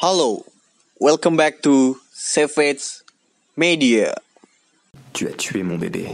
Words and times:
Hello, 0.00 0.44
welcome 1.00 1.36
back 1.36 1.62
to 1.62 1.98
Savage 2.12 3.02
Media. 3.56 4.14
Tu 5.12 5.26
as 5.26 5.34
tué 5.36 5.62
mon 5.62 5.78
bébé. 5.78 6.06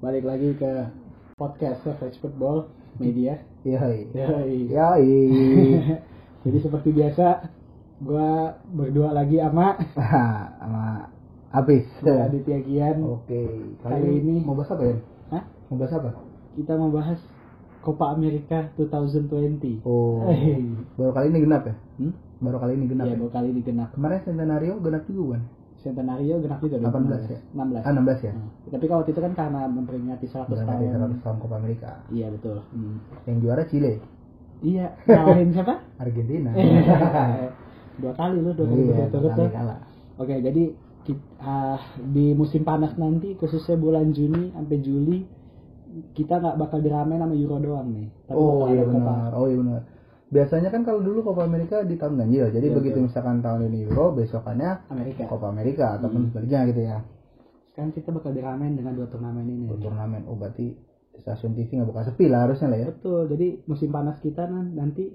balik 0.00 0.24
lagi 0.24 0.56
ke 0.56 0.72
podcast 1.36 1.84
Savage 1.84 2.16
Football 2.20 2.68
Media. 2.96 3.36
Yoi. 3.64 4.08
Yoi. 4.16 4.56
Yoi. 4.72 5.10
Jadi 6.44 6.58
seperti 6.58 6.88
biasa, 6.96 7.26
gua 8.00 8.56
berdua 8.64 9.12
lagi 9.12 9.36
sama 9.36 9.76
Sama 10.60 10.84
habis. 11.52 11.84
gua 12.00 12.24
Aditya 12.28 12.58
Gian. 12.64 12.96
Oke. 13.04 13.44
Kali 13.84 14.10
ini- 14.20 14.40
mau 14.44 14.56
bahas 14.56 14.72
apa 14.72 14.84
ya? 14.88 14.96
Hah? 15.70 15.74
Mau 15.74 15.78
bahas 15.78 15.94
apa? 15.94 16.10
Kita 16.58 16.72
membahas 16.74 17.20
Copa 17.80 18.12
America 18.12 18.68
2020. 18.74 19.86
Oh. 19.86 20.26
Baru 20.98 21.14
kali 21.14 21.30
ini 21.30 21.38
genap 21.46 21.62
ya? 21.64 21.74
Hmm? 22.02 22.12
Baru 22.42 22.58
kali 22.58 22.74
ini 22.74 22.86
genap. 22.90 23.06
Iya, 23.06 23.14
ya? 23.14 23.18
baru 23.22 23.30
kali 23.30 23.46
ini 23.54 23.60
genap. 23.62 23.88
Kemarin 23.94 24.20
Centenario 24.26 24.74
genap 24.82 25.02
juga 25.06 25.38
kan? 25.38 25.42
Centenario 25.80 26.34
genap 26.44 26.58
juga 26.60 26.76
18 26.76 27.30
ya? 27.30 27.40
16. 27.54 27.86
Ah 27.86 27.92
16 27.96 28.26
ya? 28.26 28.32
Nah, 28.34 28.50
tapi 28.68 28.84
kalau 28.90 29.02
itu 29.06 29.20
kan 29.22 29.32
karena 29.32 29.60
memperingati 29.70 30.26
100 30.28 30.50
Benar 30.52 30.66
tahun. 30.68 31.16
100 31.16 31.24
tahun 31.24 31.36
Copa 31.40 31.54
Amerika. 31.56 31.90
Iya, 32.12 32.26
betul. 32.34 32.60
Hmm. 32.74 33.00
Yang 33.24 33.36
juara 33.40 33.62
Chile, 33.70 33.92
Iya, 34.60 34.92
ngalahin 35.08 35.50
siapa? 35.56 35.74
Argentina. 35.96 36.50
dua 38.00 38.12
kali 38.12 38.36
lu, 38.44 38.52
dua 38.52 38.66
kali 38.68 38.80
Iya, 38.84 39.08
berturut-turut 39.08 39.32
kali 39.32 39.50
kalah. 39.56 39.78
Oke, 40.20 40.34
jadi 40.36 40.64
ah, 41.40 41.80
di 41.96 42.36
musim 42.36 42.60
panas 42.60 42.92
nanti, 43.00 43.32
khususnya 43.40 43.80
bulan 43.80 44.12
Juni 44.12 44.52
sampai 44.52 44.76
Juli, 44.84 45.24
kita 46.12 46.34
nggak 46.36 46.56
bakal 46.56 46.78
diramein 46.78 47.18
sama 47.18 47.34
Euro 47.34 47.56
doang 47.58 47.88
nih. 47.90 48.08
Tapi 48.24 48.34
Oh 48.34 48.62
bakal 48.62 48.68
iya 48.70 48.84
benar. 48.84 49.30
Oh 49.32 49.46
iya 49.46 49.56
benar. 49.56 49.80
Biasanya 50.30 50.68
kan 50.70 50.82
kalau 50.82 51.00
dulu 51.00 51.22
Copa 51.22 51.42
Amerika 51.42 51.82
di 51.82 51.94
tahun 51.94 52.14
ganjil. 52.16 52.48
Jadi 52.48 52.66
Iya, 52.66 52.76
begitu 52.76 52.96
betul. 52.96 53.06
misalkan 53.06 53.36
tahun 53.40 53.60
ini 53.66 53.78
Euro, 53.84 54.14
besokannya 54.14 54.70
Amerika. 54.86 55.26
Copa 55.26 55.46
Amerika 55.48 55.86
ataupun 55.98 56.20
Hmm. 56.22 56.28
sebaliknya 56.28 56.60
gitu 56.66 56.80
ya. 56.80 56.98
Sekarang 57.68 57.90
kita 57.90 58.08
bakal 58.10 58.30
diramein 58.30 58.74
dengan 58.74 58.94
dua 58.94 59.06
turnamen 59.06 59.42
ini. 59.44 59.66
Oh, 59.66 59.74
turnamen. 59.76 60.22
Oh 60.26 60.34
berarti 60.34 60.78
stasiun 61.16 61.52
TV 61.52 61.74
nggak 61.74 61.88
buka 61.88 62.02
sepi 62.04 62.24
lah 62.26 62.46
harusnya 62.46 62.68
lah 62.68 62.78
ya. 62.78 62.86
Betul. 62.88 63.26
Jadi 63.26 63.46
musim 63.64 63.90
panas 63.90 64.18
kita 64.18 64.46
nan- 64.46 64.72
nanti 64.72 65.10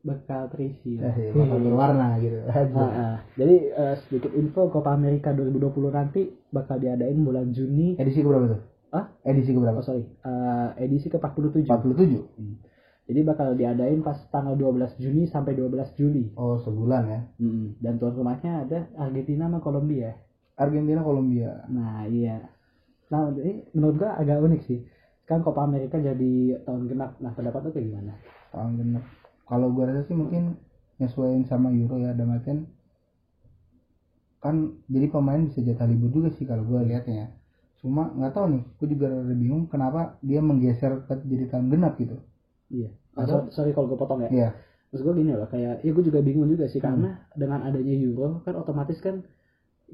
bakal 0.00 0.48
terisi. 0.48 0.96
Eh, 0.96 1.34
bakal 1.34 1.58
berwarna 1.60 2.16
gitu. 2.18 2.38
Ah, 2.48 2.64
ah. 2.78 3.16
Jadi 3.34 3.56
eh, 3.68 3.94
sedikit 4.00 4.32
info 4.32 4.70
Copa 4.70 4.90
Amerika 4.90 5.34
2020 5.34 5.90
nanti 5.90 6.22
bakal 6.48 6.78
diadain 6.78 7.18
bulan 7.18 7.50
Juni. 7.50 7.98
Edisi 7.98 8.22
berapa 8.22 8.46
tuh? 8.48 8.60
Ah? 8.90 9.06
Edisi 9.22 9.54
ke 9.54 9.58
Oh 9.58 9.62
berapa? 9.62 9.80
sorry, 9.86 10.02
Eh, 10.02 10.68
edisi 10.82 11.06
ke 11.06 11.16
47. 11.18 11.66
47. 11.70 12.26
Hmm. 12.38 12.58
Jadi 13.10 13.20
bakal 13.26 13.58
diadain 13.58 14.06
pas 14.06 14.14
tanggal 14.30 14.54
12 14.54 14.94
Juni 15.02 15.26
sampai 15.26 15.58
12 15.58 15.90
Juli. 15.98 16.30
Oh 16.38 16.62
sebulan 16.62 17.02
ya. 17.10 17.20
Mm-mm. 17.42 17.74
Dan 17.82 17.98
tuan 17.98 18.14
rumahnya 18.14 18.66
ada 18.66 18.86
Argentina 18.94 19.50
sama 19.50 19.58
Kolombia. 19.58 20.14
Argentina 20.54 21.02
Kolombia. 21.02 21.66
Nah 21.66 22.06
iya. 22.06 22.46
Nah 23.10 23.34
jadi 23.34 23.66
menurut 23.74 23.98
gua 23.98 24.14
agak 24.14 24.38
unik 24.38 24.62
sih. 24.62 24.86
Kan 25.26 25.42
Copa 25.42 25.66
Amerika 25.66 25.98
jadi 25.98 26.62
tahun 26.62 26.86
genap. 26.86 27.18
Nah 27.18 27.34
pendapat 27.34 27.66
lu 27.66 27.70
kayak 27.74 27.86
gimana? 27.90 28.12
Tahun 28.54 28.72
genap. 28.78 29.02
Kalau 29.50 29.74
gua 29.74 29.90
rasa 29.90 30.06
sih 30.06 30.14
mungkin 30.14 30.54
nyesuaiin 31.02 31.50
sama 31.50 31.74
Euro 31.74 31.98
ya 31.98 32.14
artian 32.14 32.70
kan 34.40 34.80
jadi 34.88 35.10
pemain 35.12 35.42
bisa 35.50 35.60
jatah 35.60 35.84
libur 35.84 36.08
juga 36.14 36.30
sih 36.32 36.46
kalau 36.46 36.62
gua 36.62 36.86
lihatnya 36.86 37.26
ya. 37.26 37.28
Cuma 37.80 38.12
nggak 38.12 38.32
tahu 38.32 38.46
nih, 38.52 38.62
gua 38.76 38.86
juga 38.88 39.06
rada 39.08 39.34
bingung 39.34 39.64
kenapa 39.66 40.20
dia 40.20 40.40
menggeser 40.40 41.04
ke 41.04 41.14
jadi 41.24 41.44
tahun 41.48 41.72
genap 41.72 41.96
gitu. 41.96 42.16
Iya. 42.68 42.92
Ah, 43.16 43.24
Atau- 43.24 43.48
so- 43.48 43.56
sorry 43.56 43.72
kalau 43.72 43.88
gue 43.88 43.98
potong 43.98 44.20
ya. 44.22 44.30
Iya. 44.30 44.48
Terus 44.90 45.02
gue 45.02 45.14
gini 45.16 45.32
loh, 45.32 45.46
kayak 45.46 45.80
ya 45.80 45.90
gue 45.90 46.04
juga 46.04 46.20
bingung 46.20 46.46
juga 46.46 46.66
sih 46.66 46.78
Hmm. 46.78 46.86
karena 46.92 47.10
dengan 47.32 47.62
adanya 47.62 47.94
Euro 47.96 48.42
kan 48.42 48.54
otomatis 48.54 48.98
kan 48.98 49.22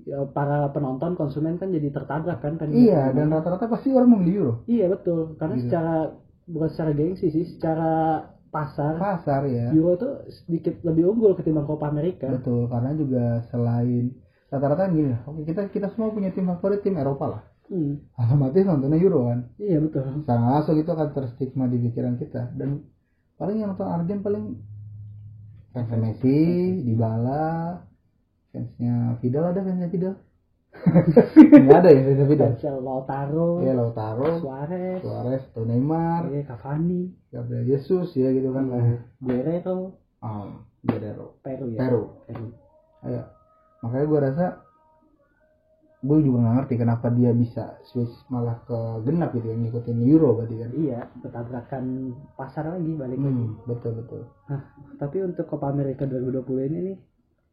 ya, 0.03 0.25
para 0.29 0.69
penonton 0.71 1.15
konsumen 1.15 1.57
kan 1.57 1.69
jadi 1.69 1.89
tertabrak 1.89 2.41
kan 2.41 2.57
kan 2.57 2.69
Iya, 2.69 3.13
dan 3.13 3.29
rata-rata 3.29 3.69
pasti 3.69 3.93
orang 3.93 4.09
membeli 4.11 4.37
Euro. 4.37 4.65
Iya 4.67 4.89
betul, 4.89 5.37
karena 5.37 5.55
Gitu. 5.57 5.65
secara 5.69 5.95
bukan 6.47 6.69
secara 6.69 6.91
gengsi 6.93 7.27
sih, 7.29 7.45
secara 7.45 7.91
pasar 8.49 8.97
Pasar 8.97 9.43
ya. 9.47 9.69
Euro 9.73 9.95
tuh 9.95 10.13
sedikit 10.33 10.81
lebih 10.81 11.13
unggul 11.13 11.37
ketimbang 11.37 11.69
Copa 11.69 11.87
Amerika. 11.87 12.33
Betul, 12.33 12.65
karena 12.67 12.91
juga 12.93 13.25
selain 13.47 14.17
rata-rata 14.49 14.89
gini, 14.89 15.13
oke 15.23 15.45
kita 15.45 15.69
kita 15.69 15.93
semua 15.93 16.09
punya 16.09 16.33
tim 16.33 16.47
favorit 16.47 16.81
tim 16.81 16.97
Eropa 16.97 17.27
lah. 17.29 17.43
Hmm, 17.67 17.99
Otomatis 18.15 18.63
nontonnya 18.63 18.95
Euro 18.97 19.27
kan. 19.27 19.51
iya 19.59 19.83
betul. 19.83 20.07
Secara 20.23 20.43
langsung 20.55 20.79
itu 20.79 20.87
akan 20.87 21.09
terstigma 21.11 21.67
di 21.67 21.83
pikiran 21.83 22.15
kita 22.15 22.55
dan 22.55 22.87
paling 23.37 23.59
yang 23.59 23.75
nonton 23.75 23.91
Argen 23.91 24.23
paling 24.23 24.45
fans 25.75 25.91
Messi, 25.93 26.39
Dybala, 26.83 27.83
fansnya 28.49 29.19
Vidal 29.19 29.45
ada 29.51 29.61
fansnya 29.61 29.91
Vidal? 29.91 30.15
Nggak 31.37 31.79
ada 31.83 31.91
ya 31.91 32.01
fansnya 32.01 32.27
Vidal. 32.27 32.47
Cancel 32.55 32.77
Lautaro, 32.81 33.51
Ya 33.61 33.73
Lautaro, 33.75 34.39
Suarez, 34.39 35.03
Suarez, 35.03 35.43
atau 35.51 35.67
Neymar, 35.67 36.31
iya, 36.31 36.47
Cavani, 36.47 37.13
Gabriel 37.29 37.67
Jesus 37.67 38.15
ya 38.15 38.31
gitu 38.31 38.55
kan. 38.55 38.71
Iya. 38.71 38.99
Guerrero, 39.19 39.99
Oh, 40.23 40.63
Guerrero. 40.81 41.37
Peru 41.43 41.67
ya. 41.75 41.79
Peru. 41.83 42.03
Peru. 42.25 42.47
Ayo. 43.05 43.23
Makanya 43.85 44.07
gue 44.07 44.21
rasa 44.23 44.47
gue 46.07 46.19
juga 46.23 46.39
nggak 46.41 46.55
ngerti 46.63 46.75
kenapa 46.79 47.07
dia 47.11 47.35
bisa 47.35 47.77
switch 47.91 48.15
malah 48.31 48.63
ke 48.63 48.79
genap 49.03 49.35
gitu 49.35 49.51
yang 49.51 49.67
ngikutin 49.67 49.99
Euro 50.07 50.39
berarti 50.39 50.57
kan. 50.57 50.71
Iya, 50.73 50.99
bertabrakan 51.21 51.85
pasar 52.39 52.71
lagi 52.71 52.93
balik 52.95 53.19
lagi. 53.19 53.45
Hmm, 53.45 53.59
betul 53.67 53.93
betul. 53.99 54.23
Tapi 54.97 55.17
untuk 55.21 55.51
Copa 55.51 55.69
America 55.69 56.07
2020 56.07 56.69
ini 56.71 56.79
nih, 56.93 56.97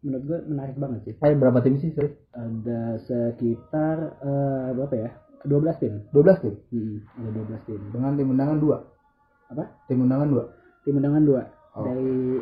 menurut 0.06 0.24
gue 0.24 0.40
menarik 0.48 0.78
banget 0.78 1.00
sih. 1.04 1.14
Eh 1.20 1.34
berapa 1.34 1.60
tim 1.60 1.82
sih? 1.82 1.92
Sorry? 1.92 2.14
Ada 2.32 3.02
sekitar 3.04 3.98
eh, 4.22 4.70
berapa 4.78 4.96
ya? 4.96 5.10
12 5.44 5.82
tim. 5.82 5.94
12 6.14 6.40
tim. 6.40 6.56
Hmm, 6.72 6.98
ada 7.20 7.30
12 7.36 7.68
tim. 7.68 7.82
Dengan 7.92 8.16
tim 8.16 8.28
undangan 8.32 8.58
2. 8.62 9.52
Apa? 9.52 9.64
Tim 9.90 10.00
undangan 10.00 10.30
2. 10.32 10.86
Tim 10.88 11.00
undangan 11.00 11.24
dua 11.24 11.44
Oh. 11.74 11.82
dari 11.82 12.38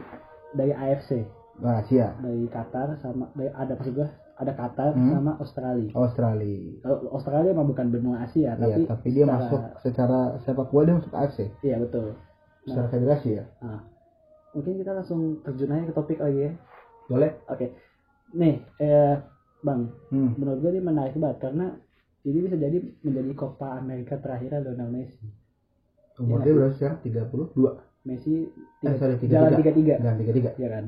dari 0.51 0.73
AFC, 0.75 1.23
Nah, 1.63 1.79
Asia. 1.79 2.11
dari 2.19 2.51
Qatar 2.51 2.99
sama 2.99 3.31
dari 3.31 3.47
ada 3.47 3.79
maksud 3.79 3.95
gue 3.95 4.07
ada 4.41 4.51
Qatar 4.51 4.97
Hmm. 4.97 5.13
sama 5.13 5.31
Australia. 5.37 5.93
Australia. 5.93 6.57
Australia 7.13 7.49
emang 7.53 7.69
bukan 7.69 7.87
benua 7.87 8.25
Asia, 8.25 8.51
Iya, 8.51 8.57
tapi 8.57 8.81
tapi 8.89 9.07
dia 9.13 9.23
secara- 9.23 9.37
masuk 9.37 9.61
secara 9.79 10.19
sepak 10.41 10.67
bola 10.67 10.83
dia 10.83 10.95
masuk 10.97 11.13
AFC. 11.13 11.39
Iya 11.61 11.77
betul. 11.77 12.07
Secara 12.65 12.87
federasi 12.89 13.29
ya. 13.37 13.45
Nah, 13.61 13.79
mungkin 14.51 14.73
kita 14.77 14.91
langsung 14.91 15.21
terjun 15.41 15.69
aja 15.69 15.83
ke 15.85 15.93
topik 15.93 16.17
lagi 16.17 16.39
ya. 16.41 16.51
Boleh? 17.05 17.31
Oke. 17.45 17.77
Nih, 18.33 18.65
eh, 18.77 19.15
Bang, 19.61 19.93
Hmm. 20.09 20.33
menurut 20.35 20.57
gue 20.57 20.71
ini 20.73 20.81
menarik 20.81 21.13
banget 21.13 21.37
karena 21.39 21.77
ini 22.21 22.39
bisa 22.41 22.57
jadi 22.57 22.77
menjadi 23.01 23.31
Copa 23.37 23.77
Amerika 23.77 24.17
terakhir 24.17 24.57
Lionel 24.57 24.89
Messi. 24.89 25.21
Umur 26.17 26.41
Iya, 26.41 26.43
dia 26.43 26.53
berapa 26.57 26.73
sekarang? 26.73 26.97
32. 27.05 27.71
Messi 28.01 28.49
Eh, 28.81 28.95
sorry, 28.97 29.21
33. 29.21 29.29
jalan 29.29 29.51
33. 29.53 29.95
Jalan 30.01 30.17
33. 30.17 30.51
ya 30.57 30.69
kan 30.71 30.85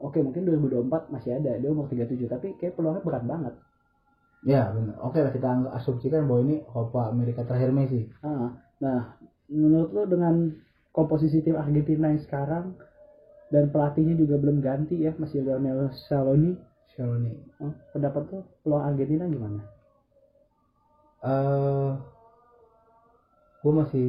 oke 0.00 0.18
mungkin 0.24 0.48
2024 0.48 1.12
masih 1.12 1.30
ada 1.36 1.60
dia 1.60 1.68
umur 1.70 1.86
37 1.86 2.26
tapi 2.26 2.56
kayak 2.56 2.74
peluangnya 2.74 3.04
berat 3.04 3.24
banget 3.28 3.54
Ya, 4.40 4.72
benar. 4.72 4.96
Oke 5.04 5.20
lah 5.20 5.36
kita 5.36 5.68
asumsikan 5.76 6.24
bahwa 6.24 6.40
ini 6.48 6.64
Copa 6.64 7.12
Amerika 7.12 7.44
terakhir 7.44 7.76
Messi. 7.76 8.08
ah, 8.24 8.56
nah 8.80 9.20
menurut 9.52 9.92
lo 9.92 10.08
dengan 10.08 10.48
komposisi 10.96 11.44
tim 11.44 11.60
Argentina 11.60 12.08
yang 12.08 12.22
sekarang 12.24 12.72
dan 13.50 13.68
pelatihnya 13.68 14.14
juga 14.16 14.38
belum 14.38 14.62
ganti 14.62 14.96
ya 14.96 15.12
masih 15.18 15.42
Lionel 15.42 15.90
Scaloni 15.92 16.54
Scaloni. 16.94 17.34
oh, 17.60 17.74
pendapat 17.92 18.22
lo 18.30 18.40
peluang 18.62 18.84
Argentina 18.94 19.26
gimana 19.26 19.60
eh 21.20 21.92
gue 23.60 23.72
masih 23.76 24.06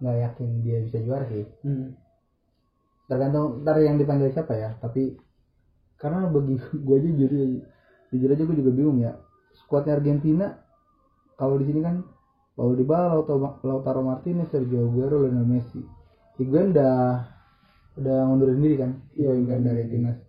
nggak 0.00 0.16
yakin 0.24 0.48
dia 0.64 0.78
bisa 0.88 0.98
juara 1.04 1.28
sih 1.28 1.44
hmm. 1.66 1.92
Tergantung 3.10 3.66
ntar 3.66 3.82
yang 3.82 3.98
dipanggil 3.98 4.30
siapa 4.30 4.54
ya 4.54 4.78
tapi 4.78 5.18
karena 5.98 6.30
bagi 6.30 6.54
gue 6.86 6.94
aja 6.94 7.10
jujur 7.10 7.32
jujur 8.14 8.28
aja 8.30 8.42
gue 8.46 8.56
juga 8.62 8.70
bingung 8.70 9.02
ya 9.02 9.18
skuadnya 9.66 9.98
Argentina 9.98 10.54
kalau 11.34 11.58
di 11.58 11.66
sini 11.66 11.82
kan 11.82 12.04
Paulo 12.60 12.76
Dybala, 12.76 13.16
Lautaro, 13.16 13.56
Lautaro 13.64 14.00
Martinez, 14.04 14.52
Sergio 14.52 14.84
Aguero, 14.84 15.24
Lionel 15.24 15.48
Messi. 15.48 15.80
Higuain 16.36 16.76
udah 16.76 17.24
udah 17.96 18.16
ngundurin 18.28 18.60
diri 18.60 18.76
kan, 18.76 19.00
Iya, 19.16 19.32
kan 19.48 19.64
dari 19.64 19.88
timnas. 19.88 20.20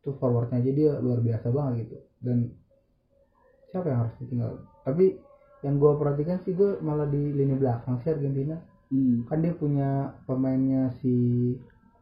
Tuh 0.00 0.16
forwardnya 0.16 0.64
aja 0.64 0.70
dia 0.72 0.90
luar 1.04 1.20
biasa 1.20 1.52
banget 1.52 1.84
gitu. 1.84 1.96
Dan 2.24 2.56
siapa 3.68 3.92
yang 3.92 4.08
harus 4.08 4.16
ditinggal? 4.16 4.64
Tapi 4.80 5.20
yang 5.60 5.76
gue 5.76 5.92
perhatikan 5.92 6.40
sih 6.40 6.56
gue 6.56 6.80
malah 6.80 7.04
di 7.04 7.36
lini 7.36 7.52
belakang 7.52 8.00
sih 8.00 8.08
Argentina. 8.08 8.56
Hmm. 8.92 9.24
Kan 9.28 9.40
dia 9.40 9.52
punya 9.56 10.18
pemainnya 10.28 10.92
si 11.00 11.14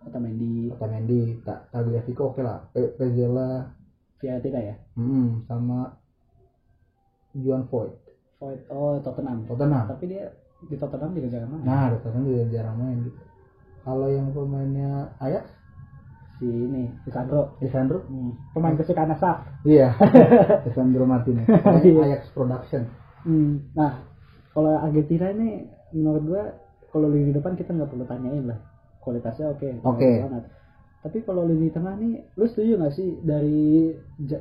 Otamendi. 0.03 0.71
Otamendi, 0.73 1.39
Ta- 1.47 1.67
Tagliafico 1.71 2.35
oke 2.35 2.43
lah, 2.43 2.67
Pe- 2.75 2.95
Pezzella, 2.99 3.71
Fiorentina 4.19 4.61
ya? 4.61 4.75
Mm, 4.99 5.47
sama 5.47 5.95
Juan 7.39 7.65
Foyt. 7.71 7.95
Void 8.43 8.61
oh 8.75 8.99
Tottenham. 8.99 9.47
Tottenham. 9.47 9.87
Tapi 9.87 10.05
dia 10.11 10.35
di 10.67 10.75
Tottenham 10.75 11.15
juga 11.15 11.29
jarang 11.31 11.51
main. 11.55 11.63
Nah 11.63 11.95
Tottenham 11.95 12.27
juga 12.27 12.45
jarang 12.51 12.77
main 12.79 12.99
gitu. 13.07 13.21
Kalau 13.83 14.09
yang 14.11 14.31
pemainnya 14.35 15.15
Ajax? 15.23 15.47
Si 16.39 16.47
ini 16.51 16.91
Lisandro. 17.07 17.55
Lisandro? 17.63 18.03
Hmm. 18.11 18.35
pemain 18.51 18.75
kesukaan 18.75 19.15
Asaf 19.15 19.47
iya. 19.63 19.95
Lisandro 20.67 21.07
Martinez. 21.07 21.47
Iya. 21.47 22.03
Ajax 22.03 22.35
Production. 22.35 22.83
Hmm. 23.23 23.71
nah 23.79 24.03
kalau 24.51 24.75
Argentina 24.83 25.31
ini 25.31 25.71
menurut 25.95 26.23
gua 26.27 26.45
kalau 26.93 27.09
lini 27.09 27.33
depan 27.33 27.57
kita 27.57 27.73
nggak 27.73 27.89
perlu 27.89 28.05
tanyain 28.05 28.45
lah. 28.45 28.61
Kualitasnya 29.01 29.51
oke 29.51 29.83
Oke. 29.83 30.11
banget. 30.23 30.45
Tapi 31.03 31.19
kalau 31.27 31.43
lini 31.49 31.73
tengah 31.75 31.99
nih 31.99 32.23
lu 32.39 32.47
setuju 32.47 32.79
nggak 32.79 32.95
sih 32.95 33.09
dari 33.27 33.91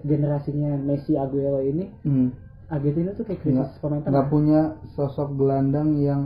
generasinya 0.05 0.77
Messi 0.77 1.17
Aguero 1.17 1.63
ini? 1.63 1.89
Hmm. 2.05 2.29
Argentina 2.69 3.11
tuh 3.17 3.25
kayak 3.25 3.41
krisis 3.41 3.57
nggak 3.57 3.81
pemain 3.81 3.99
nggak 3.99 4.07
tengah. 4.11 4.29
punya 4.29 4.61
sosok 4.93 5.35
gelandang 5.35 5.97
yang 5.97 6.21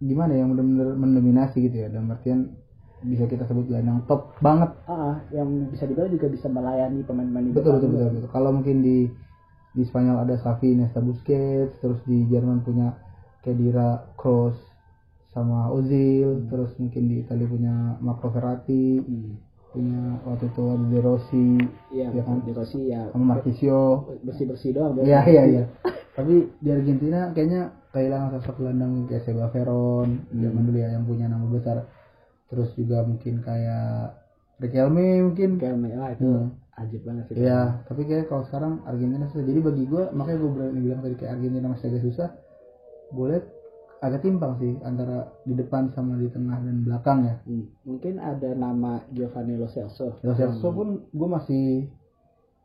gimana 0.00 0.32
ya, 0.32 0.42
yang 0.42 0.56
benar-benar 0.56 0.96
mendominasi 0.96 1.56
gitu 1.68 1.76
ya. 1.84 1.88
Dalam 1.92 2.08
artian 2.08 2.56
bisa 3.04 3.24
kita 3.28 3.44
sebut 3.44 3.68
gelandang 3.68 4.04
top 4.08 4.32
banget. 4.40 4.72
Ah 4.88 5.24
yang 5.32 5.68
bisa 5.72 5.84
dibilang 5.84 6.12
juga 6.12 6.26
bisa 6.28 6.46
melayani 6.48 7.00
pemain-pemain 7.04 7.48
di 7.48 7.52
betul 7.52 7.80
betul 7.80 7.90
betul, 7.96 8.08
betul. 8.16 8.30
kalau 8.32 8.50
mungkin 8.52 8.80
di 8.80 9.08
di 9.70 9.82
Spanyol 9.86 10.26
ada 10.26 10.34
Xavi 10.36 10.74
Iniesta 10.74 11.00
Busquets 11.00 11.78
terus 11.80 12.00
di 12.04 12.26
Jerman 12.28 12.60
punya 12.66 12.96
Kedira 13.40 14.10
Kroos 14.16 14.56
sama 15.30 15.70
Ozil 15.70 16.50
terus 16.50 16.74
mungkin 16.76 17.06
di 17.06 17.22
Italia 17.22 17.46
punya 17.46 17.74
Marco 18.02 18.28
Verratti 18.28 18.98
Hmm. 18.98 19.38
punya 19.70 20.18
waktu 20.26 20.50
itu 20.50 20.62
ada 20.66 20.86
De 20.90 20.98
Rossi 20.98 21.48
Iya, 21.94 22.10
Ya 22.10 22.22
kan? 22.26 22.42
di 22.42 22.50
Rossi 22.50 22.80
ya 22.90 23.06
sama 23.14 23.38
Marquisio 23.38 24.10
bersih 24.26 24.50
bersih 24.50 24.70
doang. 24.74 24.98
Iya 24.98 25.22
iya 25.30 25.42
iya. 25.46 25.64
Tapi 26.10 26.50
di 26.58 26.68
Argentina 26.74 27.30
kayaknya 27.30 27.70
kehilangan 27.94 28.34
sosok 28.42 28.58
gelandang 28.58 29.06
kayak 29.06 29.22
Seba 29.22 29.46
Veron 29.54 30.26
zaman 30.34 30.66
dulu 30.66 30.78
ya 30.82 30.90
yang 30.90 31.06
punya 31.06 31.30
nama 31.30 31.46
besar. 31.46 31.86
Terus 32.50 32.74
juga 32.74 33.06
mungkin 33.06 33.38
kayak 33.46 34.18
Riquelme 34.58 35.22
mungkin. 35.30 35.62
Kayak 35.62 35.78
ah, 36.02 36.10
itu 36.12 36.26
Hmm. 36.26 36.50
ajib 36.74 37.00
banget 37.06 37.24
sih. 37.30 37.34
Iya, 37.38 37.86
tapi 37.86 38.10
kayak 38.10 38.26
kalau 38.26 38.42
sekarang 38.50 38.82
Argentina 38.82 39.30
susah. 39.30 39.46
Jadi 39.46 39.60
bagi 39.62 39.84
gue 39.86 40.02
makanya 40.10 40.38
gue 40.42 40.50
berani 40.50 40.80
bilang 40.82 41.00
tadi 41.00 41.14
kayak 41.14 41.32
Argentina 41.38 41.66
masih 41.70 41.86
agak 41.94 42.02
susah. 42.10 42.28
Gue 43.10 43.26
lihat 43.34 43.46
agak 44.00 44.24
timpang 44.24 44.56
sih 44.56 44.72
antara 44.80 45.28
di 45.44 45.52
depan 45.52 45.92
sama 45.92 46.16
di 46.16 46.32
tengah 46.32 46.56
dan 46.56 46.76
belakang 46.82 47.18
ya. 47.28 47.34
Hmm. 47.44 47.66
Mungkin 47.84 48.16
ada 48.16 48.50
nama 48.56 49.04
Giovanni 49.12 49.60
Lo 49.60 49.68
Celso. 49.68 50.16
Lo 50.24 50.32
Celso 50.32 50.68
pun 50.72 51.04
gue 51.12 51.28
masih 51.28 51.64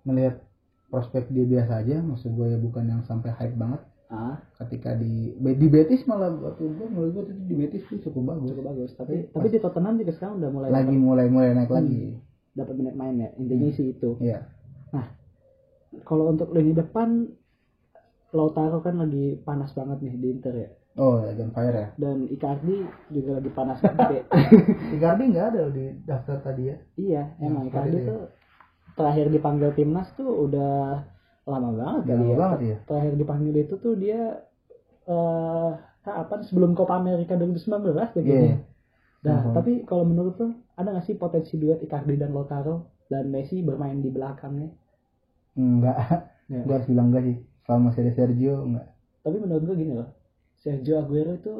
melihat 0.07 0.39
prospek 0.87 1.27
dia 1.33 1.43
biasa 1.43 1.83
aja. 1.83 1.99
Maksud 1.99 2.31
gue 2.31 2.47
ya 2.55 2.57
bukan 2.59 2.87
yang 2.87 3.01
sampai 3.03 3.35
hype 3.35 3.57
banget. 3.59 3.83
Ah, 4.05 4.37
ketika 4.61 4.93
di 4.93 5.33
di 5.33 5.67
Betis 5.67 6.05
malah 6.05 6.29
waktu 6.29 6.61
gue 6.71 6.87
menurut 6.87 7.09
gue 7.11 7.23
itu 7.25 7.33
di 7.49 7.55
Betis 7.57 7.83
tuh 7.89 7.99
cukup 8.05 8.37
bagus 8.37 8.53
cukup 8.53 8.65
bagus. 8.71 8.89
Tapi 8.95 9.33
tapi 9.33 9.47
di 9.49 9.59
Tottenham 9.59 9.97
juga 9.97 10.13
sekarang 10.15 10.35
udah 10.39 10.49
mulai 10.53 10.69
lagi 10.69 10.95
mulai 10.95 11.25
mulai 11.27 11.51
naik 11.57 11.73
lagi 11.73 12.15
dapat 12.55 12.73
menit 12.79 12.95
main 12.95 13.15
ya. 13.19 13.29
Intinya 13.35 13.69
sih 13.75 13.91
itu. 13.91 14.15
iya 14.23 14.47
Kalau 16.07 16.31
untuk 16.31 16.51
lini 16.51 16.75
depan 16.75 17.27
Lautaro 18.35 18.83
kan 18.83 18.95
lagi 18.99 19.39
panas 19.41 19.71
banget 19.71 19.97
nih 20.03 20.13
di 20.21 20.27
Inter 20.35 20.53
ya. 20.53 20.69
oh 20.95 21.19
ya 21.23 21.31
John 21.35 21.51
Fire 21.51 21.75
ya 21.75 21.87
Dan 21.95 22.17
Icardi 22.27 22.77
juga 23.11 23.31
lagi 23.39 23.49
panas 23.51 23.79
banget 23.85 24.09
ya. 24.11 24.21
Icardi 24.95 25.23
nggak 25.31 25.47
ada 25.51 25.61
di 25.71 25.85
daftar 26.03 26.37
tadi 26.43 26.63
ya 26.71 26.77
Iya, 26.95 27.23
emang 27.39 27.63
Icardi 27.67 27.89
Icardi 27.89 27.97
ya. 27.99 28.07
tuh 28.11 28.21
terakhir 28.95 29.25
dipanggil 29.27 29.71
timnas 29.75 30.07
tuh 30.15 30.29
udah 30.47 30.73
lama 31.45 31.69
banget 31.75 32.01
Udah 32.03 32.15
kali 32.15 32.19
lama 32.19 32.31
ya. 32.31 32.37
banget 32.43 32.59
ya 32.63 32.77
Terakhir 32.87 33.13
dipanggil 33.15 33.55
itu 33.55 33.75
tuh 33.77 33.93
dia 33.95 34.21
eh 35.05 35.71
kapan 36.05 36.41
sebelum 36.45 36.71
Copa 36.77 36.97
America 36.97 37.33
2019 37.33 38.13
deh 38.13 38.21
Iya. 38.21 38.29
kayaknya. 38.29 38.57
Nah, 39.25 39.39
Mhm. 39.41 39.53
tapi 39.57 39.71
kalau 39.89 40.05
menurut 40.05 40.33
tuh 40.37 40.51
ada 40.77 40.93
nggak 40.93 41.05
sih 41.05 41.15
potensi 41.17 41.57
duet 41.57 41.81
Icardi 41.81 42.15
dan 42.15 42.29
Lautaro 42.31 42.75
dan 43.09 43.29
Messi 43.29 43.61
bermain 43.61 43.97
di 43.99 44.09
belakangnya? 44.09 44.69
enggak 45.55 45.97
Ya. 46.45 46.61
gue 46.61 46.73
harus 46.77 46.85
bilang 46.85 47.09
enggak 47.09 47.23
sih 47.25 47.37
selama 47.65 47.89
masih 47.89 48.05
ada 48.05 48.13
Sergio 48.13 48.61
enggak 48.63 48.87
Tapi 49.19 49.35
menurut 49.41 49.63
gue 49.65 49.75
gini 49.75 49.93
loh, 49.93 50.09
Sergio 50.61 51.01
Aguero 51.01 51.33
itu 51.33 51.53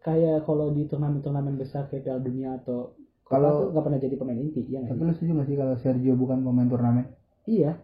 kayak 0.00 0.46
kalau 0.46 0.70
di 0.70 0.86
turnamen-turnamen 0.86 1.58
besar 1.58 1.86
kayak 1.86 2.06
Piala 2.06 2.22
Dunia 2.22 2.56
atau 2.56 2.94
Kalau- 3.26 3.70
nggak 3.70 3.84
pernah 3.84 3.98
jadi 3.98 4.14
pemain 4.14 4.38
inti, 4.38 4.62
ya 4.66 4.82
tapi 4.82 5.00
lu 5.00 5.12
setuju 5.12 5.32
nggak 5.34 5.46
sih 5.46 5.56
kalau 5.56 5.74
Sergio 5.78 6.14
bukan 6.14 6.40
pemain 6.40 6.66
turnamen 6.66 7.06
Iya. 7.44 7.78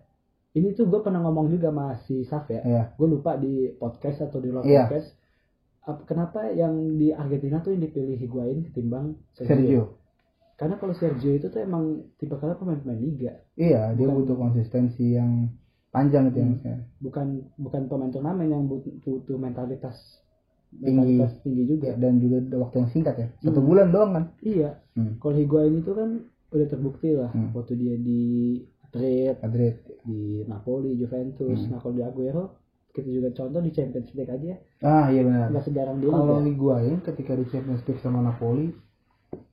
Ini 0.53 0.73
tuh 0.73 0.89
gue 0.89 1.01
pernah 1.01 1.21
ngomong 1.21 1.53
juga 1.53 1.69
sama 1.69 2.01
si 2.09 2.25
Saf 2.25 2.49
ya. 2.49 2.65
Iya. 2.65 2.83
Gue 2.97 3.09
lupa 3.11 3.37
di 3.37 3.69
podcast 3.75 4.25
atau 4.25 4.41
di 4.41 4.49
luar 4.49 4.65
Iya. 4.65 4.89
podcast. 4.89 5.09
Ap- 5.85 6.05
Kenapa 6.09 6.49
yang 6.49 6.97
di 6.97 7.13
Argentina 7.13 7.61
tuh 7.61 7.77
yang 7.77 7.85
dipilih 7.85 8.17
Higuain 8.17 8.65
ketimbang 8.65 9.21
Sergio? 9.37 9.53
Sergio 9.53 9.83
Karena 10.57 10.81
kalau 10.81 10.97
Sergio 10.97 11.31
itu 11.31 11.47
tuh 11.47 11.61
emang 11.61 12.09
tipe 12.17 12.33
kali 12.35 12.57
pemain-pemain 12.57 12.97
liga, 12.97 13.37
iya 13.55 13.93
dia 13.93 14.09
Bukan- 14.09 14.17
butuh 14.25 14.37
konsistensi 14.41 15.13
yang 15.13 15.53
panjang 15.97 16.29
ya 16.29 16.33
Hmm. 16.37 16.51
maksudnya 16.53 16.77
bukan 17.01 17.27
bukan 17.57 17.83
pemain 17.89 18.13
turnamen 18.13 18.47
yang 18.47 18.63
butuh, 18.69 18.93
mentalitas 19.37 19.97
Tinggi. 20.69 20.93
mentalitas 20.93 21.33
tinggi 21.41 21.63
juga. 21.65 21.97
dan 21.97 22.21
juga 22.21 22.37
waktu 22.59 22.77
yang 22.79 22.91
singkat 22.93 23.15
ya 23.17 23.27
satu 23.41 23.59
Hmm. 23.59 23.69
bulan 23.69 23.87
doang 23.89 24.11
kan 24.13 24.25
Iya. 24.45 24.71
hmm. 24.93 25.17
Kalau 25.19 25.35
Higuain 25.35 25.75
itu 25.75 25.91
kan 25.91 26.11
udah 26.53 26.67
terbukti 26.69 27.09
lah 27.11 27.31
Hmm. 27.33 27.51
waktu 27.51 27.75
dia 27.75 27.97
di 27.97 28.21
Madrid, 28.87 29.37
Madrid 29.43 29.77
di 30.05 30.21
Napoli, 30.47 30.95
Juventus. 30.95 31.59
Hmm. 31.59 31.69
Nah 31.69 31.79
kalau 31.81 31.95
di 31.95 32.03
Aguero 32.03 32.45
kita 32.93 33.09
juga 33.09 33.29
contoh 33.31 33.61
di 33.61 33.71
Champions 33.71 34.09
League 34.13 34.31
aja 34.31 34.57
ah 34.81 35.09
iya 35.09 35.21
benar 35.21 35.53
nggak 35.53 35.65
sejarang 35.65 36.01
dia 36.01 36.09
Kalau 36.09 36.41
liga. 36.41 36.49
Higuain 36.49 36.99
ketika 37.03 37.33
di 37.33 37.45
Champions 37.47 37.85
League 37.85 38.01
sama 38.01 38.21
Napoli 38.21 38.73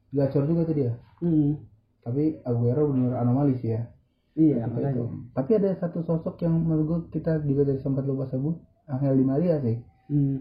gacor 0.09 0.43
juga 0.43 0.63
tuh 0.63 0.75
dia. 0.75 0.91
Hmm. 1.19 1.59
Tapi 1.99 2.39
Aguero 2.41 2.87
benar 2.87 3.19
anomali 3.19 3.55
sih 3.57 3.71
ya. 3.71 3.87
Iya, 4.33 4.65
makanya. 4.65 4.97
itu. 4.97 5.05
Tapi 5.37 5.51
ada 5.61 5.69
satu 5.77 6.01
sosok 6.01 6.41
yang 6.41 6.57
menurut 6.57 6.85
gue 6.85 6.99
kita 7.21 7.37
juga 7.45 7.69
dari 7.69 7.79
sempat 7.85 8.01
lupa 8.09 8.25
sebut 8.25 8.57
Angel 8.89 9.13
Di 9.13 9.25
Maria 9.25 9.55
sih. 9.61 9.77
Hmm. 10.09 10.37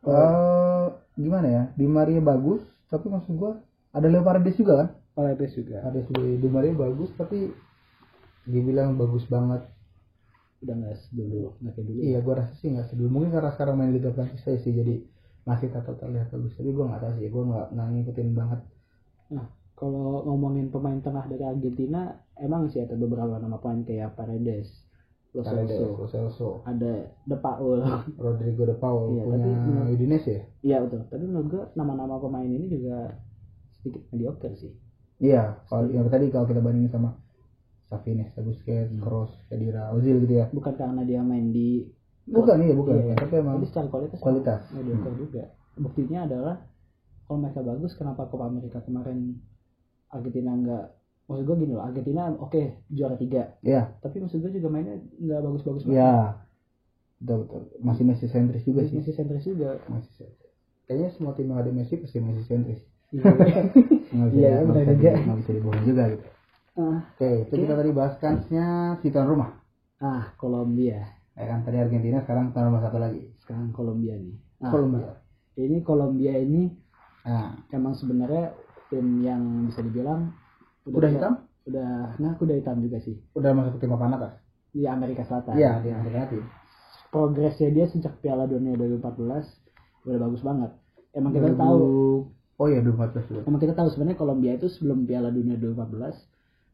Eh, 0.00 0.86
gimana 1.20 1.48
ya? 1.48 1.62
Di 1.76 1.84
Maria 1.84 2.24
bagus, 2.24 2.64
tapi 2.88 3.12
maksud 3.12 3.36
gue 3.36 3.52
ada 3.92 4.06
Leo 4.08 4.24
Paredes 4.24 4.56
juga 4.56 4.72
kan? 4.80 4.88
Paredes 5.12 5.52
juga. 5.52 5.84
Ada 5.84 6.00
di 6.08 6.40
Di 6.40 6.48
Maria 6.48 6.72
bagus, 6.72 7.12
tapi 7.20 7.52
dibilang 8.48 8.96
bagus 8.96 9.28
banget. 9.28 9.60
Udah 10.64 10.74
nggak 10.76 10.96
dulu, 11.12 11.52
nggak 11.60 11.72
kayak 11.76 11.86
dulu. 11.88 12.00
Iya, 12.00 12.18
gue 12.24 12.34
rasa 12.36 12.52
sih 12.64 12.68
nggak 12.72 12.88
sedul. 12.88 13.12
Mungkin 13.12 13.30
karena 13.36 13.52
sekarang 13.52 13.76
main 13.76 13.92
Liga 13.92 14.08
Prancis 14.16 14.40
saya 14.40 14.56
sih 14.56 14.72
jadi 14.72 15.04
masih 15.44 15.68
tetap 15.68 16.00
terlihat 16.00 16.32
bagus. 16.32 16.56
Tapi 16.56 16.72
gue 16.72 16.84
nggak 16.84 17.00
tahu 17.04 17.12
sih, 17.20 17.28
gue 17.28 17.44
nggak 17.44 17.66
nggak 17.76 17.86
ngikutin 17.92 18.28
banget. 18.32 18.60
Nah, 19.36 19.46
kalau 19.80 20.28
ngomongin 20.28 20.68
pemain 20.68 21.00
tengah 21.00 21.24
dari 21.24 21.40
Argentina, 21.40 22.12
emang 22.36 22.68
sih 22.68 22.84
ada 22.84 22.92
beberapa 22.94 23.40
nama 23.40 23.56
pemain 23.56 23.80
kayak 23.80 24.12
Paredes, 24.12 24.68
Lo 25.32 25.40
Celso, 25.40 26.04
Celso, 26.12 26.48
ada 26.68 27.08
De 27.24 27.36
Paul. 27.40 27.80
Rodrigo 28.20 28.68
de 28.68 28.76
Paul 28.76 29.16
Iya, 29.16 29.24
punya 29.24 29.46
tapi 29.48 29.92
Udinese 29.96 30.28
ya? 30.28 30.42
Iya 30.60 30.76
betul. 30.84 31.00
Tapi 31.08 31.24
menurut 31.24 31.46
gua 31.48 31.64
nama-nama 31.72 32.20
pemain 32.20 32.44
ini 32.44 32.68
juga 32.68 33.16
sedikit 33.80 34.04
mediocre 34.12 34.52
sih. 34.60 34.76
Iya, 35.16 35.64
kalau 35.64 35.88
yang 35.88 36.12
tadi 36.12 36.28
kalau 36.28 36.44
kita 36.44 36.60
bandingin 36.60 36.92
sama 36.92 37.16
Xavi, 37.88 38.08
Iniesta, 38.12 38.44
Busquets, 38.44 38.92
Hmm. 38.92 39.00
Kroos, 39.00 39.32
Khedira, 39.48 39.96
Ozil 39.96 40.20
gitu 40.22 40.44
ya. 40.44 40.46
Bukan 40.52 40.76
karena 40.76 41.02
dia 41.08 41.24
main 41.24 41.50
di 41.50 41.88
Bukan 42.30 42.62
iya 42.62 42.76
bukan, 42.76 42.94
Iya, 42.94 43.14
tapi 43.18 43.42
emang 43.42 43.58
Tapi 43.58 43.66
secara 43.72 43.86
kualitas 43.88 44.18
kualitas. 44.20 44.60
Hmm. 44.70 44.76
mediocre 44.84 45.14
juga. 45.16 45.44
Buktinya 45.80 46.28
adalah 46.28 46.56
kalau 47.24 47.38
mereka 47.40 47.62
bagus, 47.62 47.94
kenapa 47.94 48.26
Copa 48.26 48.50
America 48.50 48.82
kemarin 48.82 49.38
Argentina 50.10 50.50
nggak? 50.54 50.84
Maksud 51.30 51.44
gue 51.46 51.56
gini 51.62 51.72
loh, 51.78 51.84
Argentina 51.86 52.26
oke 52.34 52.90
juara 52.90 53.14
tiga, 53.14 53.54
Iya, 53.62 53.94
tapi 54.02 54.18
maksud 54.18 54.42
gue 54.42 54.50
juga 54.50 54.66
mainnya 54.66 54.98
nggak 54.98 55.40
bagus-bagus 55.46 55.86
iya. 55.86 56.42
Betul 57.20 57.46
betul. 57.46 57.60
Masih 57.84 58.04
Messi 58.08 58.26
sentris 58.26 58.64
juga 58.66 58.80
sih. 58.82 58.96
Messi 58.98 59.12
sentris 59.12 59.44
juga. 59.44 59.76
Masih 59.86 60.10
sentris. 60.16 60.50
Kayaknya 60.88 61.08
semua 61.14 61.32
tim 61.36 61.46
yang 61.52 61.60
ada 61.62 61.70
Messi 61.70 61.94
pasti 62.00 62.18
Messi 62.18 62.42
sentris. 62.48 62.80
Iya. 63.14 63.30
Iya, 64.32 64.50
nggak 64.66 64.74
benar 64.74 64.84
juga. 64.96 65.12
nggak 65.20 65.38
bisa 65.44 65.50
dibohong 65.54 65.84
juga 65.86 66.02
gitu. 66.16 66.26
Ah, 66.80 66.98
Oke, 67.14 67.30
itu 67.44 67.54
kita 67.60 67.74
tadi 67.76 67.90
bahas 67.92 68.14
kansnya 68.18 68.66
si 69.04 69.12
tuan 69.12 69.28
rumah. 69.28 69.50
ah, 70.00 70.32
Kolombia. 70.40 71.04
Ya 71.36 71.44
kan 71.46 71.62
tadi 71.62 71.76
Argentina, 71.78 72.24
sekarang 72.24 72.50
tuan 72.56 72.72
rumah 72.72 72.82
satu 72.82 72.98
lagi. 72.98 73.22
Sekarang 73.44 73.68
Kolombia 73.70 74.16
nih. 74.16 74.34
Ah, 74.64 74.72
Kolombia. 74.72 75.20
Ini 75.60 75.78
Kolombia 75.84 76.34
ini 76.40 76.72
Nah, 77.20 77.52
emang 77.68 77.92
sebenarnya 77.92 78.56
tim 78.90 79.06
yang 79.20 79.40
bisa 79.64 79.80
dibilang 79.80 80.34
udah 80.84 81.08
hitam? 81.08 81.32
udah 81.62 82.16
nah 82.16 82.34
kuda 82.34 82.54
hitam 82.54 82.78
juga 82.78 82.98
sih 82.98 83.14
Udah 83.32 83.52
masuk 83.52 83.76
ke 83.76 83.78
tim 83.80 83.90
papan 83.90 84.12
atas? 84.12 84.34
di 84.68 84.82
Amerika 84.84 85.22
Selatan. 85.22 85.54
Iya, 85.54 85.78
di 85.78 85.90
Amerika 85.90 86.18
Latin. 86.24 86.42
Progresnya 87.08 87.68
dia 87.68 87.86
sejak 87.86 88.18
Piala 88.18 88.44
Dunia 88.44 88.74
2014 88.74 89.42
udah 90.04 90.18
bagus 90.20 90.40
banget. 90.40 90.70
Emang 91.10 91.30
kita 91.32 91.50
tahu, 91.52 91.78
Oh 92.54 92.66
iya, 92.66 92.78
2014 92.78 93.26
dulu. 93.26 93.40
emang 93.44 93.58
kita 93.58 93.72
tahu 93.72 93.88
sebenarnya 93.88 94.14
Kolombia 94.16 94.52
itu 94.52 94.66
sebelum 94.68 95.02
Piala 95.02 95.28
Dunia 95.28 95.56
2014 95.56 96.14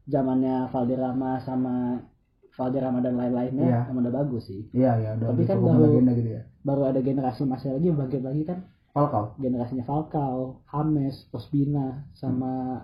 zamannya 0.05 0.69
Valderrama 0.69 1.41
sama 1.41 2.05
Valderrama 2.53 2.99
dan 2.99 3.15
lain-lainnya 3.15 3.65
Iya. 3.65 3.81
emang 3.87 4.03
udah 4.03 4.15
bagus 4.15 4.45
sih 4.45 4.61
Iya 4.71 4.91
iya 4.95 5.09
udah 5.15 5.27
Tapi 5.31 5.41
kan 5.43 5.55
cukup 5.57 5.69
baru- 5.73 6.05
gitu 6.11 6.31
ya. 6.31 6.41
baru 6.61 6.81
ada 6.85 6.99
generasi 6.99 7.41
masih 7.43 7.69
lagi 7.71 7.87
bagi 7.91 8.17
lagi 8.19 8.43
kan 8.43 8.59
Falcao. 8.97 9.37
generasinya 9.37 9.85
Falcao, 9.85 10.65
James, 10.65 11.29
Ospina, 11.29 12.09
sama 12.17 12.81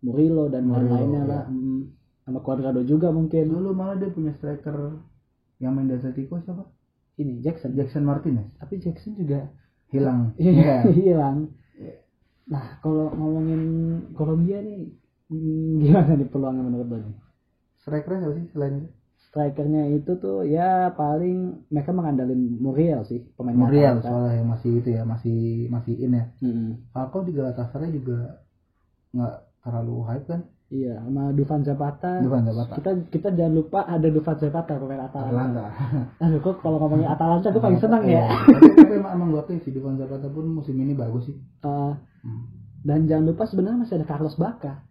Murillo 0.00 0.48
dan 0.48 0.72
lain-lainnya 0.72 1.22
iya. 1.22 1.30
lah. 1.30 1.42
Mm, 1.52 1.92
sama 2.24 2.38
Cuadrado 2.40 2.80
juga 2.88 3.12
mungkin. 3.12 3.52
Dulu 3.52 3.76
malah 3.76 4.00
dia 4.00 4.08
punya 4.08 4.32
striker 4.40 4.96
yang 5.60 5.76
main 5.76 5.92
di 5.92 5.94
Atletico 6.00 6.40
siapa? 6.40 6.64
Ini 7.20 7.44
Jackson. 7.44 7.76
Jackson 7.76 8.08
Martinez. 8.08 8.48
Tapi 8.56 8.80
Jackson 8.80 9.14
juga 9.14 9.52
Hilang. 9.92 10.32
Iya, 10.40 10.52
Iya. 10.56 10.76
hilang. 10.88 11.38
Nah, 12.48 12.80
kalau 12.80 13.12
ngomongin 13.12 13.62
Kolombia 14.16 14.64
nih 14.64 14.88
mm, 15.28 15.84
gimana 15.84 16.16
nih 16.16 16.28
peluangnya 16.32 16.64
menurut 16.64 16.88
lo 16.88 16.96
nih? 17.04 17.16
Strikernya 17.84 18.18
siapa 18.24 18.34
sih 18.40 18.44
selain 18.56 18.74
itu? 18.82 18.88
Strikernya 19.32 19.88
itu 19.96 20.12
tuh 20.20 20.44
ya 20.44 20.92
paling 20.92 21.64
mereka 21.72 21.96
mengandalin 21.96 22.60
Muriel 22.60 23.00
sih 23.08 23.24
pemain 23.32 23.56
Muriel 23.56 24.04
soalnya 24.04 24.44
yang 24.44 24.48
masih 24.52 24.84
itu 24.84 24.92
ya 24.92 25.08
masih 25.08 25.38
masih 25.72 25.94
in 25.96 26.12
ya. 26.12 26.24
Mm-mm. 26.44 26.92
Falcao 26.92 27.24
di 27.24 27.32
Galatasaray 27.32 27.88
juga 27.90 28.44
nggak 29.16 29.34
terlalu 29.64 29.96
hype 30.04 30.26
kan? 30.28 30.40
Iya, 30.68 31.04
sama 31.04 31.32
Dufan 31.32 31.60
Zapata. 31.64 32.20
Dufan 32.20 32.44
Zapata. 32.44 32.76
Kita 32.76 32.90
kita 33.08 33.28
jangan 33.32 33.52
lupa 33.56 33.84
ada 33.84 34.08
Dufan 34.08 34.36
Zapata 34.36 34.76
pemain 34.76 35.00
Atalanta. 35.00 35.32
Atalanta. 35.32 35.64
Aduh, 36.24 36.40
kok 36.40 36.54
kalau 36.60 36.76
ngomongin 36.80 37.08
Atalanta 37.16 37.48
gue 37.48 37.60
paling 37.60 37.80
senang 37.80 38.04
ya. 38.04 38.24
Iya. 38.24 38.24
tapi, 38.28 38.68
tapi 38.84 38.92
emang, 39.00 39.12
emang 39.16 39.28
gue 39.32 39.56
sih 39.60 39.72
Dufan 39.72 39.96
Zapata 39.96 40.28
pun 40.28 40.44
musim 40.48 40.76
ini 40.76 40.92
bagus 40.92 41.28
sih. 41.28 41.36
Eh, 41.64 41.92
Hmm. 42.22 42.46
dan 42.86 43.10
jangan 43.10 43.34
lupa 43.34 43.50
sebenarnya 43.50 43.82
masih 43.82 43.96
ada 43.98 44.06
Carlos 44.06 44.38
Bacca. 44.38 44.84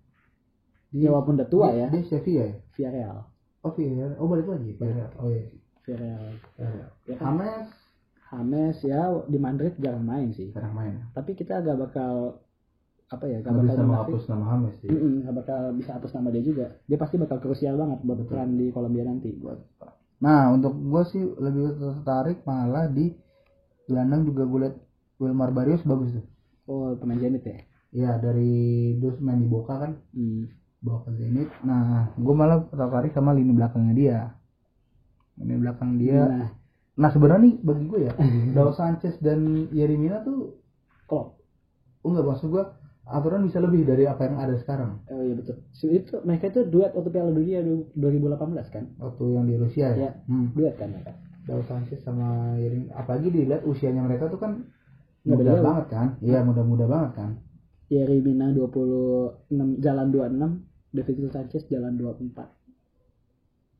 Dia 0.91 1.09
walaupun 1.15 1.39
udah 1.39 1.47
tua 1.47 1.71
dia, 1.71 1.87
ya, 1.87 1.87
Dia 1.87 2.03
Sevilla 2.03 2.43
ya? 2.43 2.55
Villarreal. 2.75 3.17
Oh 3.61 3.73
iya, 3.77 4.17
oh 4.17 4.25
balik 4.25 4.47
lagi. 4.49 4.73
Villarreal. 4.77 5.09
Oh 5.21 5.29
iya. 5.29 5.43
Villarreal. 5.85 6.25
Villarreal. 6.57 6.89
Ya 7.05 7.15
kan? 7.17 7.37
James 8.31 8.79
ya 8.87 9.11
di 9.27 9.37
Madrid 9.37 9.75
jarang 9.77 10.07
main 10.07 10.31
sih. 10.31 10.49
sekarang 10.55 10.73
main. 10.73 10.93
Tapi 11.11 11.35
kita 11.35 11.59
agak 11.59 11.77
bakal 11.77 12.39
apa 13.11 13.27
ya, 13.27 13.43
gak 13.43 13.51
bakal 13.51 13.67
bisa 13.67 13.83
menghapus 13.83 14.23
nama 14.31 14.45
James 14.55 14.75
sih. 14.79 14.87
Mm-mm, 14.87 15.13
nggak 15.27 15.35
bakal 15.43 15.61
bisa 15.75 15.89
hapus 15.99 16.11
nama 16.15 16.27
dia 16.31 16.43
juga. 16.47 16.65
Dia 16.87 16.97
pasti 16.97 17.15
bakal 17.19 17.37
krusial 17.43 17.75
banget 17.75 17.99
buat 18.07 18.23
peran 18.23 18.55
di 18.55 18.71
Kolombia 18.71 19.03
nanti. 19.03 19.35
Nah 20.23 20.53
untuk 20.55 20.79
gue 20.79 21.03
sih 21.11 21.23
lebih 21.27 21.75
tertarik 21.75 22.47
malah 22.47 22.87
di 22.87 23.11
gelandang 23.91 24.23
juga 24.23 24.47
gue 24.47 24.59
liat 24.63 24.75
Wilmar 25.19 25.51
Barrios 25.51 25.83
bagus 25.83 26.15
tuh. 26.15 26.25
Oh, 26.71 26.95
pemain 26.95 27.19
Zenit 27.19 27.43
ya. 27.43 27.57
Ya 27.91 28.11
dari 28.15 28.95
dus 28.95 29.19
main 29.19 29.43
di 29.43 29.49
Boca 29.51 29.75
kan, 29.75 29.99
Hmm. 30.15 30.47
Boca 30.81 31.13
Zenit. 31.13 31.49
Nah 31.61 32.11
gue 32.13 32.33
malah 32.33 32.65
tertarik 32.67 33.13
sama 33.13 33.31
lini 33.31 33.53
belakangnya 33.53 33.93
dia. 33.93 34.19
Lini 35.37 35.55
belakang 35.57 35.95
dia. 35.95 36.21
Nah, 36.25 36.49
Nah 36.91 37.07
sebenarnya 37.07 37.41
nih 37.41 37.55
bagi 37.63 37.85
gue 37.87 37.99
ya, 38.03 38.13
Dao 38.51 38.75
Sanchez 38.75 39.15
dan 39.23 39.71
Yeremina 39.71 40.21
tuh, 40.21 40.59
klop. 41.07 41.39
enggak 42.03 42.27
maksud 42.27 42.51
gue 42.51 42.63
aturan 43.07 43.47
bisa 43.47 43.57
lebih 43.57 43.87
dari 43.87 44.03
apa 44.05 44.27
yang 44.27 44.37
ada 44.37 44.59
sekarang. 44.59 44.99
Oh 45.07 45.23
iya 45.23 45.33
betul. 45.33 45.55
Si- 45.71 45.87
Itu 45.87 46.19
mereka 46.21 46.51
itu 46.51 46.67
duet 46.67 46.91
waktu 46.91 47.09
Piala 47.09 47.31
Dunia 47.31 47.63
du- 47.63 47.87
2018 47.95 48.67
kan? 48.69 48.91
Waktu 48.99 49.23
yang 49.31 49.45
di 49.47 49.55
Rusia 49.55 49.87
ya. 49.87 49.97
Iya. 49.97 50.11
Hmm. 50.27 50.47
Duet 50.51 50.75
kan 50.75 50.91
mereka. 50.91 51.15
Dao 51.47 51.61
Sanchez 51.63 52.03
sama 52.03 52.59
Yeremina, 52.59 52.91
apalagi 52.93 53.27
dilihat 53.29 53.63
usianya 53.63 54.01
mereka 54.03 54.27
tuh 54.27 54.37
kan 54.37 54.51
Nggak 55.23 55.37
muda 55.37 55.53
banget 55.63 55.85
kan. 55.89 56.07
Iya 56.19 56.39
muda-muda 56.43 56.85
banget 56.85 57.11
kan. 57.15 57.29
Yerimina 57.87 58.51
26 58.51 59.79
jalan 59.79 60.07
26, 60.11 60.70
David 60.91 61.15
Sanchez 61.29 61.63
jalan 61.65 61.95
24. 61.95 62.47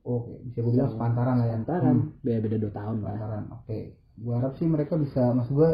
Oke, 0.02 0.34
bisa 0.42 0.60
gue 0.60 0.72
bilang 0.72 0.90
sepantaran 0.90 1.36
lah 1.38 1.46
ya. 1.46 1.56
Antaran 1.56 1.96
Hmm. 1.96 2.10
beda 2.20 2.40
beda 2.42 2.58
2 2.60 2.72
tahun 2.72 2.96
lah. 2.98 3.14
Sepantaran. 3.14 3.44
Oke. 3.54 3.80
Gue 4.18 4.34
harap 4.34 4.54
sih 4.56 4.66
mereka 4.66 4.94
bisa, 4.96 5.22
maksud 5.30 5.54
gue, 5.54 5.72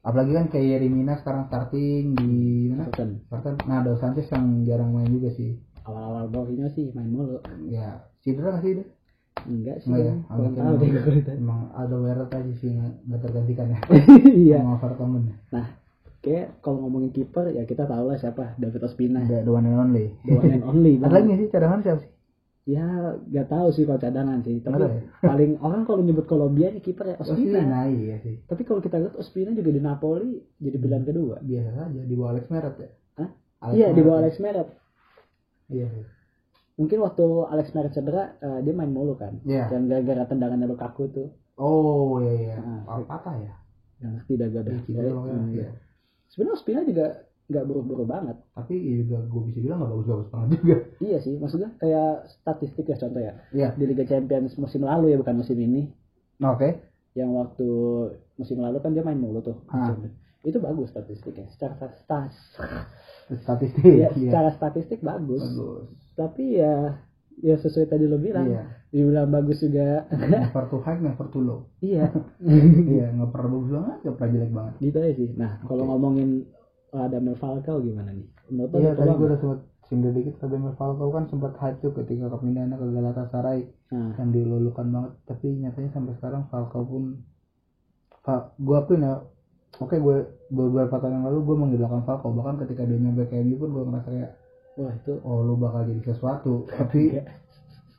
apalagi 0.00 0.32
kan 0.32 0.46
kayak 0.48 0.66
Yeremina 0.78 1.14
sekarang 1.16 1.46
starting 1.46 2.14
di 2.14 2.30
mana? 2.68 2.86
Everton. 2.86 3.10
Starting. 3.24 3.56
Nah, 3.64 3.78
Dao 3.80 3.96
Sanchez 3.96 4.26
yang 4.28 4.46
jarang 4.62 4.90
main 4.90 5.10
juga 5.10 5.30
sih. 5.30 5.58
Awal-awal 5.82 6.24
bawahnya 6.28 6.70
sih 6.70 6.92
main 6.92 7.10
mulu. 7.10 7.42
Ya, 7.66 8.06
cedera 8.20 8.54
nggak 8.54 8.62
sih 8.62 8.72
dia? 8.78 8.86
Enggak 9.42 9.76
sih. 9.82 9.90
Enggak 9.90 10.06
ya? 10.06 10.14
Kurang 10.22 10.38
Agak 10.38 10.52
tahu 10.54 10.74
deh 10.78 10.90
emang- 11.34 11.70
ada 11.74 11.96
Weret 11.98 12.30
aja 12.30 12.52
sih 12.54 12.70
nggak 12.70 13.20
tergantikan 13.20 13.66
ya. 13.68 13.78
Iya. 14.46 14.58
Sama 14.62 14.76
Vertonghen. 14.78 15.22
Nah, 15.50 15.66
kayak 16.22 16.62
kalau 16.62 16.86
ngomongin 16.86 17.10
kiper 17.10 17.50
ya 17.50 17.66
kita 17.66 17.84
tahu 17.84 18.14
lah 18.14 18.16
siapa 18.16 18.54
David 18.56 18.86
Ospina. 18.86 19.26
Ada 19.26 19.42
the 19.42 19.50
one 19.50 19.66
and 19.66 19.76
only. 19.76 20.06
The 20.22 20.38
one 20.38 20.52
and 20.54 20.64
only. 20.64 20.94
Ada 21.02 21.10
lagi 21.10 21.26
nggak 21.26 21.40
sih 21.42 21.48
cadangan 21.50 21.80
siapa 21.82 22.00
sih? 22.06 22.10
Ya, 22.62 22.86
gak 23.26 23.50
tahu 23.50 23.74
sih 23.74 23.82
kalau 23.82 23.98
cadangan 23.98 24.38
sih. 24.46 24.62
Tapi 24.62 24.78
Nggak 24.78 24.94
ya? 24.94 25.02
paling 25.34 25.52
orang 25.58 25.82
kalau 25.82 25.98
nyebut 26.06 26.30
Kolombia 26.30 26.70
nih 26.70 26.78
kiper 26.78 27.10
ya 27.10 27.16
Ospina. 27.18 27.58
Nah, 27.66 27.90
iya 27.90 28.22
sih. 28.22 28.38
Tapi 28.46 28.62
kalau 28.62 28.78
kita 28.78 29.02
lihat 29.02 29.18
Ospina 29.18 29.50
juga 29.50 29.74
di 29.74 29.82
Napoli 29.82 30.38
jadi 30.62 30.78
pilihan 30.78 31.02
kedua. 31.02 31.42
Biasa 31.42 31.70
saja 31.74 32.00
di 32.06 32.14
bawah 32.14 32.30
Alex 32.38 32.46
Meret 32.54 32.74
ya. 32.78 32.90
Hah? 33.18 33.28
Alex 33.66 33.74
iya, 33.74 33.88
di 33.90 34.00
bawah 34.06 34.18
ya. 34.18 34.22
Alex 34.22 34.34
Meret. 34.38 34.68
Iya 35.74 35.86
sih. 35.90 36.04
Mungkin 36.78 36.98
waktu 37.02 37.26
Alex 37.50 37.66
Meret 37.74 37.92
cedera, 37.98 38.24
eh, 38.38 38.58
dia 38.62 38.74
main 38.78 38.94
mulu 38.94 39.18
kan. 39.18 39.42
Iya. 39.42 39.66
Dan 39.66 39.90
gara-gara 39.90 40.22
tendangannya 40.30 40.70
Lukaku 40.70 41.10
tuh. 41.10 41.28
Oh 41.58 42.22
iya 42.22 42.32
iya. 42.46 42.56
Ah. 42.62 43.02
Oh, 43.02 43.04
patah 43.10 43.42
ya. 43.42 43.52
Gak 43.98 44.22
ngerti 44.22 44.32
dah 44.38 44.48
gue 44.54 44.62
dah. 44.70 44.78
Sebenarnya 46.32 46.56
Ospina 46.56 46.80
juga 46.82 47.06
gak 47.52 47.64
buru-buru 47.68 48.08
banget. 48.08 48.40
Tapi 48.56 48.72
ya 48.80 48.94
juga 49.04 49.18
gue 49.28 49.42
bisa 49.52 49.58
bilang 49.60 49.84
nggak 49.84 49.92
bagus-bagus 49.92 50.28
banget 50.32 50.48
juga. 50.56 50.76
Iya 51.04 51.18
sih, 51.20 51.34
maksudnya 51.36 51.70
kayak 51.76 52.12
statistik 52.32 52.88
ya 52.88 52.96
contoh 52.96 53.20
ya. 53.20 53.32
Iya. 53.52 53.68
Di 53.76 53.84
Liga 53.84 54.04
Champions 54.08 54.56
musim 54.56 54.80
lalu 54.82 55.12
ya, 55.12 55.20
bukan 55.20 55.36
musim 55.36 55.60
ini. 55.60 55.92
Nah, 56.40 56.56
Oke. 56.56 56.80
Yang 57.12 57.30
waktu 57.36 57.68
musim 58.40 58.56
lalu 58.56 58.80
kan 58.80 58.96
dia 58.96 59.04
main 59.04 59.20
mulu 59.20 59.44
tuh. 59.44 59.60
Ah. 59.68 59.92
Itu 60.40 60.58
bagus 60.58 60.88
statistiknya. 60.90 61.52
Secara 61.52 61.76
stas, 62.00 62.32
Statistik. 63.44 63.84
ya, 63.84 64.08
Iya. 64.10 64.32
secara 64.32 64.50
statistik 64.56 65.04
bagus. 65.04 65.44
Bagus. 65.44 65.92
Tapi 66.16 66.56
ya 66.56 67.04
ya 67.44 67.54
sesuai 67.60 67.86
tadi 67.86 68.08
lo 68.08 68.16
bilang. 68.16 68.48
Iya. 68.48 68.64
Dibilang 68.92 69.32
bagus 69.32 69.64
juga. 69.64 70.04
Never 70.12 70.64
too 70.68 70.80
high, 70.84 71.00
never 71.00 71.26
too 71.32 71.40
low. 71.40 71.60
iya. 71.80 72.12
Iya, 72.92 73.08
nggak 73.16 73.30
pernah 73.32 73.48
bagus 73.56 73.70
banget, 73.72 73.96
nggak 74.04 74.14
pernah 74.20 74.30
jelek 74.36 74.52
banget. 74.52 74.74
gitu 74.84 74.96
aja 75.00 75.12
sih. 75.16 75.30
Nah, 75.32 75.52
kalau 75.64 75.84
ngomongin 75.88 76.30
Radamel 76.92 77.36
Falcao 77.40 77.80
gimana 77.80 78.12
nih? 78.12 78.28
Menurut 78.52 78.68
Iya, 78.76 78.92
ada 78.92 79.00
tadi 79.00 79.12
gue 79.16 79.26
udah 79.32 79.40
sempat 79.40 79.60
sindir 79.88 80.12
dikit 80.12 80.34
Radamel 80.44 80.76
Falcao 80.76 81.08
kan 81.08 81.24
sempat 81.26 81.52
hype 81.56 81.80
tuh 81.80 81.92
ketika 81.96 82.28
kepindahannya 82.28 82.76
ke 82.76 82.86
Galatasaray 82.92 83.60
Nah, 83.92 84.12
yang 84.16 84.28
dilulukan 84.28 84.86
banget 84.88 85.12
tapi 85.24 85.46
nyatanya 85.56 85.90
sampai 85.92 86.12
sekarang 86.20 86.42
Falcao 86.48 86.84
pun 86.84 87.04
Fa, 88.20 88.52
gue 88.56 88.76
akuin 88.76 89.02
ya 89.02 89.24
oke 89.76 89.96
gue 89.96 90.16
beberapa 90.48 90.96
tahun 90.96 91.16
yang 91.16 91.24
lalu 91.32 91.38
gue 91.48 91.56
mengidolakan 91.58 92.04
Falcao 92.04 92.32
bahkan 92.32 92.60
ketika 92.60 92.84
dia 92.84 92.96
nyampe 92.96 93.24
ke 93.24 93.40
MU 93.40 93.56
pun 93.56 93.68
gue 93.72 93.84
ngerasa 93.88 94.08
kayak 94.12 94.30
wah 94.76 94.92
itu 94.92 95.12
oh 95.24 95.40
lu 95.44 95.56
bakal 95.56 95.84
jadi 95.84 96.02
sesuatu 96.04 96.64
tapi. 96.72 97.20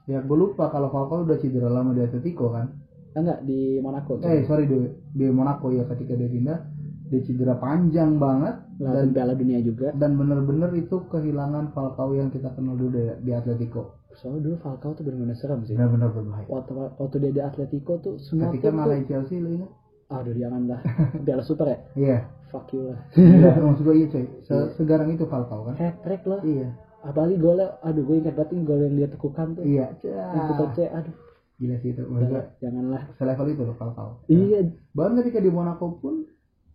Ya 0.05 0.19
gue 0.19 0.37
lupa 0.37 0.67
kalau 0.67 0.89
Falcao 0.89 1.23
udah 1.23 1.37
cedera 1.37 1.67
lama 1.67 1.91
di 1.91 2.01
Atletico 2.01 2.49
kan 2.49 2.67
enggak 3.13 3.45
di 3.45 3.77
Monaco. 3.77 4.17
eh 4.19 4.43
sorry 4.43 4.65
di, 4.65 4.77
di 5.09 5.25
Monaco 5.29 5.69
ya 5.69 5.85
ketika 5.85 6.13
dia 6.13 6.27
pindah 6.27 6.59
dia 7.07 7.21
cedera 7.21 7.55
panjang 7.55 8.17
banget 8.17 8.57
Lalu 8.81 8.89
dan 8.89 9.05
Piala 9.13 9.33
Dunia 9.33 9.59
juga. 9.61 9.93
dan 9.93 10.17
bener-bener 10.17 10.73
itu 10.73 10.97
kehilangan 11.07 11.71
Falcao 11.71 12.09
yang 12.11 12.27
kita 12.27 12.49
kenal 12.51 12.73
dulu 12.73 12.89
di, 12.91 13.03
di 13.21 13.31
Atletico 13.31 14.01
Soalnya 14.13 14.41
dulu 14.43 14.55
Falcao 14.59 14.91
tuh 14.91 15.03
benar-benar 15.03 15.37
serem 15.37 15.61
sih. 15.63 15.73
benar-benar 15.73 16.09
berbahaya 16.09 16.45
Waktu, 16.49 16.71
waktu 16.73 17.15
dia 17.19 17.31
di 17.31 17.41
Atletico 17.41 17.93
tuh 17.97 18.17
semua 18.19 18.49
ketika 18.49 18.69
malah 18.69 18.97
Chelsea 19.05 19.37
lu 19.37 19.49
ingat 19.53 19.71
aduh 20.09 20.33
jangan 20.33 20.61
lah. 20.67 20.79
Piala 21.25 21.41
Super 21.41 21.65
ya? 21.69 21.77
iya 21.95 22.17
Fuck 22.49 22.69
you 22.69 22.85
lah. 22.85 23.01
Iya, 23.17 23.57
maksud 23.57 23.81
gue 23.81 23.95
iya 23.95 24.07
coy 24.09 24.25
Se- 24.41 24.69
segarang 24.75 25.09
itu 25.09 25.25
Falcao 25.25 25.65
kan 25.65 25.73
Hat 25.77 26.01
trick 26.01 26.21
loh. 26.25 26.41
iya 26.41 26.73
Apalagi 27.03 27.35
golnya, 27.35 27.75
aduh 27.83 28.03
gue 28.07 28.15
ingat 28.23 28.35
banget 28.39 28.63
gol 28.63 28.79
yang 28.79 28.95
dia 28.95 29.07
tekukan 29.11 29.47
tuh. 29.59 29.63
iya 29.67 29.91
Yang 30.07 30.45
kita 30.55 30.65
cek, 30.79 30.89
aduh. 30.95 31.15
Gila 31.59 31.75
sih 31.83 31.89
itu 31.93 32.01
maksud 32.07 32.27
gue 32.31 32.43
janganlah. 32.63 33.01
selevel 33.19 33.47
itu 33.53 33.61
loh 33.61 33.75
Falcao. 33.77 34.11
Iya, 34.31 34.59
bahkan 34.95 35.13
ketika 35.21 35.39
di 35.43 35.51
Monaco 35.51 35.99
pun 35.99 36.25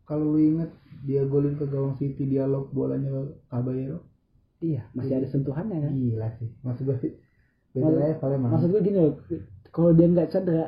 kalau 0.04 0.36
lu 0.36 0.40
inget 0.40 0.70
dia 1.04 1.24
golin 1.24 1.56
ke 1.56 1.64
gawang 1.68 1.96
City 1.96 2.24
dialog 2.28 2.70
bolanya 2.72 3.32
Caballero. 3.48 4.04
Iya 4.58 4.90
masih 4.94 5.22
ada 5.22 5.28
sentuhannya 5.30 5.78
kan. 5.86 5.92
gila 5.94 6.28
sih 6.38 6.50
maksud 6.66 6.82
gue 6.86 6.98
sih. 7.00 7.12
Beda 7.72 7.88
level 7.94 8.30
emang. 8.34 8.50
Maksud 8.56 8.68
gue 8.72 8.82
gini 8.82 8.98
loh, 8.98 9.14
kalau 9.70 9.92
dia 9.92 10.06
nggak 10.08 10.28
cedera, 10.32 10.66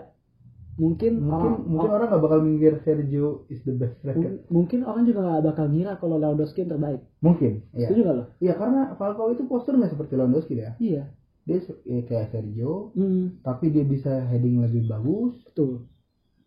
mungkin 0.81 1.13
mungkin 1.21 1.29
orang, 1.29 1.55
mungkin 1.69 1.91
orang 1.93 2.07
nggak 2.09 2.23
bakal 2.23 2.41
mikir 2.41 2.73
Sergio 2.81 3.29
is 3.47 3.61
the 3.63 3.73
best 3.73 4.01
striker 4.01 4.41
mungkin, 4.49 4.81
orang 4.83 5.05
juga 5.05 5.21
nggak 5.21 5.43
bakal 5.45 5.67
ngira 5.69 5.93
kalau 5.95 6.17
Lewandowski 6.17 6.65
yang 6.65 6.73
terbaik. 6.73 7.01
mungkin 7.21 7.53
iya 7.71 7.87
Setuju 7.87 8.01
nggak 8.01 8.17
lo? 8.17 8.25
iya 8.39 8.53
karena 8.55 8.81
Falcao 8.95 9.29
itu 9.29 9.45
posturnya 9.45 9.87
seperti 9.87 10.13
Lewandowski 10.15 10.55
ya 10.57 10.73
Iya. 10.79 11.03
dia 11.41 11.57
ya, 11.83 12.01
kayak 12.03 12.27
Sergio 12.31 12.91
Hmm, 12.93 13.39
tapi 13.41 13.69
dia 13.69 13.85
bisa 13.85 14.25
heading 14.25 14.59
lebih 14.59 14.87
bagus 14.87 15.37
betul. 15.45 15.85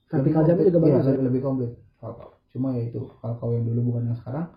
Vertikal 0.05 0.41
jamnya 0.43 0.65
juga. 0.65 0.77
Iya, 0.77 0.81
bagus. 0.83 0.97
ya. 0.99 1.11
lebih, 1.11 1.23
lebih 1.23 1.41
komplit 1.41 1.71
Falcao 1.97 2.29
cuma 2.49 2.73
ya 2.73 2.83
itu 2.85 2.99
Falcao 3.17 3.49
yang 3.51 3.63
dulu 3.63 3.81
bukan 3.87 4.03
yang 4.07 4.17
sekarang 4.17 4.47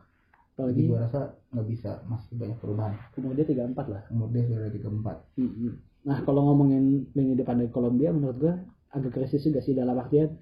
Apalagi 0.53 0.89
gua 0.89 1.05
rasa 1.05 1.21
nggak 1.49 1.67
bisa 1.67 1.91
masih 2.05 2.33
banyak 2.35 2.57
perubahan 2.57 2.97
umur 3.15 3.33
dia 3.33 3.45
34 3.45 3.77
lah. 3.93 4.03
umur 4.09 4.29
dia 4.31 4.41
sudah 4.43 4.71
tiga 4.71 4.89
empat 4.89 5.17
Hmm, 5.37 5.53
hmm. 5.53 5.73
Nah 6.03 6.19
kalau 6.23 6.41
ngomongin 6.47 6.85
lini 7.13 7.35
depan 7.35 7.59
dari 7.59 7.69
Kolombia 7.69 8.09
menurut 8.09 8.39
gue 8.39 8.55
agak 8.97 9.13
krisis 9.13 9.45
juga 9.45 9.61
sih 9.61 9.77
dalam 9.77 9.95
artian 9.95 10.41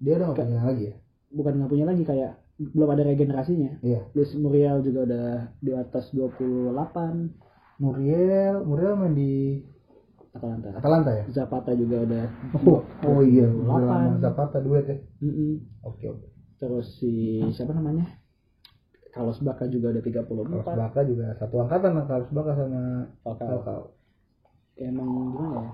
Dia 0.00 0.16
udah 0.16 0.32
nggak 0.32 0.48
punya 0.48 0.64
lagi 0.64 0.84
ya? 0.88 0.96
bukan 1.30 1.52
nggak 1.62 1.70
punya 1.70 1.86
lagi 1.86 2.02
kayak 2.02 2.32
belum 2.60 2.92
ada 2.92 3.08
regenerasinya. 3.08 3.80
Iya. 3.80 4.00
Luis 4.12 4.36
Muriel 4.36 4.84
juga 4.84 5.00
udah 5.08 5.28
di 5.64 5.72
atas 5.72 6.12
28 6.12 6.60
Muriel, 7.80 8.60
Muriel 8.68 8.94
main 9.00 9.14
di 9.16 9.64
Atalanta. 10.36 10.76
Atalanta 10.76 11.10
ya? 11.16 11.24
Zapata 11.32 11.72
juga 11.72 12.04
udah 12.04 12.24
Oh, 12.68 12.84
oh 12.84 13.20
iya, 13.24 13.48
28. 13.48 13.64
Muriel 13.64 13.88
sama 13.88 14.18
Zapata 14.20 14.58
duet 14.60 14.84
ya. 14.84 14.98
Mm-mm. 15.24 15.52
Oke 15.88 16.04
oke. 16.12 16.26
Terus 16.60 16.86
si 17.00 17.40
siapa 17.56 17.72
namanya? 17.72 18.04
Carlos 19.10 19.40
Bacca 19.42 19.66
juga 19.66 19.90
udah 19.96 20.02
34. 20.04 20.22
Carlos 20.22 20.76
Baka 20.76 21.00
juga 21.08 21.26
satu 21.40 21.56
angkatan 21.64 21.92
lah 21.96 22.04
Carlos 22.06 22.30
Baka 22.30 22.52
sama 22.54 22.82
Falcao. 23.24 23.48
Falcao. 23.58 23.82
Emang 24.76 25.08
gimana 25.34 25.56
ya? 25.64 25.70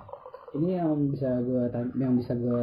Ini 0.55 0.79
yang 0.79 1.11
bisa 1.11 1.43
gue 1.43 1.63
yang 1.99 2.15
bisa 2.15 2.33
gue 2.39 2.63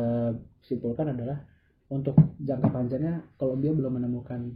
simpulkan 0.63 1.11
adalah 1.11 1.43
untuk 1.91 2.15
jangka 2.39 2.71
panjangnya 2.71 3.21
Kolombia 3.35 3.75
belum 3.75 3.99
menemukan 3.99 4.55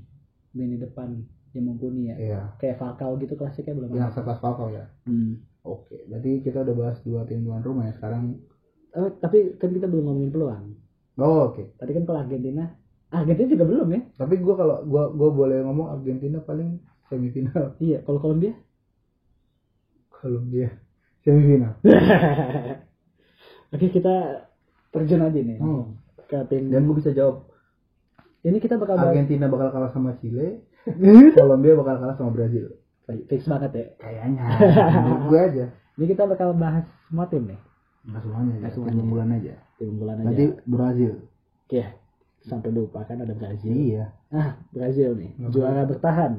lini 0.56 0.80
depan 0.80 1.22
yang 1.54 1.64
mumpuni 1.68 2.14
ya. 2.14 2.16
Iya. 2.18 2.42
Kayak 2.58 2.80
Falcao 2.80 3.20
gitu 3.20 3.34
klasiknya 3.36 3.76
belum 3.76 3.90
Yang 3.94 4.18
sekelas 4.18 4.40
Falcao 4.40 4.70
ya. 4.72 4.86
Hmm. 5.06 5.44
Oke, 5.68 6.08
berarti 6.08 6.40
kita 6.48 6.64
udah 6.64 6.76
bahas 6.76 6.98
dua 7.04 7.28
tim 7.28 7.44
tuan 7.44 7.60
rumah 7.60 7.92
ya 7.92 7.94
sekarang. 8.00 8.40
Eh, 8.96 9.10
tapi 9.20 9.60
kan 9.60 9.70
kita 9.76 9.86
belum 9.92 10.08
ngomongin 10.08 10.32
peluang. 10.32 10.66
Oh, 11.20 11.52
oke. 11.52 11.76
Tadi 11.76 11.92
kan 11.92 12.04
kalau 12.08 12.24
Argentina, 12.24 12.64
Argentina 13.12 13.48
juga 13.52 13.66
belum 13.68 13.88
ya? 13.92 14.02
Tapi 14.16 14.36
gua 14.40 14.56
kalau 14.56 14.76
gua 14.88 15.12
gua 15.12 15.30
boleh 15.36 15.60
ngomong 15.68 15.92
Argentina 16.00 16.40
paling 16.40 16.80
semifinal. 17.12 17.76
Iya, 17.84 18.00
kalau 18.08 18.24
Kolombia? 18.24 18.56
Kolombia 20.08 20.72
semifinal. 21.28 21.76
Oke, 23.68 23.88
kita 23.90 24.48
terjun 24.90 25.22
aja 25.22 25.36
nih 25.36 25.58
Hmm. 25.58 26.00
ke 26.24 26.38
tim. 26.48 26.72
Dan 26.72 26.88
gua 26.88 26.96
bisa 26.96 27.12
jawab 27.12 27.48
Ini 28.40 28.58
kita 28.58 28.80
bakal 28.80 28.96
bahas 28.96 29.12
Argentina 29.12 29.46
bakal 29.46 29.68
kalah 29.70 29.92
sama 29.92 30.16
Chile, 30.18 30.64
Kolombia 31.36 31.76
bakal 31.76 32.00
kalah 32.00 32.16
sama 32.16 32.32
Brazil. 32.32 32.80
fix 33.28 33.44
banget 33.44 33.72
ya. 33.72 33.86
Kayaknya. 33.98 34.44
Menurut 35.00 35.24
gue 35.28 35.40
aja. 35.42 35.66
Ini 35.96 36.06
kita 36.06 36.24
bakal 36.24 36.52
bahas 36.54 36.84
semua 37.08 37.28
tim 37.28 37.44
nih. 37.44 37.60
Nggak 38.04 38.22
semuanya 38.24 38.54
semuanya. 38.72 38.94
Tim 38.94 39.08
bulan 39.08 39.30
aja. 39.32 39.54
Tim 39.76 39.88
unggulan 39.90 40.16
aja. 40.18 40.28
Nanti 40.28 40.46
Brazil. 40.64 41.12
Oke, 41.68 41.84
sampai 42.42 42.70
lupa 42.72 43.04
kan 43.04 43.20
ada 43.20 43.32
Brazil. 43.32 43.72
Iya. 43.72 44.16
Ah, 44.30 44.60
Brazil 44.72 45.16
nih, 45.16 45.32
Nggak 45.36 45.52
juara 45.52 45.82
bertahan. 45.84 46.32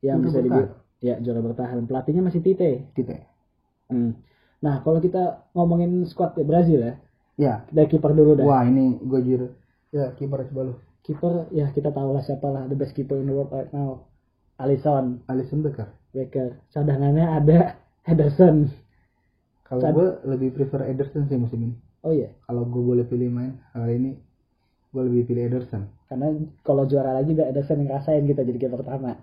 Yang 0.00 0.18
bisa 0.26 0.38
dibilang 0.40 0.70
ya 0.98 1.14
juara 1.20 1.40
bertahan. 1.40 1.78
Pelatihnya 1.86 2.22
masih 2.24 2.40
Tite. 2.40 2.90
Kita. 2.94 3.14
Hmm. 3.90 4.16
Nah, 4.60 4.80
kalau 4.80 4.98
kita 4.98 5.48
ngomongin 5.52 6.04
squad 6.04 6.36
ya, 6.36 6.44
Brazil 6.44 6.80
ya, 6.80 6.94
Ya. 7.34 7.54
dari 7.68 7.88
kiper 7.88 8.12
dulu 8.12 8.36
dah. 8.36 8.44
Wah 8.44 8.62
ini 8.62 9.00
gue 9.00 9.20
jujur. 9.20 9.42
Ya 9.90 10.12
kiper 10.12 10.44
coba 10.52 10.62
lu. 10.68 10.74
Kiper 11.00 11.48
ya 11.50 11.72
kita 11.72 11.88
tahu 11.88 12.12
lah 12.12 12.20
siapa 12.20 12.44
lah 12.46 12.68
the 12.68 12.76
best 12.76 12.92
keeper 12.92 13.16
in 13.16 13.24
the 13.24 13.32
world 13.32 13.48
right 13.48 13.72
now. 13.72 14.04
Alisson, 14.56 15.24
Alisson 15.26 15.64
Becker. 15.64 15.88
Becker. 16.12 16.60
Cadangannya 16.68 17.24
ada 17.24 17.58
Henderson. 18.06 18.68
Kalau 19.64 19.80
Sad- 19.80 19.96
gue 19.96 20.08
lebih 20.28 20.48
prefer 20.52 20.84
Ederson 20.84 21.24
sih 21.24 21.38
musim 21.38 21.60
ini. 21.62 21.74
Oh 22.02 22.12
iya, 22.12 22.32
Kalau 22.42 22.64
gue 22.64 22.80
boleh 22.80 23.04
pilih 23.04 23.28
main 23.28 23.60
hari 23.72 23.96
ini, 23.96 24.12
gue 24.90 25.02
lebih 25.04 25.24
pilih 25.26 25.48
Ederson. 25.48 25.88
karena 26.04 26.26
kalau 26.66 26.84
juara 26.84 27.14
lagi 27.14 27.32
udah 27.32 27.46
Ederson 27.46 27.78
yang 27.78 27.88
ngerasain 27.88 28.26
kita 28.26 28.42
jadi 28.42 28.58
kiper 28.58 28.76
pertama. 28.76 29.14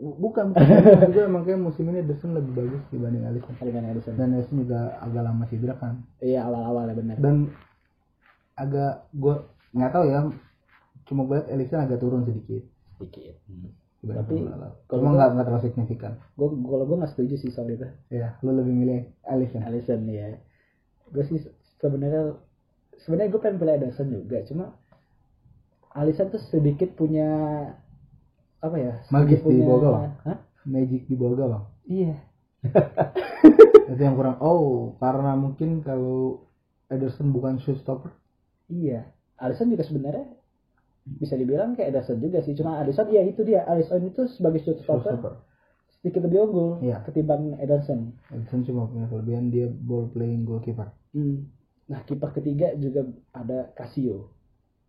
Bukan, 0.00 0.56
bukan. 0.56 1.12
Emang 1.28 1.44
kayak 1.44 1.60
musim 1.60 1.84
ini 1.92 2.00
Ederson 2.00 2.32
lebih 2.32 2.56
bagus 2.56 2.82
dibanding 2.88 3.28
Alisson. 3.28 3.52
Kalian 3.60 3.92
Ederson. 3.92 4.16
Dan 4.16 4.32
Ederson 4.32 4.64
juga 4.64 4.96
agak 4.96 5.22
lama 5.28 5.44
cedera 5.44 5.76
kan. 5.76 6.00
Iya 6.24 6.48
awal-awal 6.48 6.88
ya 6.88 6.94
benar. 6.96 7.16
Dan 7.20 7.52
agak 8.56 9.12
gue 9.12 9.34
nggak 9.76 9.92
tahu 9.92 10.04
ya. 10.08 10.20
Cuma 11.04 11.28
gue 11.28 11.38
Alisson 11.52 11.84
agak 11.84 12.00
turun 12.00 12.24
sedikit. 12.24 12.64
Sedikit. 12.96 13.36
Hmm. 13.44 13.76
dibanding 14.00 14.48
Tapi, 14.48 14.88
kalau 14.88 15.12
nggak 15.12 15.28
nggak 15.36 15.46
terlalu 15.52 15.64
signifikan. 15.68 16.12
Gue 16.32 16.48
kalau 16.48 16.84
gue 16.88 16.96
nggak 17.04 17.12
setuju 17.12 17.34
sih 17.36 17.52
soal 17.52 17.68
itu. 17.68 17.84
Ya, 18.08 18.40
lu 18.40 18.56
lebih 18.56 18.72
milih 18.72 19.00
Alisson. 19.28 19.60
Alisson 19.60 20.08
ya. 20.08 20.40
Gue 21.12 21.28
sih 21.28 21.44
sebenarnya 21.76 22.40
sebenarnya 23.04 23.32
gue 23.32 23.40
pengen 23.40 23.58
pilih 23.60 23.74
Ederson 23.76 24.08
juga, 24.12 24.44
cuma 24.44 24.64
Alisson 25.96 26.30
tuh 26.30 26.40
sedikit 26.40 26.94
punya 26.94 27.28
apa 28.60 28.76
ya? 28.76 28.92
Magis 29.08 29.40
sedikit 29.40 29.50
di 29.50 29.62
bawah 29.64 29.80
gawang. 29.80 30.04
Hah? 30.24 30.38
Magic 30.64 31.02
di 31.04 31.14
bawah 31.16 31.36
gawang. 31.36 31.64
Iya. 31.84 32.14
Itu 33.90 34.00
yang 34.00 34.14
kurang. 34.14 34.36
Oh, 34.38 34.94
karena 35.00 35.32
mungkin 35.34 35.80
kalau 35.80 36.44
Ederson 36.86 37.32
bukan 37.32 37.58
shoot 37.58 37.80
stopper. 37.80 38.12
Iya. 38.68 39.08
Alisson 39.40 39.72
juga 39.72 39.82
sebenarnya 39.82 40.28
bisa 41.08 41.34
dibilang 41.34 41.74
kayak 41.74 41.90
Ederson 41.90 42.20
juga 42.20 42.44
sih. 42.44 42.52
Cuma 42.54 42.78
Alisson 42.78 43.08
iya 43.08 43.24
itu 43.24 43.40
dia. 43.42 43.64
Alisson 43.64 44.04
itu 44.04 44.28
sebagai 44.28 44.60
shoot 44.62 44.78
Shoot 44.78 44.86
stopper 44.86 45.16
stopper. 45.16 45.34
sedikit 45.90 46.24
lebih 46.24 46.48
unggul 46.48 46.70
Iya. 46.80 47.02
ketimbang 47.04 47.56
Ederson. 47.58 48.14
Ederson 48.30 48.62
cuma 48.62 48.86
punya 48.86 49.08
kelebihan 49.08 49.48
dia 49.48 49.66
ball 49.66 50.06
playing 50.08 50.44
goalkeeper. 50.44 50.92
Hmm. 51.16 51.48
Nah 51.90 52.04
kiper 52.06 52.30
ketiga 52.32 52.70
juga 52.76 53.02
ada 53.32 53.72
Casio 53.74 54.30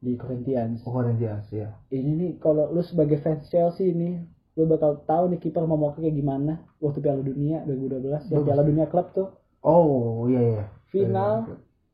di 0.02 0.18
Corinthians. 0.18 0.82
Oh, 0.84 0.92
Corinthians 0.92 1.46
ya. 1.48 1.78
Ini 1.88 2.12
nih 2.12 2.32
kalau 2.38 2.70
lu 2.70 2.82
sebagai 2.82 3.22
fans 3.22 3.46
Chelsea 3.48 3.94
nih, 3.94 4.18
lu 4.58 4.66
bakal 4.66 5.06
tahu 5.06 5.30
nih 5.30 5.40
kiper 5.40 5.64
mau 5.64 5.94
kayak 5.94 6.12
gimana 6.12 6.60
waktu 6.78 7.00
Piala 7.00 7.22
Dunia 7.22 7.62
2012 7.64 8.02
ya 8.28 8.36
Bagus. 8.36 8.46
Piala 8.46 8.64
Dunia 8.66 8.86
klub 8.86 9.14
tuh 9.14 9.30
Oh, 9.62 10.26
iya 10.26 10.42
iya. 10.42 10.64
final 10.90 11.46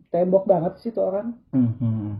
tembok 0.08 0.48
banget 0.48 0.80
sih 0.80 0.90
tuh 0.90 1.04
orang. 1.04 1.36
Hmm, 1.52 1.76
hmm. 1.78 2.12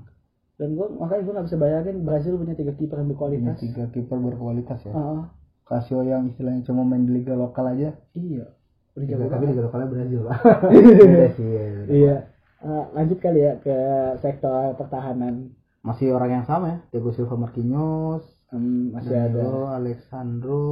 Dan 0.60 0.76
gua 0.76 0.92
makanya 0.92 1.24
gua 1.24 1.34
nggak 1.40 1.48
bisa 1.48 1.58
bayangin 1.58 1.98
Brazil 2.04 2.36
punya 2.36 2.52
tiga 2.54 2.74
kiper 2.74 2.98
yang 2.98 3.08
Punya 3.08 3.16
berkualitas. 3.16 3.58
tiga 3.58 3.84
kiper 3.88 4.18
berkualitas 4.20 4.80
ya. 4.84 4.92
Ah, 4.92 5.24
Casio 5.64 6.04
yang 6.04 6.28
istilahnya 6.28 6.64
cuma 6.64 6.84
main 6.84 7.04
di 7.04 7.16
liga 7.16 7.32
lokal 7.32 7.72
aja. 7.72 7.96
iya. 8.12 8.46
Udah 8.92 9.00
Liga, 9.00 9.14
jago 9.14 9.24
tapi 9.24 9.34
banget. 9.38 9.50
liga 9.54 9.62
lokalnya 9.64 9.88
Brazil 9.88 10.22
lah. 10.26 10.38
Iya 10.74 11.32
iya, 11.38 11.64
iya. 11.64 11.84
Iya. 11.88 12.16
Ah, 12.58 12.86
lanjut 12.92 13.18
kali 13.18 13.40
ya 13.40 13.54
ke 13.58 13.76
sektor 14.18 14.52
pertahanan. 14.76 15.54
Masih 15.86 16.14
orang 16.14 16.42
yang 16.42 16.46
sama 16.46 16.66
ya. 16.70 16.78
Thiago 16.92 17.12
Silva 17.14 17.36
Marquinhos, 17.38 18.24
Hmm, 18.48 18.96
masih 18.96 19.12
ada. 19.12 19.44
Danilo, 19.44 19.68
Alexandro, 19.68 20.64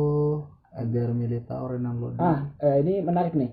Eder 0.80 1.12
Militao, 1.12 1.68
Renan 1.68 2.00
Lodi. 2.00 2.24
Ah, 2.24 2.56
eh, 2.64 2.80
ini 2.80 3.04
menarik 3.04 3.36
nih. 3.36 3.52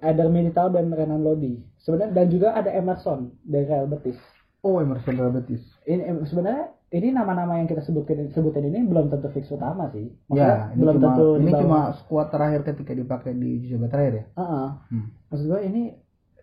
Eder 0.00 0.28
Militao 0.32 0.72
dan 0.72 0.92
Renan 0.92 1.24
Lodi. 1.24 1.60
Sebenarnya 1.80 2.12
dan 2.16 2.26
juga 2.32 2.56
ada 2.56 2.72
Emerson 2.72 3.32
dari 3.44 3.68
Real 3.68 3.88
Betis. 3.88 4.16
Oh, 4.64 4.80
Emerson 4.80 5.16
Real 5.16 5.32
Betis. 5.32 5.60
Ini 5.84 6.24
sebenarnya 6.24 6.72
ini 6.88 7.12
nama-nama 7.12 7.60
yang 7.60 7.68
kita 7.68 7.84
sebutin 7.84 8.32
sebutin 8.32 8.64
ini 8.72 8.88
belum 8.88 9.12
tentu 9.12 9.28
fix 9.32 9.52
utama 9.52 9.92
sih. 9.92 10.08
Ya, 10.32 10.32
Maksudnya 10.32 10.56
ini 10.72 10.80
belum 10.80 10.94
cuma 10.96 11.04
tentu 11.04 11.26
ini 11.36 11.50
cuma 11.52 11.80
skuad 12.00 12.28
terakhir 12.32 12.60
ketika 12.64 12.92
dipakai 12.96 13.36
di 13.36 13.60
uji 13.60 13.66
coba 13.76 13.86
terakhir 13.92 14.14
ya. 14.16 14.24
Heeh. 14.40 14.68
Hmm. 14.88 15.06
Maksud 15.28 15.44
gue 15.52 15.60
ini 15.68 15.82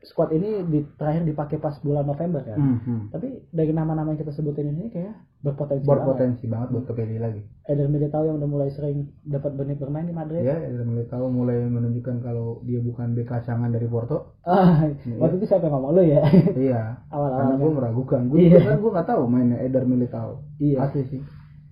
squad 0.05 0.29
ini 0.31 0.61
di, 0.69 0.79
terakhir 0.95 1.25
dipakai 1.25 1.57
pas 1.57 1.75
bulan 1.81 2.05
November 2.05 2.45
kan. 2.45 2.57
Hmm, 2.57 2.77
hmm. 2.81 3.01
Tapi 3.09 3.49
dari 3.49 3.73
nama-nama 3.73 4.13
yang 4.13 4.21
kita 4.21 4.31
sebutin 4.31 4.71
ini 4.71 4.93
kayak 4.93 5.17
berpotensi 5.41 5.85
banget. 5.85 6.05
Berpotensi 6.05 6.45
banget 6.45 6.67
buat 6.73 6.85
kepilih 6.89 7.19
lagi. 7.21 7.41
Eder 7.65 7.89
Militao 7.89 8.23
yang 8.25 8.37
udah 8.37 8.49
mulai 8.49 8.69
sering 8.73 9.09
dapat 9.25 9.57
menit 9.57 9.77
bermain 9.81 10.05
di 10.05 10.13
Madrid. 10.13 10.41
Ya, 10.45 10.57
Eder 10.61 10.85
Militao 10.85 11.29
mulai 11.29 11.65
menunjukkan 11.65 12.21
kalau 12.21 12.61
dia 12.65 12.81
bukan 12.81 13.17
bek 13.17 13.27
kacangan 13.29 13.69
dari 13.73 13.89
Porto. 13.89 14.37
Ah, 14.45 14.85
waktu 15.17 15.35
itu 15.41 15.45
siapa 15.49 15.65
yang 15.65 15.81
ngomong 15.81 15.91
lu 15.97 16.03
ya? 16.05 16.21
iya. 16.53 16.81
Awal-awal 17.13 17.41
Karena 17.41 17.55
gue 17.57 17.71
meragukan. 17.73 18.21
Gue 18.29 18.37
Iya. 18.45 18.59
kan 18.61 18.77
gue 18.77 18.91
nggak 18.93 19.09
tahu 19.09 19.21
mainnya 19.25 19.57
Eder 19.61 19.85
Militao. 19.85 20.45
Iya. 20.61 20.85
Asli 20.85 21.03
sih. 21.09 21.21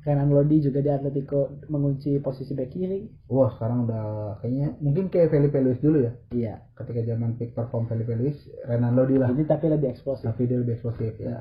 Renan 0.03 0.35
Lodi 0.35 0.59
juga 0.59 0.83
di 0.83 0.91
Atletico 0.91 1.63
mengunci 1.71 2.19
posisi 2.19 2.51
bek 2.51 2.75
kiri. 2.75 3.07
Wah, 3.31 3.47
sekarang 3.55 3.87
udah 3.87 4.35
kayaknya 4.43 4.75
mungkin 4.83 5.07
kayak 5.07 5.31
Felipe 5.31 5.63
Luis 5.63 5.79
dulu 5.79 6.03
ya. 6.03 6.11
Iya. 6.35 6.53
Ketika 6.75 7.07
zaman 7.07 7.39
peak 7.39 7.55
perform 7.55 7.87
Felipe 7.87 8.11
Luis, 8.19 8.35
Renan 8.67 8.99
Lodi 8.99 9.15
lah. 9.15 9.31
Ini 9.31 9.47
tapi 9.47 9.71
lebih 9.71 9.95
eksplosif. 9.95 10.27
Tapi 10.27 10.43
dia 10.43 10.59
lebih 10.59 10.75
eksplosif 10.75 11.15
ya. 11.23 11.27
Ya. 11.27 11.39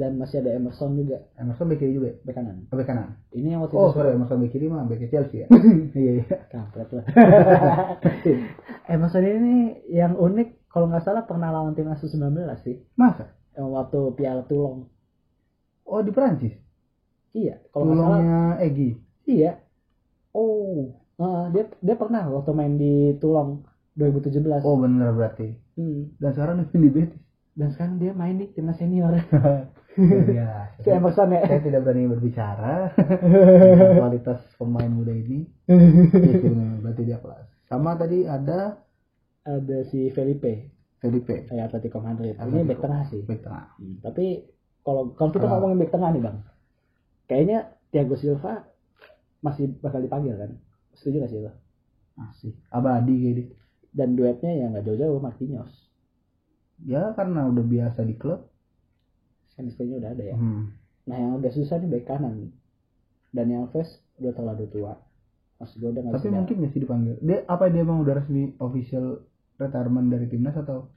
Dan 0.00 0.16
masih 0.16 0.40
ada 0.40 0.56
Emerson 0.56 0.96
juga 0.96 1.28
Emerson 1.36 1.68
bek 1.68 1.76
kiri 1.76 1.92
juga. 1.92 2.08
ya? 2.08 2.16
bek 2.24 2.34
kanan. 2.40 2.56
Oh, 2.72 2.76
bek 2.80 2.88
kanan. 2.88 3.08
Ini 3.36 3.48
yang 3.52 3.60
waktu 3.68 3.76
Oh, 3.76 3.92
itu 3.92 4.00
sorry, 4.00 4.16
Emerson 4.16 4.38
bek 4.40 4.52
kiri 4.56 4.66
mah 4.72 4.88
bek 4.88 5.04
Chelsea 5.12 5.44
ya. 5.44 5.46
iya, 6.00 6.12
iya. 6.24 6.36
kampret 6.48 6.88
lah. 6.88 7.04
Emerson 8.96 9.24
ini 9.28 9.84
yang 9.92 10.16
unik 10.16 10.72
kalau 10.72 10.88
nggak 10.88 11.04
salah 11.04 11.28
pernah 11.28 11.52
lawan 11.52 11.76
tim 11.76 11.92
U19 11.92 12.32
sih. 12.64 12.80
Masa? 12.96 13.28
Yang 13.52 13.68
waktu 13.76 14.00
Piala 14.16 14.42
Tulong. 14.48 14.88
Oh, 15.84 16.00
di 16.00 16.14
Perancis. 16.14 16.69
Iya, 17.30 17.54
kalau 17.70 17.94
salah. 17.94 18.18
Tulungnya 18.18 18.40
Egi. 18.64 18.90
Iya. 19.30 19.52
Oh, 20.34 20.94
eh, 21.18 21.44
dia 21.54 21.64
dia 21.82 21.96
pernah 21.98 22.26
waktu 22.30 22.50
main 22.54 22.74
di 22.78 23.14
Tulong 23.18 23.62
2017. 23.94 24.62
Oh, 24.66 24.78
bener 24.78 25.10
berarti. 25.14 25.54
Hmm. 25.78 26.14
Dan 26.18 26.30
sekarang 26.34 26.54
dia 26.62 26.78
di 26.78 26.90
Betis. 26.90 27.22
Dan 27.54 27.68
sekarang 27.74 27.94
dia 27.98 28.12
main 28.14 28.38
di 28.38 28.46
timnas 28.54 28.78
senior. 28.78 29.14
ya, 30.30 30.70
si 30.80 30.88
Emerson 30.88 31.34
ya. 31.34 31.42
saya 31.50 31.60
tidak 31.66 31.82
berani 31.82 32.06
berbicara 32.06 32.94
kualitas 34.00 34.38
pemain 34.54 34.88
muda 34.88 35.10
ini. 35.10 35.50
Ya, 35.66 36.38
bener, 36.46 36.78
berarti 36.80 37.02
dia 37.04 37.18
kelas. 37.18 37.46
Sama 37.66 37.98
tadi 37.98 38.22
ada 38.24 38.78
ada 39.42 39.78
si 39.90 40.10
Felipe 40.14 40.70
Felipe 41.00 41.48
kayak 41.48 41.72
Atletico 41.72 41.98
Madrid. 41.98 42.36
Ini 42.38 42.62
back 42.68 42.80
tengah 42.84 43.02
sih. 43.08 43.24
back 43.24 43.40
tengah 43.42 43.64
Hmm, 43.80 43.98
Tapi 44.04 44.46
kalau 44.84 45.12
kalau 45.16 45.30
kita 45.32 45.46
ngomongin 45.48 45.78
back 45.80 45.92
tengah 45.92 46.08
nih 46.12 46.22
bang, 46.22 46.36
kayaknya 47.30 47.70
Thiago 47.94 48.18
Silva 48.18 48.66
masih 49.40 49.70
bakal 49.78 50.02
dipanggil 50.02 50.34
kan? 50.34 50.50
Setuju 50.98 51.22
gak 51.22 51.30
sih 51.30 51.40
lo? 51.40 51.54
masih 52.20 52.52
abadi 52.68 53.14
gitu 53.16 53.42
Dan 53.90 54.12
duetnya 54.12 54.52
ya 54.52 54.68
nggak 54.68 54.84
jauh-jauh 54.84 55.22
Marquinhos. 55.22 55.72
ya 56.84 57.14
karena 57.16 57.48
udah 57.48 57.64
biasa 57.64 58.04
di 58.04 58.12
klub 58.18 58.44
Chemistry-nya 59.56 59.96
udah 60.04 60.10
ada 60.12 60.24
ya. 60.24 60.36
hmm. 60.36 60.62
Nah 61.08 61.16
yang 61.16 61.32
agak 61.40 61.52
susah 61.56 61.80
nih 61.80 61.88
back 61.88 62.04
kanan. 62.06 62.52
Dan 63.32 63.46
yang 63.48 63.66
Alves 63.66 63.88
udah 64.20 64.32
terlalu 64.36 64.66
tua. 64.68 64.94
Maksud 65.60 65.76
gue 65.76 65.90
udah 65.92 66.02
tapi 66.12 66.28
mungkin 66.28 66.54
nggak 66.60 66.72
sih 66.72 66.80
dipanggil 66.80 67.14
dia 67.20 67.44
apa 67.44 67.68
dia 67.68 67.84
emang 67.84 68.00
udah 68.00 68.14
resmi 68.16 68.56
official 68.60 69.20
retirement 69.60 70.08
dari 70.08 70.24
timnas 70.28 70.56
atau 70.56 70.88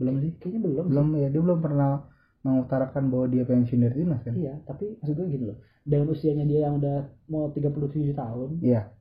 belum 0.00 0.16
sih 0.24 0.32
kayaknya 0.40 0.60
belum. 0.64 0.84
sih. 0.84 0.90
belum 0.92 1.08
ya 1.16 1.28
dia 1.28 1.42
belum 1.44 1.58
pernah 1.60 1.90
mengutarakan 2.40 3.08
bahwa 3.08 3.26
dia 3.26 3.42
pensiun 3.42 3.80
dari 3.80 3.94
timnas 3.96 4.22
kan 4.22 4.32
Iya, 4.32 4.54
tapi 4.62 4.94
maksud 4.94 5.14
gue 5.14 5.26
gini 5.28 5.44
loh. 5.46 5.58
Dengan 5.82 6.06
usianya 6.08 6.44
dia 6.44 6.60
yang 6.64 6.78
udah 6.78 6.96
mau 7.26 7.50
37 7.50 7.74
tahun, 8.12 8.50
iya 8.60 8.92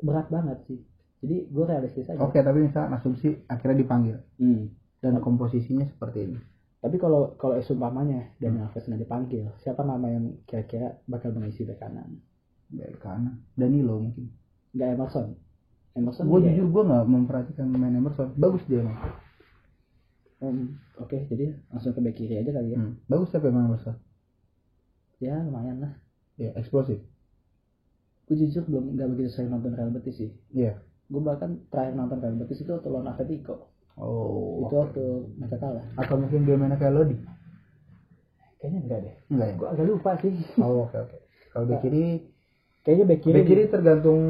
berat 0.00 0.26
banget 0.28 0.58
sih. 0.64 0.80
Jadi 1.20 1.36
gue 1.46 1.64
realistis 1.64 2.08
aja. 2.08 2.16
oke 2.16 2.36
tapi 2.36 2.64
misal 2.64 2.88
asumsi 2.90 3.44
akhirnya 3.44 3.76
dipanggil 3.78 4.16
Hmm. 4.36 4.72
dan 4.98 5.20
komposisinya 5.20 5.84
seperti 5.86 6.24
ini 6.24 6.40
Tapi 6.80 6.96
kalau 6.96 7.36
kalau 7.36 7.60
umpamanya 7.60 8.32
Daniel 8.36 8.64
Alves 8.66 8.88
nggak 8.88 9.04
dipanggil, 9.04 9.44
siapa 9.58 9.84
nama 9.84 10.08
yang 10.08 10.40
kira-kira 10.42 10.96
bakal 11.04 11.30
mengisi 11.30 11.62
bek 11.62 11.76
kanan? 11.76 12.24
dari 12.66 12.96
kanan 12.96 13.44
Danilo 13.52 14.00
mungkin 14.00 14.32
Nggak 14.72 14.88
Emerson. 14.94 15.26
Emerson 15.92 16.24
gue 16.24 16.40
iya. 16.40 16.54
jujur 16.56 16.66
gue 16.70 16.82
nggak 16.88 17.04
memperhatikan 17.04 17.66
main 17.68 17.92
Emerson 17.92 18.32
bagus 18.34 18.64
dia 18.64 18.80
emang 18.80 18.96
Oke, 20.96 21.28
jadi 21.28 21.52
langsung 21.68 21.92
ke 21.92 22.00
bek 22.00 22.16
kiri 22.16 22.40
aja 22.40 22.48
kali 22.50 22.72
ya. 22.72 22.78
Hmm, 22.80 22.96
bagus 23.06 23.28
tapi 23.28 23.48
emang 23.48 23.68
Emerson 23.68 23.96
Ya 25.20 25.36
lumayan 25.36 25.84
lah. 25.84 25.92
ya 26.40 26.56
eksplosif 26.56 26.96
Gue 28.24 28.36
jujur 28.38 28.64
belum 28.64 28.96
nggak 28.96 29.08
begitu 29.10 29.28
sering 29.30 29.50
nonton 29.50 29.76
Real 29.76 29.92
Betis 29.92 30.16
sih. 30.16 30.30
iya 30.50 30.80
Gue 31.10 31.20
bahkan 31.20 31.60
terakhir 31.68 31.92
nonton 31.92 32.24
Real 32.24 32.36
Betis 32.38 32.62
itu 32.62 32.70
waktu 32.72 32.88
lawan 32.88 33.10
Atletico. 33.10 33.68
oh 34.00 34.64
Itu 34.64 34.74
waktu 34.80 35.04
mereka 35.36 35.56
kalah. 35.60 35.84
atau 35.98 36.16
mungkin 36.16 36.48
dia 36.48 36.56
mainnya 36.56 36.80
kayak 36.80 36.94
Lodi 36.94 37.16
Kayaknya 38.56 38.80
enggak 38.80 38.98
deh. 39.04 39.14
enggak 39.28 39.46
ya 39.46 39.54
Gue 39.60 39.68
agak 39.68 39.86
lupa 39.86 40.10
sih. 40.20 40.32
oh 40.56 40.88
oke 40.88 40.96
oke 40.96 41.16
kalau 41.52 41.64
di 41.68 41.76
kiri 41.84 42.04
Kayaknya 42.80 43.04
bek 43.04 43.20
kiri. 43.20 43.34
Bek 43.36 43.44
kiri 43.44 43.62
tergantung 43.68 44.20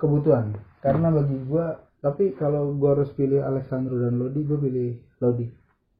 kebutuhan. 0.00 0.56
Karena 0.80 1.12
bagi 1.12 1.36
gua, 1.44 1.76
tapi 1.98 2.32
kalau 2.34 2.74
gua 2.74 2.94
harus 2.94 3.10
pilih 3.12 3.40
Alessandro 3.40 3.98
dan 3.98 4.16
Lodi, 4.16 4.40
gua 4.42 4.58
pilih 4.58 4.88
Lodi. 5.18 5.46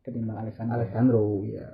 ketimbang 0.01 0.41
Alexander. 0.41 0.81
Alessandro, 0.81 1.45
ya. 1.45 1.69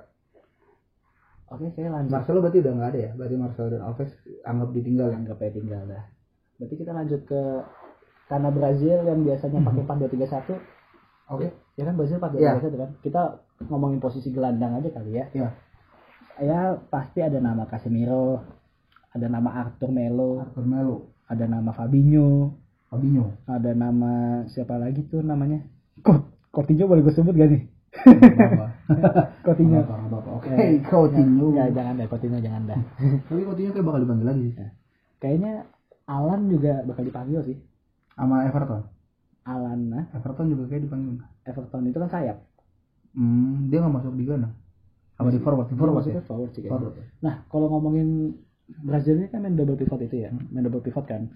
Oke, 1.45 1.69
saya 1.71 1.93
lanjut. 1.93 2.11
Marcelo 2.11 2.41
berarti 2.41 2.59
udah 2.59 2.73
nggak 2.73 2.89
ada 2.91 2.99
ya? 2.99 3.11
Berarti 3.13 3.35
Marcelo 3.37 3.67
dan 3.69 3.81
Alves 3.85 4.11
anggap 4.43 4.69
ditinggal 4.73 5.07
ya? 5.07 5.15
anggap 5.15 5.37
aja 5.39 5.51
tinggal 5.53 5.81
dah. 5.85 6.03
Berarti 6.57 6.75
kita 6.75 6.91
lanjut 6.91 7.21
ke 7.23 7.41
karena 8.25 8.49
Brazil 8.49 8.97
yang 9.05 9.21
biasanya 9.21 9.59
pakai 9.61 9.81
4231 9.85 10.57
Oke. 11.29 11.47
ya 11.77 11.83
kan 11.85 11.93
Brazil 11.93 12.17
4231 12.17 12.41
Iya. 12.41 12.79
kan. 12.81 12.89
Kita 12.99 13.21
ngomongin 13.69 13.99
posisi 14.01 14.33
gelandang 14.33 14.73
aja 14.81 14.89
kali 14.89 15.11
ya. 15.13 15.25
Iya. 15.31 15.49
Ya 16.35 16.59
pasti 16.89 17.21
ada 17.21 17.37
nama 17.39 17.63
Casemiro, 17.69 18.41
ada 19.13 19.27
nama 19.29 19.63
Arthur 19.63 19.93
Melo, 19.93 20.41
Arthur 20.43 20.65
Melo, 20.65 20.97
ada 21.29 21.45
nama 21.47 21.71
Fabinho, 21.71 22.57
Fabinho. 22.95 23.25
ada 23.45 23.71
nama 23.75 24.43
siapa 24.47 24.79
lagi 24.79 25.03
tuh 25.11 25.19
namanya? 25.19 25.59
Kok 25.99 26.51
Coutinho 26.55 26.87
boleh 26.87 27.03
gue 27.03 27.13
sebut 27.13 27.35
gak 27.35 27.51
nih? 27.51 27.63
Apa? 27.95 28.67
Coutinho. 29.43 29.83
Oke, 30.39 30.79
Coutinho. 30.87 31.51
Ya, 31.51 31.67
jangan 31.71 31.99
deh, 31.99 32.07
Coutinho 32.07 32.39
jangan 32.39 32.71
dah. 32.71 32.79
Tapi 33.27 33.41
Coutinho 33.43 33.71
kayak 33.75 33.85
bakal 33.85 33.99
dipanggil 34.07 34.27
lagi 34.31 34.41
sih. 34.55 34.69
Kayaknya 35.19 35.53
Alan 36.07 36.47
juga 36.47 36.83
bakal 36.87 37.03
dipanggil 37.03 37.41
sih. 37.43 37.57
Sama 38.15 38.47
Everton. 38.47 38.87
Alan, 39.45 39.79
nah, 39.91 40.03
Everton 40.15 40.47
juga 40.49 40.63
kayak 40.71 40.87
dipanggil. 40.87 41.21
Everton 41.43 41.83
itu 41.91 41.97
kan 41.99 42.09
sayap. 42.09 42.37
Hmm, 43.15 43.71
dia 43.71 43.79
nggak 43.79 43.93
masuk 43.95 44.15
di 44.15 44.27
mana? 44.27 44.51
Apa 45.15 45.31
di 45.31 45.39
forward? 45.39 45.71
Di 45.71 45.75
forward 45.79 46.03
ya? 46.07 46.23
Forward 46.27 46.51
sih. 46.51 46.67
Forward. 46.67 46.95
ya? 46.99 47.03
Nah, 47.23 47.35
kalau 47.47 47.71
ngomongin 47.71 48.35
Brazil 48.67 49.21
ini 49.21 49.27
kan 49.31 49.45
main 49.45 49.55
double 49.55 49.77
pivot 49.77 50.01
itu 50.01 50.25
ya, 50.25 50.33
main 50.33 50.63
double 50.65 50.83
pivot 50.83 51.05
kan. 51.07 51.31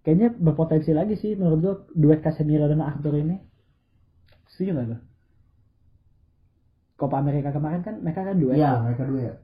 Kayaknya 0.00 0.28
berpotensi 0.32 0.90
lagi 0.92 1.14
sih 1.14 1.36
menurut 1.36 1.58
gua 1.60 1.74
duet 1.92 2.20
Casemiro 2.20 2.64
dan 2.66 2.80
Arthur 2.80 3.20
ini. 3.20 3.36
Setuju 4.48 4.70
nggak 4.72 4.86
lo? 4.88 4.98
Copa 6.96 7.16
Amerika 7.16 7.48
kemarin 7.50 7.80
kan 7.80 7.96
mereka 8.00 8.20
kan 8.28 8.36
duet 8.36 8.56
Iya, 8.60 8.80
mereka 8.84 9.04
dua 9.08 9.22
ya. 9.24 9.34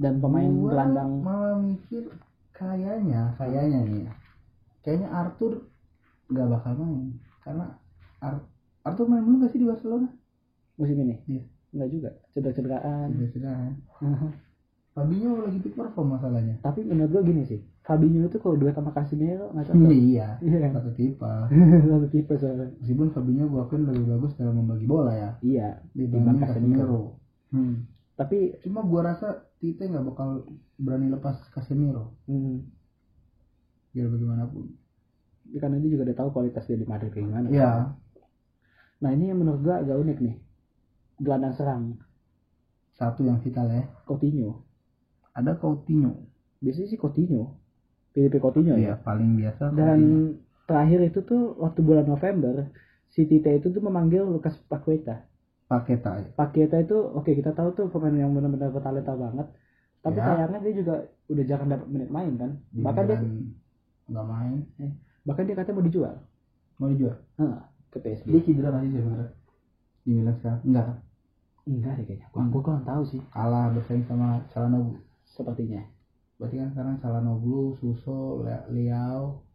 dan 0.00 0.18
pemain 0.18 0.48
Gua 0.48 0.70
gelandang 0.72 1.10
malah 1.20 1.56
mikir 1.60 2.08
kayaknya 2.50 3.36
kayaknya 3.36 3.78
nih 3.84 3.98
ya, 4.08 4.12
kayaknya 4.80 5.08
Arthur 5.12 5.68
nggak 6.32 6.48
bakal 6.48 6.72
main 6.80 7.20
karena 7.44 7.66
Ar- 8.24 8.48
Arthur 8.82 9.06
main 9.06 9.20
dulu 9.22 9.44
gak 9.44 9.52
sih 9.52 9.60
di 9.60 9.68
Barcelona 9.68 10.08
musim 10.80 10.96
ini. 10.96 11.16
Iya. 11.28 11.44
Enggak 11.72 11.88
juga, 11.88 12.10
cedera-cederaan. 12.32 13.08
sudah 13.32 13.56
Fabinho 14.96 15.40
lagi 15.40 15.56
peak 15.64 15.72
perform 15.72 16.20
masalahnya 16.20 16.60
Tapi 16.60 16.84
menurut 16.84 17.12
gua 17.12 17.22
gini 17.24 17.48
sih, 17.48 17.60
Fabinho 17.82 18.30
itu 18.30 18.38
kalau 18.38 18.54
duet 18.54 18.78
sama 18.78 18.94
Casemiro 18.94 19.50
nggak 19.50 19.74
cocok. 19.74 19.90
iya 19.90 20.38
Iya. 20.38 20.70
satu 20.70 20.94
tipe 20.94 21.26
Satu 21.90 22.06
tipe 22.08 22.32
soalnya. 22.38 22.70
meskipun 22.78 23.10
Fabinho 23.10 23.50
gua 23.50 23.66
akuin 23.66 23.82
lebih 23.84 24.06
bagus 24.06 24.38
dalam 24.38 24.54
membagi 24.62 24.86
bola 24.86 25.10
ya 25.12 25.30
Iya, 25.42 25.82
dibanding 25.90 26.38
Casemiro. 26.38 27.18
Hmm. 27.50 27.90
Tapi 28.14 28.54
cuma 28.62 28.86
gua 28.86 29.10
rasa 29.10 29.50
Tite 29.58 29.86
nggak 29.86 30.04
bakal 30.04 30.46
berani 30.78 31.10
lepas 31.10 31.38
Casemiro 31.50 32.14
hmm, 32.26 32.66
biar 33.92 34.06
bagaimanapun 34.08 34.64
ya 35.52 35.58
karena 35.58 35.76
dia 35.78 35.90
juga 35.92 36.02
udah 36.06 36.16
tahu 36.16 36.28
kualitas 36.32 36.64
dia 36.64 36.78
di 36.78 36.86
Madrid 36.86 37.10
kayak 37.10 37.26
gimana. 37.28 37.46
Iya. 37.50 37.70
Nah 39.02 39.10
ini 39.10 39.26
yang 39.26 39.42
menurut 39.42 39.60
gua 39.60 39.82
agak 39.82 39.98
unik 39.98 40.18
nih. 40.22 40.36
Gelandang 41.18 41.54
serang 41.54 41.82
satu 42.92 43.22
yang 43.22 43.42
vital 43.42 43.66
ya 43.66 43.90
Coutinho. 44.06 44.62
ada 45.32 45.56
Coutinho 45.56 46.30
Biasanya 46.62 46.88
sih 46.88 47.00
Coutinho. 47.00 47.58
Filipe 48.12 48.38
Coutinho 48.38 48.76
Iya, 48.76 48.94
ya. 48.94 48.94
paling 49.00 49.36
biasa 49.36 49.72
Dan 49.72 49.76
Coutinho. 49.76 50.20
terakhir 50.68 51.00
itu 51.04 51.20
tuh 51.24 51.56
waktu 51.58 51.80
bulan 51.80 52.06
November 52.06 52.68
si 53.08 53.24
Tite 53.24 53.60
itu 53.60 53.68
tuh 53.68 53.82
memanggil 53.82 54.24
Lucas 54.24 54.56
Paqueta. 54.68 55.28
Paketa 55.68 56.20
ya. 56.20 56.28
Paqueta 56.36 56.76
itu 56.78 56.96
oke 56.96 57.32
kita 57.32 57.52
tahu 57.52 57.72
tuh 57.72 57.86
pemain 57.88 58.12
yang 58.12 58.32
benar-benar 58.32 58.68
bertalenta 58.70 59.16
banget. 59.16 59.48
Tapi 60.02 60.18
Ya. 60.18 60.24
sayangnya 60.28 60.60
dia 60.60 60.74
juga 60.76 60.94
udah 61.30 61.44
jarang 61.46 61.68
dapat 61.70 61.86
menit 61.88 62.10
main 62.10 62.32
kan. 62.36 62.50
Di 62.68 62.82
Bahkan 62.84 63.04
dia 63.08 63.18
nggak 64.12 64.26
main 64.28 64.54
bahkan 65.22 65.46
dia 65.46 65.54
katanya 65.54 65.78
mau 65.78 65.86
dijual. 65.86 66.14
mau 66.76 66.88
dijual 66.90 67.14
Hah, 67.38 67.70
ke 67.94 68.02
PSG. 68.02 68.26
dia 68.26 68.42
cedera 68.42 68.68
nggak 68.74 68.82
sih 68.82 68.98
sebenarnya 68.98 69.28
di 70.02 70.10
Milan 70.12 70.34
sekarang 70.42 70.60
enggak? 70.66 70.86
Enggak 71.62 71.92
deh 71.94 72.04
kayaknya. 72.10 72.26
Wah, 72.34 72.46
gua 72.50 72.60
kurang 72.66 72.82
tahu 72.82 73.02
sih 73.06 73.20
kalah 73.30 73.70
bersaing 73.70 74.02
sama 74.10 74.42
Calhanoglu 74.50 74.98
sepertinya. 75.22 75.82
Berarti 76.42 76.56
kan 76.58 76.68
sekarang 76.74 76.96
Calhanoglu 76.98 77.78
Suso 77.78 78.42
Liao 78.74 79.46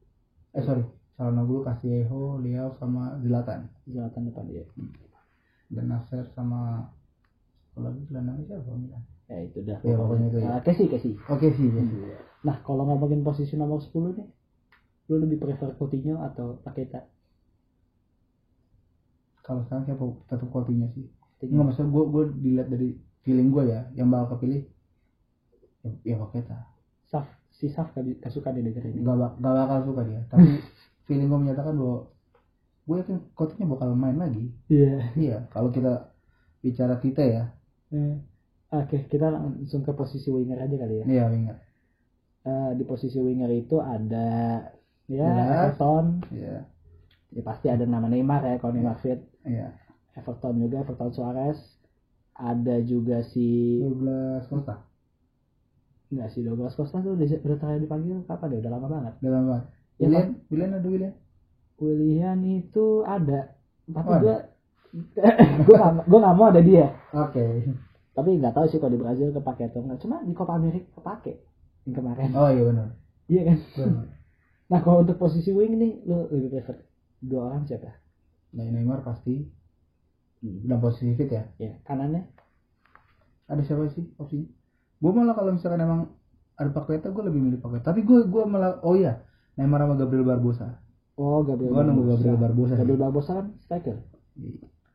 eh 0.56 0.64
sorry 0.64 0.88
Calhanoglu 1.20 1.68
Casieho 1.68 2.40
Liao 2.40 2.72
sama 2.80 3.20
Zlatan 3.20 3.68
Zlatan 3.84 4.32
depan 4.32 4.48
dia. 4.48 4.64
dan 5.68 5.92
Nasser 5.92 6.24
sama 6.32 6.88
kalau 7.76 7.92
lagi 7.92 8.08
gelandangnya 8.08 8.56
siapa 8.56 8.72
Milan 8.74 9.04
Ya 9.28 9.44
itu 9.44 9.60
dah. 9.60 9.76
Ya, 9.84 10.00
pokoknya 10.00 10.32
itu 10.32 10.40
ya. 10.40 10.56
Casey, 10.64 10.88
Casey. 10.88 11.12
oke 11.28 11.52
sih 11.52 11.68
ya. 11.68 11.84
Nah, 12.48 12.64
kalau 12.64 12.88
ngomongin 12.88 13.28
posisi 13.28 13.60
nomor 13.60 13.84
10 13.84 14.16
nih, 14.16 14.24
lu 15.12 15.16
lebih 15.20 15.36
prefer 15.44 15.76
Coutinho 15.76 16.24
atau 16.24 16.64
Paqueta? 16.64 17.12
kalau 19.48 19.64
sekarang 19.64 19.84
saya 19.88 19.96
tetap 20.28 20.48
Coutinho 20.52 20.88
sih 20.92 21.08
Coutinho. 21.40 21.64
Enggak 21.64 21.68
maksud 21.72 21.88
gue 21.88 22.04
gue 22.12 22.24
dilihat 22.44 22.68
dari 22.68 22.90
feeling 23.24 23.52
gue 23.52 23.64
ya 23.72 23.88
yang 23.96 24.12
bakal 24.12 24.36
kepilih 24.36 24.68
ya, 25.84 25.92
ya 26.04 26.16
Paketa 26.20 26.68
Saf, 27.08 27.28
si 27.50 27.68
Saf 27.68 27.92
gak, 27.92 28.04
gak 28.20 28.32
suka 28.32 28.52
dia 28.52 28.62
denger 28.62 28.84
ini. 28.86 29.02
gak, 29.02 29.16
bak 29.16 29.32
gak 29.40 29.54
bakal 29.54 29.80
suka 29.86 30.02
dia 30.04 30.20
tapi 30.28 30.60
feeling 31.08 31.28
gue 31.28 31.40
menyatakan 31.40 31.74
bahwa 31.74 31.98
gue 32.88 32.96
yakin 33.00 33.18
Coutinho 33.32 33.66
bakal 33.70 33.92
main 33.94 34.16
lagi 34.16 34.52
Iya. 34.68 34.96
iya 35.16 35.38
kalau 35.50 35.70
kita 35.70 36.12
bicara 36.60 37.00
Tite 37.00 37.26
ya 37.26 37.46
Eh, 37.88 38.20
Oke, 38.68 39.08
kita 39.08 39.32
langsung 39.32 39.80
ke 39.80 39.96
posisi 39.96 40.28
winger 40.28 40.60
aja 40.60 40.76
kali 40.76 41.00
ya. 41.00 41.06
iya 41.08 41.24
ingat 41.32 41.58
Eh, 42.44 42.72
di 42.76 42.84
posisi 42.84 43.20
winger 43.20 43.48
itu 43.50 43.80
ada 43.80 44.60
ya 45.08 45.24
Jelas. 45.24 45.76
Everton, 45.76 46.06
iya 46.32 46.68
ya 47.28 47.42
pasti 47.44 47.68
ada 47.68 47.84
nama 47.84 48.08
Neymar 48.08 48.40
ya 48.44 48.56
kalau 48.56 48.76
Neymar 48.76 49.00
fit. 49.00 49.20
iya 49.44 49.72
Everton 50.16 50.60
juga, 50.60 50.84
Everton 50.84 51.12
Suarez. 51.12 51.60
Ada 52.34 52.80
juga 52.84 53.20
si 53.26 53.80
12 53.84 54.48
Costa 54.48 54.87
enggak 56.12 56.30
si 56.32 56.40
Douglas 56.44 56.76
Costa 56.76 57.04
tuh 57.04 57.14
udah, 57.20 57.28
udah 57.28 57.58
terakhir 57.60 57.82
dipanggil 57.84 58.18
kapan 58.24 58.56
ya? 58.56 58.58
Udah 58.64 58.72
lama 58.72 58.88
banget. 58.88 59.14
dalam 59.20 59.44
banget. 59.48 59.66
Ya, 59.98 60.06
William? 60.08 60.30
William 60.48 60.72
ada 60.72 60.88
William? 60.88 61.14
Willian 61.78 62.40
itu 62.46 62.86
ada. 63.04 63.40
Tapi 63.88 64.08
Oh, 64.08 64.20
gue 64.20 64.36
gue 65.68 65.76
gak, 65.76 65.92
gue 66.08 66.20
gak 66.20 66.36
mau 66.36 66.48
ada 66.50 66.62
dia. 66.64 66.96
Oke. 67.14 67.68
Tapi 68.18 68.30
nggak 68.42 68.54
tahu 68.56 68.66
sih 68.66 68.82
kalau 68.82 68.98
di 68.98 69.00
Brazil 69.00 69.30
kepake 69.30 69.70
atau 69.70 69.86
enggak 69.86 70.00
cuma 70.02 70.26
di 70.26 70.34
Copa 70.34 70.58
America 70.58 70.90
kepake 70.98 71.34
yang 71.86 71.96
kemarin. 71.96 72.30
Oh 72.34 72.50
iya 72.50 72.64
benar. 72.66 72.88
Iya 73.30 73.42
kan? 73.54 73.58
Benar. 73.78 74.06
nah 74.72 74.80
kalau 74.84 75.06
untuk 75.06 75.18
posisi 75.22 75.54
wing 75.54 75.78
nih 75.78 75.94
lu 76.04 76.28
lebih 76.34 76.50
prefer 76.60 76.82
dua 77.22 77.54
orang 77.54 77.70
siapa? 77.70 77.94
Nah 78.58 78.66
Neymar 78.66 79.06
pasti. 79.06 79.46
Dan 80.42 80.78
posisi 80.82 81.14
fit 81.18 81.30
ya? 81.30 81.44
Ya 81.62 81.78
kanannya? 81.86 82.26
Ada 83.50 83.62
siapa 83.64 83.90
sih 83.94 84.06
opsinya 84.18 84.57
gue 84.98 85.12
malah 85.14 85.34
kalau 85.38 85.54
misalkan 85.54 85.82
emang 85.82 86.02
ada 86.58 86.70
Paqueta 86.74 87.14
gue 87.14 87.24
lebih 87.26 87.42
milih 87.42 87.60
Paqueta 87.62 87.94
tapi 87.94 88.02
gue 88.02 88.26
gue 88.26 88.44
malah 88.50 88.82
oh 88.82 88.98
iya 88.98 89.22
Neymar 89.58 89.90
sama 89.90 89.98
Gabriel 89.98 90.22
Barbosa. 90.22 90.78
Oh 91.18 91.42
Gabriel 91.42 91.74
Gua 91.74 91.82
nunggu 91.82 92.14
Gabriel 92.14 92.38
Barbosa. 92.38 92.78
Gabriel 92.78 93.02
Barbosa 93.02 93.32
kan 93.42 93.48
striker? 93.66 93.98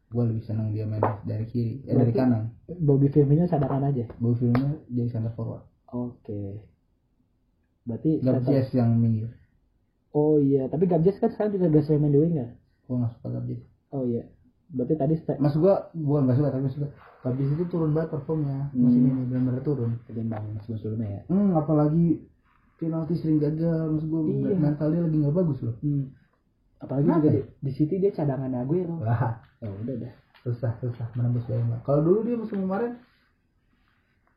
Gue 0.06 0.22
lebih 0.22 0.42
senang 0.46 0.70
dia 0.70 0.86
main 0.86 1.02
dari 1.26 1.50
kiri 1.50 1.82
eh, 1.82 1.98
dari 1.98 2.14
kanan. 2.14 2.54
Bobby 2.70 3.10
Firmino 3.10 3.50
cadangan 3.50 3.90
aja? 3.90 4.06
Gue 4.22 4.38
filmnya 4.38 4.78
jadi 4.86 5.10
center 5.10 5.34
forward. 5.34 5.66
Oke. 5.90 6.62
Berarti 7.82 8.22
Gabjes 8.22 8.70
yang 8.70 8.94
minggir. 9.02 9.34
Oh 10.14 10.38
iya 10.38 10.70
tapi 10.70 10.86
Gabjes 10.86 11.18
kan 11.18 11.34
sekarang 11.34 11.58
juga 11.58 11.74
udah 11.74 11.82
sering 11.82 12.06
main 12.06 12.14
di 12.14 12.20
winger 12.22 12.48
gue 12.92 13.00
nggak 13.00 13.12
suka 13.16 13.28
Gabjes 13.32 13.62
oh 13.96 14.04
iya 14.04 14.28
berarti 14.72 14.94
tadi 14.96 15.14
step 15.16 15.37
mas 15.37 15.52
gue 15.52 15.68
gue 15.92 16.18
nggak 16.18 16.37
suka 16.37 16.50
tapi 16.50 16.68
suka 16.68 16.88
Gabjes 17.22 17.54
itu 17.54 17.64
turun 17.70 17.94
banget 17.94 18.11
performnya. 18.11 18.66
Musim 18.74 18.98
Hmm. 18.98 19.11
ini 19.14 19.22
benar-benar 19.30 19.62
turun. 19.62 19.94
Ketimbang 20.04 20.42
sebelum-sebelumnya 20.58 21.08
ya? 21.08 21.20
Hmm, 21.30 21.54
apalagi 21.54 22.18
penalti 22.74 23.14
sering 23.14 23.38
gagal 23.38 23.94
mas 23.94 24.02
gue 24.02 24.20
Iya. 24.26 24.58
mentalnya 24.58 25.06
lagi 25.06 25.16
nggak 25.22 25.30
bagus 25.32 25.58
loh. 25.62 25.76
Hmm. 25.78 26.11
apalagi 26.76 27.06
Kenapa 27.06 27.20
juga 27.22 27.30
ya? 27.30 27.35
di, 27.38 27.42
di 27.62 27.70
City 27.70 27.94
dia 27.96 28.11
cadangan 28.11 28.50
Aguero. 28.58 28.98
Wah. 28.98 29.38
Oh 29.62 29.70
udah 29.78 29.94
dah 30.02 30.12
susah 30.42 30.74
susah 30.82 31.06
menembus 31.14 31.46
Bayern 31.46 31.78
kalau 31.87 32.02
dulu 32.02 32.26
dia 32.26 32.35
musim 32.35 32.58
kemarin 32.58 32.98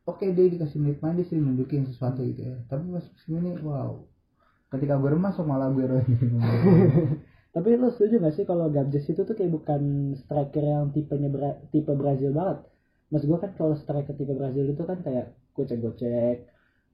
oke 0.05 0.21
dia 0.21 0.45
dikasih 0.45 0.77
menit 0.77 1.01
main 1.01 1.17
dia 1.17 1.25
sering 1.25 1.41
nunjukin 1.43 1.89
sesuatu 1.89 2.21
gitu 2.21 2.45
ya. 2.45 2.55
Tapi 2.69 2.85
pas 2.91 3.01
musim 3.01 3.31
ini 3.41 3.57
wow. 3.65 3.97
Ketika 4.69 4.93
gue 4.93 5.09
masuk 5.11 5.49
malah 5.49 5.73
gue 5.73 5.81
Tapi 7.55 7.69
lo 7.81 7.87
setuju 7.93 8.15
gak 8.23 8.33
sih 8.37 8.45
kalau 8.51 8.65
Gabjes 8.75 9.05
itu 9.11 9.21
tuh 9.29 9.35
kayak 9.37 9.51
bukan 9.57 9.81
striker 10.21 10.63
yang 10.73 10.85
tipenya 10.95 11.29
Bra- 11.35 11.59
tipe 11.73 11.91
Brazil 12.01 12.31
banget? 12.39 12.57
Mas 13.11 13.23
gue 13.29 13.37
kan 13.43 13.51
kalau 13.59 13.73
striker 13.83 14.13
tipe 14.19 14.33
Brazil 14.39 14.65
itu 14.73 14.83
kan 14.89 14.99
kayak 15.05 15.25
gocek-gocek, 15.55 16.37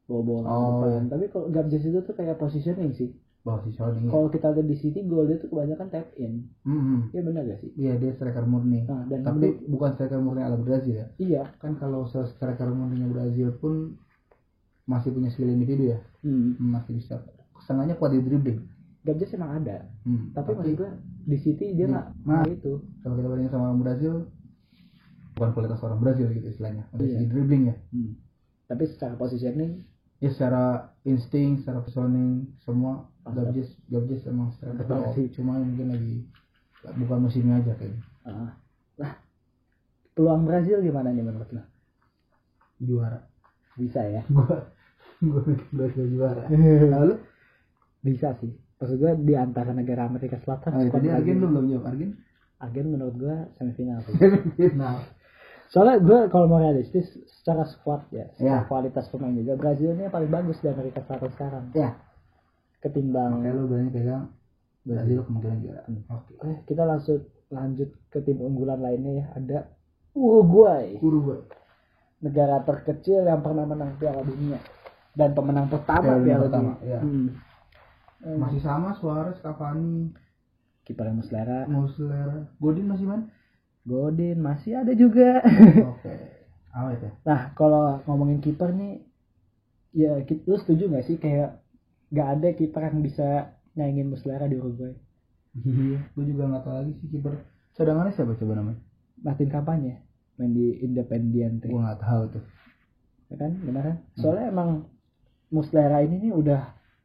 bawa 0.07 0.21
bola 0.29 0.49
Oh, 0.53 0.69
depan. 0.69 1.01
Tapi 1.13 1.25
kalau 1.33 1.47
Gabjes 1.55 1.83
itu 1.89 1.99
tuh 2.07 2.13
kayak 2.19 2.35
positioning 2.43 2.91
sih. 2.99 3.09
si 3.65 3.71
Sony 3.73 4.05
Kalau 4.13 4.27
kita 4.29 4.47
lihat 4.53 4.67
di 4.69 4.77
City 4.77 4.99
gol 5.11 5.25
dia 5.29 5.37
tuh 5.41 5.49
kebanyakan 5.49 5.87
tap 5.89 6.07
in. 6.21 6.33
Hmm, 6.65 7.09
Iya 7.11 7.21
benar 7.27 7.41
gak 7.49 7.59
sih? 7.65 7.71
iya 7.81 7.93
dia 8.01 8.11
striker 8.17 8.45
murni 8.45 8.85
Nah, 8.85 9.01
dan 9.09 9.19
tapi 9.27 9.45
bukan 9.73 9.91
striker 9.97 10.19
murni 10.25 10.41
ala 10.45 10.57
Brazil 10.61 10.93
ya 11.01 11.07
iya. 11.17 11.43
kan 11.61 11.73
kalau 11.81 12.05
striker 12.05 12.69
murninya 12.77 13.07
Brazil 13.09 13.49
pun 13.61 13.73
masih 14.91 15.09
punya 15.15 15.29
skill 15.33 15.49
individu 15.49 15.83
ya 15.93 15.97
Hmm. 16.21 16.53
masih 16.61 16.93
bisa 16.99 17.15
setengahnya 17.61 17.95
kuat 17.99 18.11
di 18.13 18.21
dribbling 18.21 18.59
Gabjes 19.01 19.33
emang 19.33 19.57
ada. 19.57 19.89
Hmm, 20.03 20.29
Tapi, 20.31 20.53
maksud 20.53 20.77
gue 20.77 20.91
di 21.23 21.37
City 21.37 21.73
dia 21.73 21.85
Di- 21.85 21.91
nggak 21.91 22.07
nah. 22.21 22.41
nah. 22.41 22.45
itu. 22.45 22.85
kalau 23.01 23.13
kita 23.15 23.27
bandingin 23.27 23.49
sama 23.49 23.73
Brazil 23.73 24.13
bukan 25.31 25.49
kualitas 25.51 25.79
orang 25.79 25.97
Brazil 25.97 26.27
gitu 26.29 26.47
istilahnya 26.47 26.85
dari 26.91 27.07
Iya. 27.07 27.15
segi 27.15 27.27
dribbling 27.27 27.63
ya 27.65 27.75
Hmm. 27.89 28.13
Tapi 28.63 28.83
secara 28.85 29.13
positioning 29.15 29.81
ya 30.17 30.29
secara 30.29 30.63
insting 31.03 31.57
secara 31.57 31.79
positioning 31.79 32.53
semua. 32.59 33.09
Gabjes 33.23 33.69
Gabjes 33.85 34.25
emang 34.25 34.49
top. 34.81 35.13
sih. 35.13 35.29
cuma 35.31 35.53
mungkin 35.55 35.87
lagi 35.89 36.15
bukan 36.95 37.19
musimnya 37.21 37.57
aja 37.57 37.73
kayaknya 37.75 38.01
ah. 38.23 38.53
Nah, 38.97 39.13
peluang 40.11 40.43
Brazil 40.43 40.77
gimana 40.79 41.09
nih 41.09 41.21
menurut 41.21 41.49
lo? 41.49 41.61
juara 42.79 43.29
Bisa 43.73 44.01
ya? 44.03 44.21
gua 44.35 44.69
gua 45.19 45.41
mikir 45.43 45.69
Brazil 45.71 46.05
juara 46.07 46.45
lalu 46.97 47.17
Bisa 47.99 48.33
sih. 48.37 48.49
Maksud 48.81 48.97
gue 48.97 49.11
di 49.21 49.33
antara 49.33 49.71
negara 49.71 50.03
Amerika 50.03 50.35
Selatan. 50.37 50.73
oh, 50.73 50.81
tadi 50.83 51.05
Brazil- 51.05 51.13
Argen 51.15 51.35
lu 51.37 51.47
belum 51.47 51.65
jawab 51.69 51.85
Argen 51.87 52.11
Argen 52.57 52.85
menurut 52.87 53.15
gue 53.15 53.35
semifinal 53.55 54.01
nah 54.75 55.05
Soalnya 55.67 55.97
gue 55.99 56.19
kalau 56.27 56.45
mau 56.45 56.59
realistis 56.59 57.07
secara 57.31 57.63
squad 57.63 58.03
ya, 58.09 58.27
secara 58.33 58.59
Ya. 58.59 58.67
kualitas 58.67 59.07
pemain 59.07 59.31
juga 59.31 59.55
Brazil 59.55 59.93
ini 59.93 60.05
paling 60.07 60.27
bagus 60.27 60.57
di 60.57 60.67
Amerika 60.67 60.99
Selatan 61.01 61.29
sekarang. 61.31 61.63
ya 61.73 61.95
Ketimbang 62.77 63.37
makanya 63.37 63.53
lu 63.53 63.65
berani 63.67 63.89
pegang 63.89 64.25
Brazil 64.81 65.21
kemungkinan 65.21 65.57
juara 65.59 65.81
Hmm. 65.83 66.01
oke 66.07 66.33
Eh, 66.41 66.57
kita 66.65 66.83
langsung 66.83 67.21
lanjut 67.47 67.89
ke 68.07 68.19
tim 68.19 68.37
unggulan 68.37 68.77
lainnya 68.77 69.13
ya. 69.15 69.25
Ada 69.33 69.57
Uruguay, 70.11 70.97
Uruguay 70.97 71.39
negara 72.19 72.61
terkecil 72.61 73.23
yang 73.23 73.39
pernah 73.39 73.63
menang 73.63 73.95
Piala 73.95 74.21
Dunia 74.21 74.57
dan 75.11 75.31
pemenang 75.31 75.67
pertama 75.67 76.03
Piala 76.03 76.17
Dunia 76.17 76.27
Piala 76.27 76.43
pertama, 76.43 76.71
Dunia. 76.73 76.89
ya. 76.89 76.99
Hmm. 76.99 77.27
Eh, 78.21 78.37
masih 78.37 78.61
sama 78.61 78.93
Suarez 78.97 79.37
Cavani. 79.41 80.13
Kiper 80.85 81.09
yang 81.09 81.17
Muslera, 81.21 81.59
Muslera. 81.69 82.49
Godin 82.57 82.85
masih 82.89 83.05
main? 83.05 83.23
Godin 83.85 84.37
masih 84.41 84.77
ada 84.81 84.93
juga. 84.93 85.41
oke. 85.93 86.13
Awet 86.71 87.03
ya 87.03 87.11
Nah, 87.27 87.51
kalau 87.53 87.99
ngomongin 88.07 88.39
kiper 88.39 88.71
nih, 88.71 89.03
ya 89.91 90.23
ki- 90.23 90.45
lu 90.47 90.55
setuju 90.55 90.87
gak 90.87 91.03
sih 91.03 91.19
kayak 91.19 91.59
gak 92.15 92.27
ada 92.39 92.49
kiper 92.55 92.81
yang 92.87 93.03
bisa 93.03 93.57
nyaingin 93.75 94.07
Muslera 94.11 94.47
di 94.47 94.57
Uruguay? 94.59 94.95
iya 95.51 95.99
gue 96.15 96.23
juga 96.31 96.47
nggak 96.47 96.63
tahu 96.63 96.75
lagi 96.79 96.91
sih 97.03 97.07
kiper. 97.11 97.33
Cadangannya 97.75 98.15
siapa 98.15 98.39
coba 98.39 98.53
namanya? 98.55 98.79
Martin 99.19 99.51
kampanye 99.51 99.99
main 100.39 100.55
di 100.55 100.79
Independiente, 100.79 101.67
gue 101.67 101.75
nggak 101.75 101.99
tahu 101.99 102.23
tuh. 102.39 102.43
Ya 103.27 103.35
kan? 103.35 103.51
Benar 103.59 103.83
kan? 103.83 103.97
Soalnya 104.15 104.47
emang 104.47 104.69
Muslera 105.51 105.99
ini 105.99 106.23
nih 106.23 106.31
udah 106.31 106.61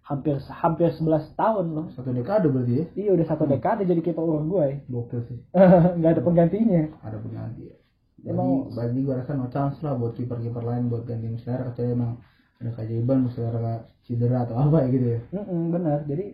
hampir 0.07 0.39
hampir 0.39 0.89
11 0.89 1.03
tahun 1.35 1.67
loh. 1.69 1.87
satu 1.91 2.11
dekade 2.11 2.47
berarti 2.47 2.73
ya 2.73 2.85
Iya 2.97 3.11
udah 3.13 3.27
satu 3.27 3.45
dekade 3.45 3.83
jadi 3.83 4.01
kiper 4.01 4.23
Uruguay. 4.23 4.79
gokil 4.87 5.21
sih 5.25 5.39
nggak 5.99 6.11
ada 6.13 6.23
penggantinya. 6.23 6.83
ada 7.01 7.19
pengganti 7.19 7.63
ya 7.67 7.77
Emang- 8.25 8.71
bagi 8.73 9.01
gue 9.01 9.13
rasa 9.13 9.35
no 9.35 9.47
chance 9.47 9.79
lah 9.81 9.95
buat 9.95 10.15
kiper 10.15 10.39
kiper 10.39 10.59
lain 10.61 10.87
buat 10.87 11.03
ganti 11.03 11.27
Muslera 11.29 11.67
kecuali 11.67 11.91
emang 11.93 12.13
ada 12.57 12.71
keajaiban 12.73 13.19
Muslera 13.23 13.75
cedera 14.01 14.43
atau 14.43 14.57
apa 14.57 14.83
ya 14.83 14.89
gitu 14.89 15.07
ya 15.09 15.21
Mm-mm, 15.33 15.63
benar. 15.71 15.99
Jadi 16.05 16.25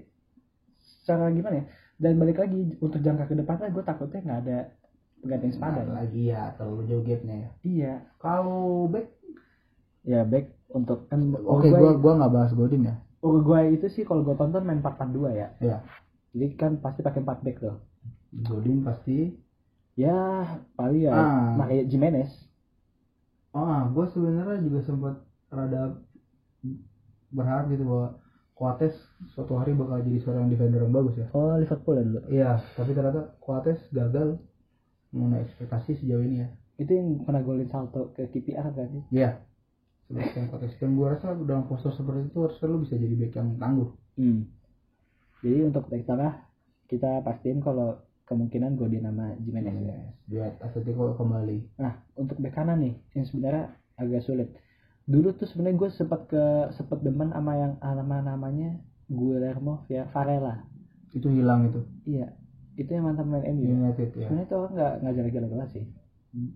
secara 0.79 1.29
gimana 1.29 1.57
ya? 1.59 1.65
Dan 1.97 2.17
balik 2.17 2.39
lagi 2.39 2.61
untuk 2.79 2.99
jangka 2.99 3.25
ke 3.25 3.35
depannya 3.35 3.69
gue 3.69 3.83
takutnya 3.83 4.21
nggak 4.21 4.41
ada 4.43 4.59
pengganti 5.19 5.45
yang 5.45 5.55
sepadan. 5.55 5.85
Nggak 5.85 5.99
lagi 5.99 6.23
ya 6.25 6.43
terlalu 6.55 6.83
jauh 6.87 7.03
gapnya 7.03 7.35
ya 7.35 7.49
Iya. 7.63 7.95
kalau 8.19 8.61
back 8.87 9.07
Ya 10.03 10.21
back 10.23 10.47
untuk 10.69 11.07
kan 11.07 11.21
oke 11.33 11.63
Uruguay, 11.63 11.79
gue 11.79 11.91
gua 11.97 12.13
nggak 12.17 12.33
bahas 12.33 12.53
Godin 12.53 12.85
ya 12.85 12.95
Uruguay 13.23 13.73
itu 13.73 13.87
sih 13.89 14.03
kalau 14.03 14.27
gue 14.27 14.35
tonton 14.35 14.67
main 14.67 14.83
4-4-2 14.83 15.31
ya. 15.33 15.49
ya 15.63 15.79
Jadi 16.35 16.47
kan 16.59 16.73
pasti 16.83 17.01
pakai 17.01 17.23
4 17.23 17.39
back 17.41 17.57
tuh. 17.61 17.77
Godin 18.33 18.83
pasti 18.83 19.31
Ya 19.95 20.49
paling 20.73 21.05
ya 21.05 21.13
Ah. 21.13 21.53
Maria 21.55 21.85
Jimenez. 21.85 22.33
ah 23.53 23.85
gue 23.87 24.09
sebenarnya 24.09 24.65
juga 24.65 24.81
sempat 24.83 25.15
rada 25.53 26.01
berharap 27.31 27.69
gitu 27.69 27.85
bahwa 27.85 28.09
Coates 28.53 28.95
suatu 29.35 29.59
hari 29.59 29.75
bakal 29.75 30.01
jadi 30.01 30.19
seorang 30.23 30.49
defender 30.49 30.81
yang 30.81 30.95
bagus 30.95 31.19
ya 31.19 31.27
Oh 31.33 31.57
Liverpool 31.57 31.97
ya 31.97 32.05
dulu. 32.05 32.21
iya 32.31 32.51
tapi 32.73 32.93
ternyata 32.93 33.37
Coates 33.39 33.81
gagal 33.91 34.41
mengenai 35.13 35.45
ekspektasi 35.45 36.01
sejauh 36.01 36.25
ini 36.25 36.41
ya 36.41 36.49
Itu 36.81 36.97
yang 36.97 37.21
pernah 37.23 37.45
golin 37.45 37.69
salto 37.69 38.17
ke 38.17 38.25
KPR 38.27 38.73
kan 38.73 38.89
sih? 38.89 39.05
Coates 40.13 40.77
dan 40.77 40.91
gue 40.93 41.07
rasa 41.09 41.33
dalam 41.35 41.65
postur 41.65 41.93
seperti 41.93 42.29
itu 42.29 42.39
harusnya 42.41 42.67
lu 42.69 42.79
bisa 42.81 42.95
jadi 42.97 43.15
back 43.17 43.33
yang 43.35 43.49
tangguh 43.57 43.91
Hmm. 44.13 44.45
Jadi 45.41 45.59
untuk 45.65 45.89
back 45.89 46.05
tengah 46.05 46.35
kita 46.87 47.25
pastiin 47.25 47.59
kalau 47.59 47.97
kemungkinan 48.29 48.77
Godin 48.77 49.03
sama 49.03 49.33
Jimenez 49.41 49.73
ya. 49.75 49.97
Yes, 49.97 50.05
buat 50.29 50.55
Atletico 50.63 51.17
kembali 51.17 51.59
Nah, 51.77 51.97
untuk 52.15 52.37
bek 52.39 52.53
kanan 52.53 52.81
nih, 52.81 52.95
yang 53.13 53.25
sebenarnya 53.27 53.65
agak 53.97 54.23
sulit. 54.23 54.49
Dulu 55.05 55.33
tuh 55.35 55.49
sebenarnya 55.49 55.81
gue 55.81 55.89
sempat 55.91 56.29
ke 56.29 56.45
sempat 56.73 57.01
demen 57.01 57.33
sama 57.33 57.53
yang 57.57 57.73
nama 57.81 58.23
namanya 58.23 58.79
Guillermo 59.09 59.83
via 59.89 60.05
Varela. 60.13 60.63
itu 61.13 61.29
hilang 61.29 61.69
itu 61.69 61.81
Iya, 62.09 62.33
itu 62.77 62.89
yang 62.89 63.05
mantan 63.05 63.29
main 63.29 63.45
MU. 63.49 63.69
ya. 63.69 63.73
United 63.75 64.09
ya 64.13 64.29
Sebenarnya 64.29 64.47
itu 64.49 64.57
nggak 64.73 64.93
nggak 65.03 65.15
jalan-jalan 65.17 65.69
sih. 65.69 65.85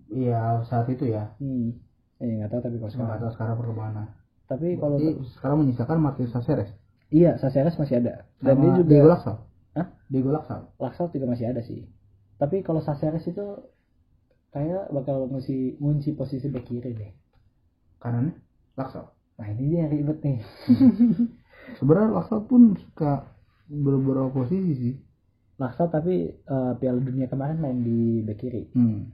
iya 0.09 0.61
saat 0.65 0.89
itu 0.89 1.05
ya 1.09 1.33
Hmm. 1.37 1.77
Eh 2.17 2.27
nggak 2.37 2.49
tahu 2.49 2.61
tapi 2.65 2.75
kalau 2.81 2.91
saya 2.91 2.97
nggak 2.97 3.07
sekarang. 3.07 3.21
tahu 3.21 3.33
sekarang 3.35 3.55
perkembangan 3.61 4.07
Tapi 4.47 4.67
kalau 4.79 4.97
sekarang 5.37 5.57
menyisakan 5.65 5.97
Martin 5.99 6.27
Saceres 6.31 6.71
iya, 7.11 7.35
Saceres 7.39 7.75
masih 7.75 8.03
ada. 8.03 8.27
Dan 8.39 8.57
sama 8.57 8.61
dia 8.63 8.71
juga 8.79 8.89
Diego 8.89 9.07
Laksal 9.11 9.35
Hah? 9.75 9.87
Diego 10.09 10.29
Laksal 10.33 10.61
Laksal 10.81 11.05
juga 11.13 11.25
masih 11.29 11.45
ada 11.51 11.61
sih. 11.61 11.85
Tapi 12.37 12.61
kalau 12.65 12.81
Saceres 12.81 13.25
itu 13.27 13.45
kayak 14.55 14.89
bakal 14.89 15.27
ngunci 15.27 15.77
ngunci 15.77 16.15
posisi 16.15 16.47
bek 16.47 16.65
kiri 16.65 16.91
deh. 16.95 17.11
kanannya 18.01 18.33
Laksal 18.79 19.11
Nah 19.37 19.45
ini 19.53 19.69
dia 19.69 19.85
yang 19.85 19.91
ribet 19.93 20.19
nih. 20.25 20.39
sebenarnya 21.77 22.09
Laksal 22.17 22.47
pun 22.49 22.73
suka 22.79 23.27
beberapa 23.67 24.31
posisi 24.31 24.73
sih 24.73 24.95
Laksa 25.57 25.89
tapi 25.89 26.29
eh, 26.29 26.73
Piala 26.77 27.01
Dunia 27.01 27.25
kemarin 27.25 27.57
main 27.57 27.81
di 27.81 28.21
bek 28.21 28.37
kiri. 28.37 28.63
Hmm. 28.77 29.09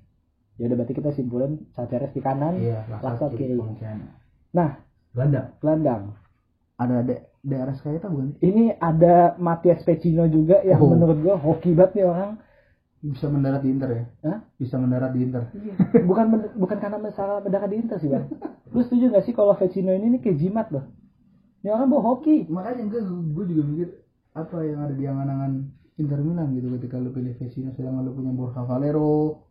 Ya 0.56 0.70
udah 0.70 0.78
berarti 0.78 0.94
kita 0.94 1.12
simpulin 1.12 1.66
Caceres 1.74 2.13
di 2.13 2.22
kanan, 2.22 2.56
Iya, 2.56 2.86
Laksa 3.02 3.30
kiri. 3.30 3.58
Nah, 4.54 4.78
Gelandang. 5.12 5.48
gelandang. 5.58 6.04
Ada 6.74 7.02
de 7.02 7.16
daerah 7.42 7.74
Skayata 7.74 8.08
bukan? 8.08 8.38
Ini 8.39 8.78
ada 8.78 9.38
Matias 9.38 9.82
Vecino 9.84 10.26
juga 10.26 10.62
yang 10.62 10.80
Oh. 10.80 10.89
menurut 10.89 11.18
gua 11.20 11.36
hoki 11.38 11.74
banget 11.74 12.02
nih 12.02 12.06
orang. 12.06 12.32
Bisa 12.98 13.28
mendarat 13.28 13.62
di 13.62 13.70
Inter 13.70 13.89
ya? 13.92 14.04
Hah? 14.24 14.38
Bisa 14.56 14.80
mendarat 14.80 15.12
di 15.12 15.22
Inter. 15.22 15.52
bukan 16.02 16.26
men- 16.30 16.54
bukan 16.56 16.78
karena 16.80 16.98
masalah 16.98 17.44
mendarat 17.44 17.68
di 17.68 17.78
Inter 17.78 17.98
sih 18.00 18.08
bang. 18.08 18.26
Lu 18.72 18.80
setuju 18.86 19.12
gak 19.12 19.26
sih 19.28 19.34
kalau 19.34 19.54
Vecino 19.54 19.92
ini 19.92 20.18
nih 20.18 20.22
kayak 20.24 20.38
jimat 20.39 20.68
loh? 20.72 20.88
Ini 21.62 21.70
orang 21.70 21.92
bawa 21.92 22.02
hoki. 22.16 22.48
Makanya 22.48 22.88
gue 22.88 23.02
gue 23.34 23.46
juga 23.50 23.63
mikir 23.66 23.89
apa 24.32 24.58
yang 24.63 24.80
ada 24.82 24.96
di 24.96 25.04
angan-angan 25.04 25.52
Inter 25.94 26.20
Milan 26.20 26.56
gitu 26.56 26.72
ketika 26.74 26.96
lu 26.98 27.12
pilih 27.12 27.36
Vecino 27.36 27.70
sedangkan 27.72 28.02
lu 28.02 28.16
punya 28.16 28.32
Borja 28.32 28.63
Valero. 28.63 29.43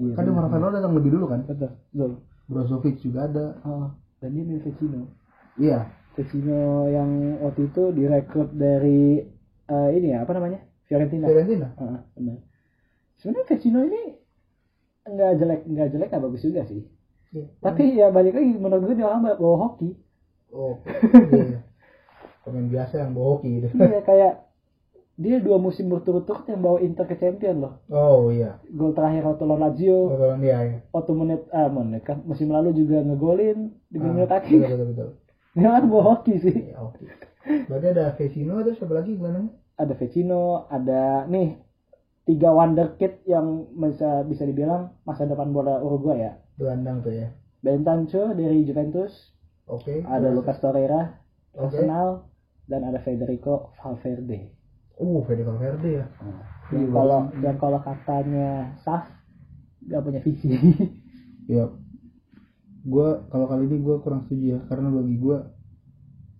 Iya, 0.00 0.12
kan 0.16 0.24
Borja 0.32 0.48
Valero 0.48 0.72
datang 0.72 0.94
lebih 0.96 1.10
dulu 1.12 1.26
kan? 1.28 1.40
betul, 1.44 1.76
betul. 1.92 2.12
Brozovic 2.48 2.96
juga 3.04 3.28
ada. 3.28 3.60
Oh, 3.62 3.92
dan 4.18 4.32
dia 4.32 4.42
milih 4.42 4.64
Vecino. 4.64 5.12
Iya. 5.60 5.86
Vecino 6.16 6.88
yang 6.90 7.38
waktu 7.44 7.70
itu 7.70 7.82
direkrut 7.94 8.50
dari 8.56 9.22
eh, 9.70 9.88
ini 9.94 10.16
ya 10.16 10.24
apa 10.24 10.32
namanya 10.34 10.64
Fiorentina. 10.88 11.28
Fiorentina. 11.28 11.68
Heeh, 11.78 12.00
benar. 12.16 12.38
Sebenarnya 13.20 13.46
Vecino 13.46 13.80
ini 13.86 14.02
nggak 15.06 15.32
jelek 15.38 15.60
nggak 15.68 15.88
jelek 15.94 16.08
nggak 16.10 16.24
bagus 16.24 16.42
juga 16.42 16.62
sih. 16.66 16.82
Iya. 17.30 17.46
Tapi 17.62 17.84
ya 17.94 18.10
balik 18.10 18.34
lagi 18.34 18.52
menurut 18.58 18.82
gue 18.90 18.96
dia 18.98 19.06
orang 19.06 19.36
bawa 19.38 19.56
hoki. 19.68 19.94
Oh. 20.50 20.80
iya. 21.30 21.62
Pemain 22.42 22.66
biasa 22.66 23.04
yang 23.04 23.12
bawa 23.14 23.38
hoki 23.38 23.48
gitu. 23.62 23.66
Iya 23.78 24.00
kayak 24.02 24.34
dia 25.20 25.36
dua 25.36 25.60
musim 25.60 25.92
berturut-turut 25.92 26.48
yang 26.48 26.64
bawa 26.64 26.80
Inter 26.80 27.04
ke 27.04 27.20
champion 27.20 27.60
loh. 27.60 27.74
Oh 27.92 28.32
iya. 28.32 28.56
Gol 28.72 28.96
terakhir 28.96 29.28
waktu 29.28 29.44
lawan 29.44 29.60
Lazio, 29.68 30.08
Kalau 30.08 30.40
dia 30.40 30.58
ya. 30.64 30.78
waktu 30.96 31.12
menit 31.12 31.40
ah 31.52 31.68
menit 31.68 32.02
kan 32.02 32.24
musim 32.24 32.48
lalu 32.48 32.72
juga 32.72 33.04
ngegolin 33.04 33.68
di 33.92 34.00
Ah, 34.00 34.04
menit 34.08 34.30
akhir. 34.32 34.64
betul, 34.64 34.88
betul. 34.96 35.10
Dia 35.60 35.68
kan 35.76 35.84
bawa 35.86 36.02
hoki 36.14 36.40
sih. 36.40 36.56
Iya, 36.72 36.78
oke. 36.80 37.04
Berarti 37.68 37.86
ada 37.90 38.14
Vecino 38.14 38.62
terus 38.62 38.78
siapa 38.78 38.94
lagi 38.96 39.18
gelandangnya? 39.18 39.52
Ada 39.76 39.92
Vecino, 39.98 40.42
ada 40.70 41.02
nih 41.26 41.58
tiga 42.24 42.54
wonderkid 42.54 43.26
yang 43.26 43.66
bisa 43.74 44.22
bisa 44.24 44.46
dibilang 44.46 44.94
masa 45.02 45.26
depan 45.26 45.50
bola 45.50 45.82
Uruguay 45.82 46.22
ya. 46.22 46.32
Gelandang 46.54 47.02
tuh 47.02 47.12
ya. 47.12 47.28
Bentanco 47.60 48.32
dari 48.32 48.64
Juventus, 48.64 49.12
Oke. 49.66 50.00
ada 50.00 50.32
Lucas 50.32 50.56
Torreira, 50.62 51.20
Oke. 51.52 51.76
Arsenal, 51.76 52.24
dan 52.64 52.86
ada 52.86 53.02
Federico 53.02 53.74
Valverde. 53.76 54.59
Uh, 55.00 55.24
Fede 55.24 55.42
Valverde 55.48 55.90
ya. 55.90 56.06
Yang 56.70 56.84
Iya, 56.86 56.92
kalau 56.92 57.20
yang 57.40 57.56
kalau 57.58 57.78
katanya 57.80 58.48
Saf 58.84 59.08
nggak 59.88 60.02
punya 60.04 60.20
visi. 60.20 60.48
Iya. 61.48 61.66
Gua 62.92 63.24
kalau 63.28 63.44
kali 63.44 63.68
ini 63.68 63.76
gua 63.80 64.00
kurang 64.00 64.24
setuju 64.24 64.56
ya 64.56 64.60
karena 64.68 64.88
bagi 64.88 65.16
gua 65.20 65.52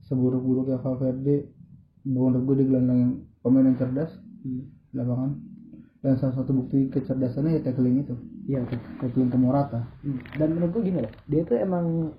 seburuk-buruknya 0.09 0.81
Valverde 0.81 1.53
menurut 2.03 2.43
gue 2.49 2.55
dia 2.59 2.67
gelandang 2.67 2.99
yang 2.99 3.13
pemain 3.45 3.67
yang 3.69 3.79
cerdas 3.79 4.11
di 4.41 4.65
lapangan 4.91 5.37
dan 6.01 6.17
salah 6.17 6.35
satu 6.35 6.57
bukti 6.57 6.89
kecerdasannya 6.89 7.61
ya 7.61 7.63
tackling 7.63 8.03
itu 8.03 8.17
Iya 8.49 8.65
tackling 8.99 9.29
ke 9.29 9.39
Morata 9.39 9.85
Dan 10.35 10.57
menurut 10.57 10.81
gue 10.81 10.83
gini 10.91 10.99
loh, 11.05 11.13
dia 11.29 11.45
tuh 11.45 11.61
emang 11.61 12.17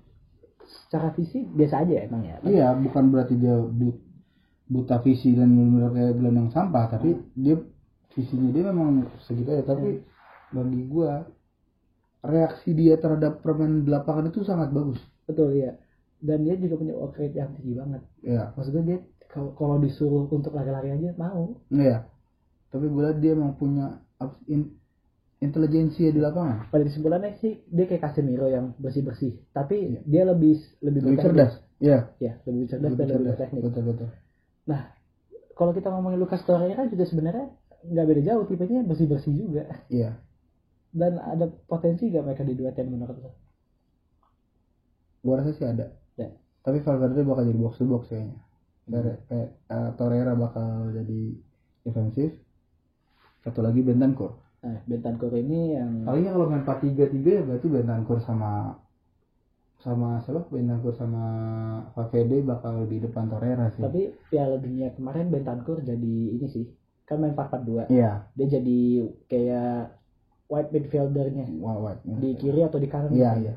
secara 0.61 1.11
visi 1.17 1.43
biasa 1.43 1.83
aja 1.83 2.05
emang 2.05 2.21
ya. 2.23 2.35
iya 2.45 2.67
bukan 2.77 3.09
berarti 3.11 3.35
dia 3.35 3.57
but- 3.59 3.99
buta 4.71 5.03
visi 5.03 5.35
dan 5.35 5.51
benar-benar 5.51 5.91
kayak 5.91 6.13
gelandang 6.15 6.49
sampah 6.49 6.85
tapi 6.87 7.19
dia 7.35 7.59
visinya 8.15 8.49
dia 8.55 8.63
memang 8.71 9.03
segitu 9.27 9.51
aja 9.51 9.63
tapi 9.67 9.99
bagi 10.51 10.81
gua 10.87 11.27
reaksi 12.21 12.71
dia 12.71 12.95
terhadap 12.95 13.41
permainan 13.41 13.83
di 13.83 13.89
lapangan 13.91 14.29
itu 14.29 14.45
sangat 14.45 14.69
bagus 14.71 14.99
Betul 15.25 15.55
ya. 15.55 15.77
Dan 16.21 16.43
dia 16.45 16.53
juga 16.53 16.75
punya 16.77 16.93
work 16.93 17.17
rate 17.17 17.33
yang 17.33 17.49
tinggi 17.57 17.73
banget. 17.77 18.01
ya 18.21 18.51
Maksud 18.53 18.71
gue 18.75 18.83
dia 18.83 18.99
kalau 19.31 19.55
kalau 19.55 19.79
disuruh 19.79 20.27
untuk 20.29 20.53
lari-lari 20.53 20.91
aja 20.91 21.15
mau. 21.17 21.55
Iya. 21.71 22.05
Tapi 22.69 22.85
gue 22.85 23.01
lihat 23.01 23.17
dia 23.23 23.31
emang 23.33 23.55
punya 23.55 24.05
in- 24.45 24.75
intelijensi 25.41 26.13
di 26.13 26.19
lapangan. 26.21 26.69
Pada 26.69 26.83
kesimpulannya 26.85 27.39
sih 27.41 27.63
dia 27.65 27.89
kayak 27.89 28.05
Casemiro 28.05 28.45
yang 28.45 28.77
bersih-bersih. 28.77 29.39
Tapi 29.49 30.03
dia 30.05 30.27
lebih 30.27 30.61
lebih, 30.83 30.99
Lebih 31.09 31.17
cerdas. 31.25 31.53
Iya. 31.81 32.13
Ya, 32.21 32.37
lebih 32.45 32.65
cerdas 32.69 32.91
Lebih 32.91 32.97
dan 33.01 33.07
lebih 33.07 33.17
cerdas. 33.17 33.31
berteknik. 33.33 33.61
Betul 33.65 33.83
betul. 33.89 34.09
Nah, 34.69 34.93
kalau 35.57 35.71
kita 35.73 35.89
ngomongin 35.89 36.21
Lucas 36.21 36.45
Torreira 36.45 36.85
juga 36.89 37.05
sebenarnya 37.05 37.49
nggak 37.81 38.05
beda 38.05 38.21
jauh 38.21 38.43
tipenya 38.45 38.81
bersih-bersih 38.85 39.33
juga. 39.33 39.63
Iya. 39.89 40.21
Dan 40.91 41.17
ada 41.17 41.47
potensi 41.47 42.11
gak 42.11 42.27
mereka 42.27 42.43
diduetin 42.43 42.91
menurut 42.91 43.17
lo? 43.23 43.31
Gue 45.23 45.33
rasa 45.39 45.55
sih 45.55 45.63
ada. 45.63 45.95
Ya. 46.19 46.35
Tapi 46.61 46.83
Valverde 46.83 47.23
bakal 47.23 47.47
jadi 47.47 47.59
box 47.61 47.73
to 47.79 47.87
box 47.87 48.11
kayaknya. 48.11 48.37
Dari 48.85 49.11
eh, 49.31 49.47
eh, 49.71 49.89
Torreira 49.95 50.35
bakal 50.35 50.91
jadi 50.91 51.21
defensif. 51.87 52.35
Satu 53.41 53.63
lagi 53.63 53.81
Bentancur. 53.81 54.35
Nah, 54.61 54.83
Bentancur 54.85 55.31
ini 55.33 55.79
yang 55.79 56.05
Palingnya 56.05 56.35
kalau 56.37 56.45
main 56.51 56.61
4-3-3 56.67 57.23
ya 57.23 57.41
berarti 57.47 57.67
Bentancur 57.71 58.19
sama 58.21 58.80
sama 59.81 60.21
siapa? 60.21 60.45
Bentancur 60.47 60.93
sama 60.93 61.23
Valverde 61.91 62.41
bakal 62.41 62.85
di 62.85 62.97
depan 62.97 63.27
Torreira 63.27 63.73
sih. 63.73 63.81
tapi 63.81 64.13
Piala 64.29 64.57
Dunia 64.57 64.93
kemarin 64.93 65.27
Bentancur 65.27 65.81
jadi 65.81 66.15
ini 66.31 66.47
sih. 66.47 66.65
Kan 67.03 67.19
main 67.19 67.33
4-4-2. 67.33 67.89
Iya. 67.91 68.29
Dia 68.31 68.47
jadi 68.47 68.79
kayak 69.27 69.99
wide 70.47 70.69
midfieldernya 70.69 71.47
Wah, 71.59 71.75
wah. 71.77 71.95
di 71.99 72.35
kiri 72.35 72.61
atau 72.61 72.77
di 72.77 72.87
kanan. 72.87 73.11
Iya, 73.11 73.31
iya. 73.39 73.53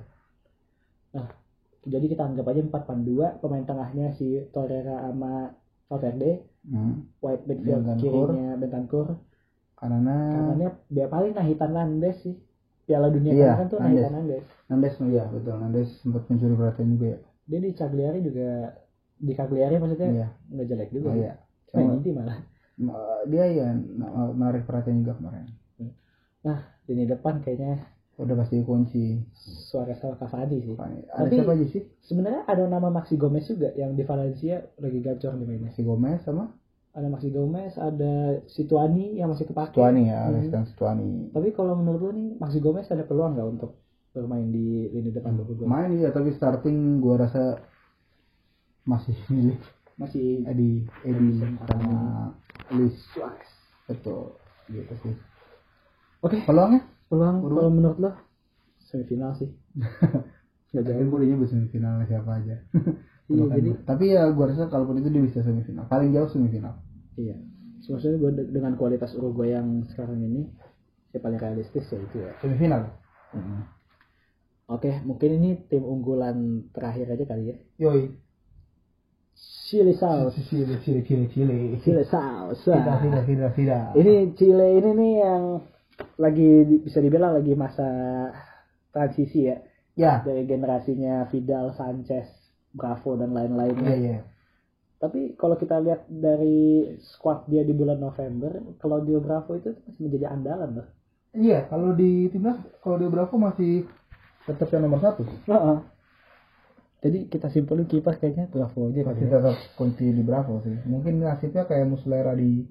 Jadi 1.84 2.06
kita 2.08 2.24
anggap 2.24 2.48
aja 2.48 2.64
4-4-2, 2.64 3.44
pemain 3.44 3.60
tengahnya 3.62 4.16
si 4.16 4.40
Torreira 4.50 5.04
sama 5.04 5.52
Valverde, 5.84 6.48
Hmm. 6.64 7.12
wide 7.20 7.44
midfield 7.44 7.84
Bentancur. 7.84 8.32
kirinya 8.32 8.56
Bentancur, 8.56 9.06
Karena 9.76 10.16
kanannya 10.32 10.68
dia 10.88 11.06
paling 11.12 11.37
Nahitan 11.37 11.76
Nandes 11.76 12.24
sih. 12.24 12.40
Piala 12.84 13.08
Dunia 13.08 13.32
Iya, 13.32 13.50
kemarin 13.50 13.66
tuh 13.66 13.78
Nandes. 13.78 14.10
Nandes. 14.10 14.44
Nandes 14.66 14.94
ya 15.02 15.24
betul 15.26 15.54
Nandes 15.56 15.88
sempat 15.98 16.22
mencuri 16.26 16.54
perhatian 16.54 16.88
juga 16.90 17.06
ya 17.06 17.18
Dia 17.44 17.58
di 17.60 17.70
Cagliari 17.72 18.18
juga 18.20 18.48
di 19.14 19.32
Cagliari 19.32 19.74
maksudnya 19.76 20.08
iya 20.10 20.28
nggak 20.48 20.66
jelek 20.66 20.90
juga. 20.90 21.06
oh, 21.06 21.12
sih. 21.12 21.20
iya 21.20 21.32
Sama- 21.66 21.94
inti 21.94 22.10
malah. 22.10 22.38
Ma- 22.76 22.96
dia 23.24 23.44
ya 23.46 23.68
na- 23.72 24.30
menarik 24.30 24.64
perhatian 24.64 25.00
juga 25.00 25.16
kemarin 25.16 25.46
Nah, 26.42 26.58
lini 26.84 27.04
depan 27.04 27.40
kayaknya 27.40 27.80
udah 28.14 28.36
pasti 28.36 28.60
kunci 28.60 29.24
Suarez 29.34 29.96
sama 29.96 30.14
Cavani 30.14 30.60
sih. 30.60 30.76
ada 30.76 30.92
Tapi- 31.18 31.34
siapa 31.34 31.52
aja 31.52 31.66
sih 31.66 31.82
Sebenarnya 32.00 32.44
ada 32.44 32.64
nama 32.64 32.86
Maxi 32.88 33.16
Gomez 33.16 33.42
juga 33.44 33.72
yang 33.72 33.92
di 33.92 34.02
Valencia 34.02 34.60
lagi 34.76 35.00
gacor 35.00 35.34
di 35.34 35.44
mainnya. 35.44 35.70
si 35.70 35.80
Gomez 35.80 36.20
sama 36.20 36.52
Ada 36.94 37.07
Maxi 37.09 37.28
Gomez, 37.28 37.74
ada 37.74 38.14
Situani 38.46 39.14
yang 39.14 39.26
masih 39.28 39.44
kepake. 39.44 39.74
Stuani 39.74 40.07
ya 40.07 40.18
Hmm. 40.20 40.28
Alex 40.30 40.44
dan 40.48 40.64
Stuani 40.64 41.28
Tapi 41.28 41.50
kalau 41.50 41.74
menurut 41.74 42.00
lu 42.00 42.11
nih 42.12 42.28
Maxi 42.37 42.59
Gomez 42.59 42.87
ada 42.87 43.02
peluang 43.02 43.35
nggak 43.35 43.48
untuk 43.50 43.83
bermain 44.11 44.46
di 44.46 44.87
lini 44.88 45.11
depan 45.11 45.35
hmm. 45.35 45.42
gue? 45.52 45.66
main 45.66 45.90
iya 45.92 46.09
tapi 46.09 46.30
starting 46.30 46.98
gua 46.98 47.18
rasa 47.20 47.59
masih 48.85 49.16
milik 49.26 49.59
Masih 49.94 50.42
Edi 50.44 50.87
Edi 51.02 51.28
Sama- 51.64 52.35
Luis 52.70 52.94
Suarez. 53.11 53.50
betul 53.85 54.38
gitu 54.66 54.94
sih 55.00 55.14
Oke, 56.20 56.40
peluangnya 56.40 56.87
peluang 57.07 57.42
Peluang. 57.42 57.59
kalau 57.59 57.70
menurut 57.70 57.98
lo 57.98 58.11
semifinal 58.80 59.35
sih. 59.35 59.50
Gak 60.70 60.83
tapi 60.83 60.94
jauh. 60.96 61.07
gue 61.07 61.16
udah 61.16 61.28
nyebut 61.28 61.48
semifinal 61.48 62.00
siapa 62.04 62.30
aja 62.35 62.57
Iya, 63.24 63.44
jadi 63.56 63.70
tapi 63.88 64.12
ya 64.12 64.28
gua 64.37 64.52
rasa 64.52 64.68
kalaupun 64.68 65.00
itu 65.00 65.08
dia 65.08 65.22
bisa 65.24 65.40
semifinal 65.40 65.88
paling 65.88 66.12
jauh 66.12 66.28
semifinal 66.28 66.76
iya. 67.16 67.37
Maksudnya 67.84 68.16
gue 68.16 68.32
dengan 68.48 68.80
kualitas 68.80 69.12
Uruguay 69.12 69.52
yang 69.52 69.85
sekarang 69.92 70.16
ini, 70.25 70.48
ya 71.12 71.20
paling 71.20 71.37
realistis 71.37 71.85
ya 71.92 72.00
itu 72.00 72.16
ya. 72.16 72.33
semifinal 72.40 72.96
Oke, 74.64 75.04
mungkin 75.04 75.37
ini 75.37 75.68
tim 75.68 75.85
unggulan 75.85 76.68
terakhir 76.72 77.12
aja 77.12 77.25
kali 77.29 77.52
ya. 77.52 77.56
yoi 77.77 78.16
Chile 79.68 79.92
Saus. 80.00 80.33
Chile, 80.48 80.81
Chile, 80.81 81.04
Chile, 81.04 81.29
Chile. 81.29 81.77
Chile 81.85 82.04
Saus. 82.08 82.64
Tidak, 82.64 82.96
tidak, 83.04 83.25
tidak, 83.29 83.50
tidak. 83.52 83.85
Ini 83.92 84.33
Chile 84.33 84.68
ini 84.81 84.90
nih 84.96 85.12
yang 85.20 85.42
lagi 86.16 86.50
bisa 86.81 87.04
dibilang 87.04 87.37
lagi 87.37 87.52
masa 87.52 87.88
transisi 88.94 89.44
ya 89.44 89.60
ya, 89.94 90.22
dari 90.27 90.46
generasinya 90.46 91.27
Vidal, 91.31 91.75
Sanchez, 91.75 92.27
Bravo 92.75 93.14
dan 93.14 93.31
lain-lainnya. 93.31 93.92
iya. 93.94 94.18
Tapi 94.98 95.37
kalau 95.38 95.54
kita 95.54 95.79
lihat 95.85 96.08
dari 96.08 96.96
squad 96.98 97.46
dia 97.46 97.62
di 97.62 97.77
bulan 97.77 98.00
November, 98.00 98.56
Claudio 98.81 99.20
Bravo 99.20 99.54
itu 99.54 99.77
masih 99.85 100.00
menjadi 100.10 100.27
andalan 100.33 100.70
loh. 100.83 100.88
Iya, 101.35 101.66
kalau 101.66 101.92
di 101.92 102.31
timnas, 102.31 102.56
kalau 102.81 102.96
di 102.98 103.06
Bravo 103.10 103.35
masih 103.37 103.85
tetap 104.46 104.68
yang 104.70 104.87
nomor 104.87 105.02
satu. 105.02 105.22
Heeh. 105.27 105.79
Jadi 107.04 107.29
kita 107.29 107.52
simpulin 107.52 107.85
kiper 107.85 108.16
kayaknya 108.16 108.48
Bravo 108.48 108.88
aja 108.88 109.04
Masih 109.04 109.29
ya. 109.29 109.37
tetap 109.37 109.56
kunci 109.77 110.08
di 110.08 110.22
Bravo 110.25 110.64
sih. 110.64 110.72
Mungkin 110.88 111.20
nasibnya 111.20 111.68
kayak 111.68 111.85
Muslera 111.85 112.33
di 112.33 112.64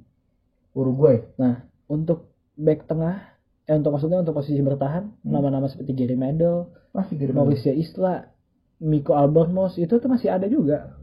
Uruguay 0.73 1.21
Nah, 1.37 1.69
untuk 1.85 2.33
back 2.57 2.89
tengah, 2.89 3.29
eh 3.69 3.77
untuk 3.77 3.93
maksudnya 3.93 4.25
untuk 4.25 4.33
posisi 4.33 4.57
bertahan, 4.57 5.21
nama-nama 5.21 5.69
seperti 5.69 5.93
Gary 5.93 6.17
Medel, 6.17 6.73
masih 6.97 7.29
Mauricio 7.29 7.77
Isla, 7.77 8.32
Miko 8.79 9.13
Albornoz 9.13 9.75
itu 9.75 9.93
tuh 9.93 10.07
masih 10.07 10.29
ada 10.29 10.45
juga. 10.45 10.97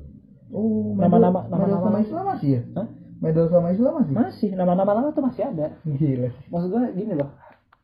oh 0.50 0.94
Nama-nama- 0.94 1.44
medal, 1.44 1.58
medal 1.60 1.68
nama-nama 1.70 1.86
sama. 1.86 1.98
Islam 2.00 2.24
masih 2.28 2.48
ya 2.50 2.62
Hah? 2.74 2.86
medal 3.20 3.46
sama 3.46 3.68
Islam 3.70 3.92
masih 3.96 4.12
Masih 4.12 4.50
nama-nama 4.52 4.90
lama 4.92 5.08
tuh 5.10 5.22
masih 5.22 5.42
ada. 5.44 5.66
gila 5.84 6.28
Maksud 6.46 6.68
gua 6.68 6.90
gini 6.90 7.12
loh. 7.12 7.30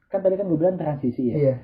Kan 0.07 0.21
tadi 0.21 0.35
kan 0.35 0.45
gue 0.45 0.57
bilang 0.57 0.75
transisi 0.75 1.23
ya. 1.27 1.35
iya 1.37 1.55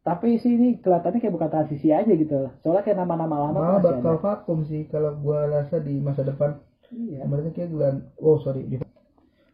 Tapi 0.00 0.38
sih 0.38 0.54
ini 0.54 0.78
kelihatannya 0.78 1.18
kayak 1.18 1.34
bukan 1.34 1.50
transisi 1.50 1.90
aja 1.90 2.06
gitu. 2.06 2.48
Soalnya 2.56 2.82
kayak 2.82 2.96
nama-nama 2.96 3.36
lama 3.42 3.52
tuh 3.52 3.60
malah 3.60 3.74
masih 3.74 3.86
bakal 3.92 4.12
ada. 4.12 4.22
vakum 4.22 4.58
sih 4.62 4.82
kalau 4.86 5.12
gua 5.16 5.44
rasa 5.46 5.76
di 5.78 5.98
masa 5.98 6.22
depan 6.22 6.56
Iya. 6.86 7.26
Berarti 7.26 7.50
kayak 7.52 7.68
bulan 7.68 7.94
oh 8.16 8.38
sorry 8.38 8.62
di 8.62 8.78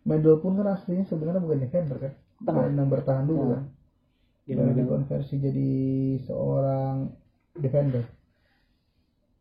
Medel 0.02 0.36
pun 0.36 0.52
kan 0.52 0.68
aslinya 0.68 1.02
sebenarnya 1.02 1.40
bukan 1.40 1.58
defender 1.58 1.96
kan 1.96 2.12
Tengah. 2.38 2.62
gelandang 2.62 2.88
bertahan 2.88 3.24
dulu 3.24 3.42
Nah, 3.48 3.62
kan 4.44 4.66
Medel. 4.68 4.76
dikonversi 4.78 5.34
jadi 5.36 5.70
seorang 6.22 7.08
defender 7.56 8.04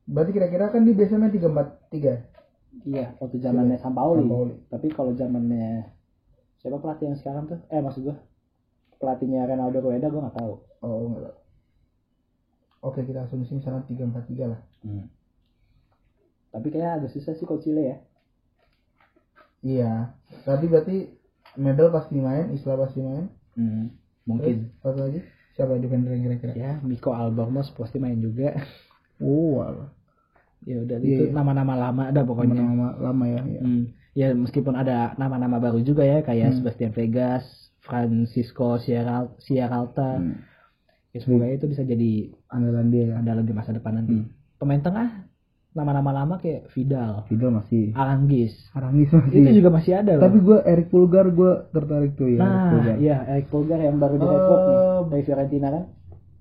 berarti 0.07 0.32
kira-kira 0.34 0.68
kan 0.70 0.84
dia 0.84 0.95
biasanya 0.97 1.32
tiga 1.32 1.47
empat 1.51 1.68
tiga 1.89 2.14
Iya, 2.88 3.20
waktu 3.20 3.43
zamannya 3.43 3.76
Sampaoli. 3.84 4.24
Sampaoli. 4.24 4.55
Tapi 4.72 4.88
kalau 4.95 5.12
zamannya 5.12 5.91
siapa 6.55 6.80
pelatih 6.80 7.12
yang 7.12 7.20
sekarang 7.20 7.43
tuh? 7.43 7.59
Eh 7.68 7.84
maksud 7.84 8.07
gua 8.07 8.16
pelatihnya 8.95 9.43
Ronaldo 9.43 9.84
Rueda 9.84 10.07
gua 10.07 10.32
nggak 10.32 10.38
tahu. 10.39 10.53
oh 10.82 11.12
enggak 11.12 11.24
tahu. 11.28 11.38
oke 12.88 12.99
kita 13.03 13.28
asumsi 13.28 13.59
misalnya 13.59 13.84
tiga 13.91 14.07
empat 14.07 14.24
tiga 14.26 14.55
lah 14.55 14.62
Tapi 16.51 16.68
kayaknya 16.72 16.91
agak 16.95 17.12
susah 17.12 17.36
sih 17.36 17.43
kalau 17.43 17.59
Chile 17.59 17.84
ya. 17.84 17.97
iya 19.62 19.91
tapi 20.47 20.66
berarti 20.72 21.12
Medel 21.59 21.91
pasti 21.91 22.18
main 22.18 22.55
Isla 22.55 22.80
pasti 22.80 23.03
main 23.03 23.28
Mungkin. 24.24 24.72
Terus, 24.72 24.80
satu 24.80 24.99
lagi 25.01 25.20
siapa 25.52 25.76
defender 25.78 26.12
yang 26.12 26.24
kira-kira 26.26 26.54
Ya, 26.54 26.72
Miko 26.80 27.12
Albornoz 27.12 27.70
pasti 27.72 27.97
main 27.97 28.18
juga. 28.18 28.56
oh 29.20 29.60
alah. 29.60 29.89
ya 30.62 30.78
udah 30.78 30.97
Iya, 30.97 31.08
itu 31.10 31.24
iya. 31.28 31.34
nama-nama 31.34 31.74
lama 31.76 32.04
dah 32.10 32.22
pokoknya. 32.22 32.58
lama 32.58 32.88
lama 32.95 33.26
ya, 33.28 33.41
ya. 33.43 33.62
Hmm. 33.62 33.84
Ya 34.12 34.28
meskipun 34.32 34.74
ada 34.74 35.16
nama-nama 35.16 35.58
baru 35.58 35.80
juga 35.80 36.04
ya 36.04 36.22
kayak 36.22 36.52
Hmm. 36.52 36.58
Sebastian 36.60 36.91
Vegas, 36.91 37.43
Francisco 37.82 38.78
Sierra 38.78 39.26
Sierralta. 39.38 40.18
Hmm. 40.18 40.41
Ya 41.12 41.20
semoga 41.20 41.47
itu 41.47 41.66
bisa 41.66 41.82
jadi 41.82 42.30
andalan 42.47 42.88
dia 42.88 43.04
ya 43.10 43.16
andalan 43.18 43.43
di 43.43 43.52
masa 43.52 43.72
depan 43.72 43.97
nanti. 43.97 44.16
Hmm. 44.16 44.28
Pemain 44.56 44.80
tengah 44.80 45.10
nama-nama 45.72 46.11
lama 46.13 46.36
kayak 46.36 46.67
Vidal, 46.69 47.24
Fidel 47.26 47.47
masih 47.49 47.93
Aranggis. 47.93 48.51
Aramis 48.72 49.07
masih 49.09 49.39
Itu 49.39 49.49
juga 49.55 49.69
masih 49.72 49.93
ada 49.95 50.11
loh. 50.13 50.22
tapi 50.22 50.38
gue 50.39 50.57
Eric 50.61 50.88
Pulgar 50.88 51.26
gue 51.28 51.51
tertarik 51.69 52.11
tuh 52.13 52.28
ya 52.28 52.39
nah, 52.39 52.95
iya 52.95 53.17
Eric 53.26 53.47
Pulgar 53.47 53.80
yang 53.80 53.95
baru 53.95 54.15
direkrut 54.15 54.59
nih 54.61 54.76
Eh, 54.76 54.99
dari 55.07 55.24
Fiorentina 55.24 55.67
kan. 55.69 55.84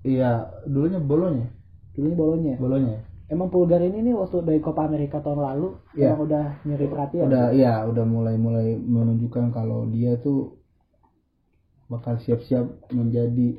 iya 0.03 0.31
dulunya 0.63 0.99
bolonya 0.99 1.47
Dulunya 1.91 2.15
bolonya. 2.15 2.55
bolonya 2.57 2.97
Emang 3.25 3.47
Pulgar 3.47 3.79
ini 3.79 4.01
nih 4.01 4.11
waktu 4.11 4.43
dari 4.43 4.59
Copa 4.59 4.83
America 4.83 5.17
tahun 5.17 5.39
lalu 5.39 5.79
Iya. 5.93 6.11
emang 6.11 6.21
udah 6.21 6.45
nyuri 6.61 6.85
perhatian. 6.85 7.23
udah 7.25 7.45
iya 7.51 7.73
udah 7.85 8.03
mulai 8.05 8.35
mulai 8.35 8.75
menunjukkan 8.75 9.45
kalau 9.49 9.87
dia 9.87 10.15
tuh 10.17 10.59
bakal 11.87 12.15
siap-siap 12.17 12.63
menjadi 12.89 13.55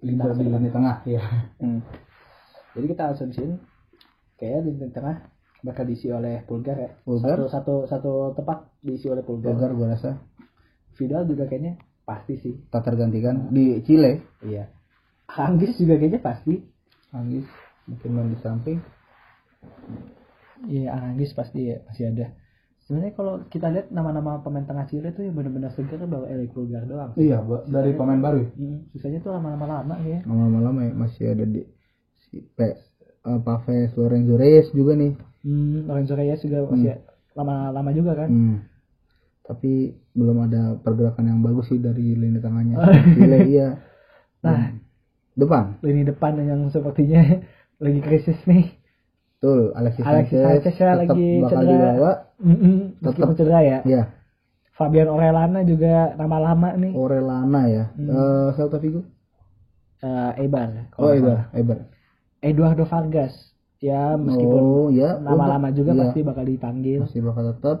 leader 0.00 0.32
di 0.32 0.44
lini 0.46 0.70
tengah 0.70 0.96
ya 1.04 1.20
Hmm. 1.58 1.84
Jadi 2.70 2.86
kita 2.86 3.12
asumsiin 3.12 3.60
kayak 4.38 4.64
di 4.64 4.88
tengah 4.88 5.28
bakal 5.58 5.84
diisi 5.84 6.06
oleh 6.08 6.46
Pulgar 6.46 6.78
ya. 6.78 6.90
Pulgar. 7.02 7.34
Satu, 7.34 7.50
satu 7.50 7.74
satu 7.90 8.12
tempat 8.32 8.70
diisi 8.78 9.10
oleh 9.10 9.26
Pulgar. 9.26 9.52
Pulgar 9.52 9.74
gue 9.74 9.86
rasa 9.90 10.10
Vidal 10.94 11.26
juga 11.26 11.46
kayaknya 11.46 11.78
pasti 12.02 12.38
sih. 12.38 12.54
tak 12.70 12.86
tergantikan 12.86 13.50
di 13.50 13.82
Chile 13.82 14.22
Iya. 14.40 14.70
Anggis 15.28 15.76
juga 15.76 15.98
kayaknya 15.98 16.22
pasti. 16.22 16.54
Anggis 17.10 17.44
mungkin 17.84 18.10
main 18.14 18.30
di 18.30 18.38
samping 18.38 18.78
Iya, 20.66 20.90
Anggis 20.90 21.30
pasti 21.32 21.70
ya, 21.70 21.78
masih 21.86 22.10
ada. 22.10 22.26
Sebenarnya 22.82 23.12
kalau 23.14 23.44
kita 23.46 23.68
lihat 23.68 23.92
nama-nama 23.92 24.40
pemain 24.40 24.64
tengah 24.64 24.88
Chile 24.88 25.12
tuh 25.12 25.22
yang 25.22 25.36
benar-benar 25.36 25.70
segar 25.76 26.00
bawa 26.02 26.24
Eric 26.26 26.50
Pulgar 26.50 26.82
doang. 26.82 27.12
iya 27.14 27.38
Mbak. 27.38 27.68
dari 27.68 27.92
pemain 27.94 28.18
baru 28.18 28.38
ya? 28.42 28.48
Hmm, 28.56 28.78
sisanya 28.90 29.18
tuh 29.20 29.30
lama-lama 29.36 29.66
lama 29.68 29.94
ya. 30.02 30.18
lama-lama 30.24 30.80
ya 30.82 30.92
masih 30.96 31.24
ada 31.36 31.44
di 31.44 31.62
si 32.26 32.40
P 32.40 32.58
eh, 33.22 33.40
Paves 33.40 33.90
Lorenzo 33.94 34.34
Reyes 34.34 34.68
juga 34.70 34.94
nih 34.94 35.14
Hmm, 35.38 35.86
Lorenzo 35.86 36.12
Reyes 36.12 36.42
juga 36.42 36.66
masih 36.66 36.98
lama-lama 37.32 37.94
juga 37.94 38.12
kan. 38.18 38.26
Hmm. 38.28 38.56
Tapi 39.40 39.94
belum 40.12 40.44
ada 40.44 40.76
pergerakan 40.76 41.24
yang 41.24 41.40
bagus 41.40 41.70
sih 41.70 41.78
dari 41.78 42.12
lini 42.12 42.36
tengahnya. 42.36 42.74
Chile 43.14 43.38
iya. 43.46 43.68
Nah, 44.44 44.70
Depan. 45.34 45.78
lini 45.82 46.02
depan 46.02 46.38
yang 46.38 46.66
sepertinya 46.68 47.42
lagi 47.82 48.00
krisis 48.02 48.38
nih. 48.44 48.70
Tuh, 49.38 49.70
Alexis, 49.74 50.02
Alexis 50.02 50.34
Sanchez, 50.34 50.62
Sanchez 50.62 50.74
tetap 50.74 50.98
lagi 50.98 51.28
bakal 51.38 51.58
cedera. 51.58 51.70
dibawa. 51.70 52.12
Mm-mm, 52.38 52.76
meskipun 52.98 53.14
Tetap. 53.30 53.38
cedera 53.38 53.60
ya. 53.62 53.78
Iya, 53.82 54.02
Fabian 54.74 55.08
Orellana 55.08 55.60
juga 55.62 56.14
nama 56.14 56.36
lama 56.38 56.68
nih. 56.74 56.92
Orellana 56.94 57.62
ya. 57.66 57.84
Hmm. 57.94 58.10
Eh, 58.10 58.48
Celta 58.54 58.78
Vigo. 58.78 59.06
Eh, 60.02 60.30
Eibar. 60.42 60.90
Oh, 60.98 61.10
salah. 61.10 61.50
Eber. 61.50 61.78
Eduardo 62.40 62.84
Vargas. 62.86 63.34
Ya 63.78 64.18
meskipun 64.18 64.58
oh, 64.58 64.86
ya. 64.90 65.22
nama 65.22 65.54
lama 65.54 65.70
juga 65.70 65.94
Iya, 65.94 66.10
pasti 66.10 66.20
bakal 66.26 66.44
dipanggil. 66.50 66.98
masih 67.06 67.22
bakal 67.22 67.54
tetap. 67.54 67.78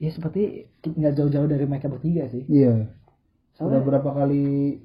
Ya 0.00 0.10
seperti 0.14 0.64
nggak 0.80 1.12
jauh-jauh 1.12 1.44
dari 1.44 1.68
mereka 1.68 1.92
bertiga 1.92 2.24
sih. 2.32 2.48
Iya. 2.48 2.88
Sudah 3.52 3.76
Soalnya 3.76 3.80
berapa 3.84 4.10
kali 4.14 4.44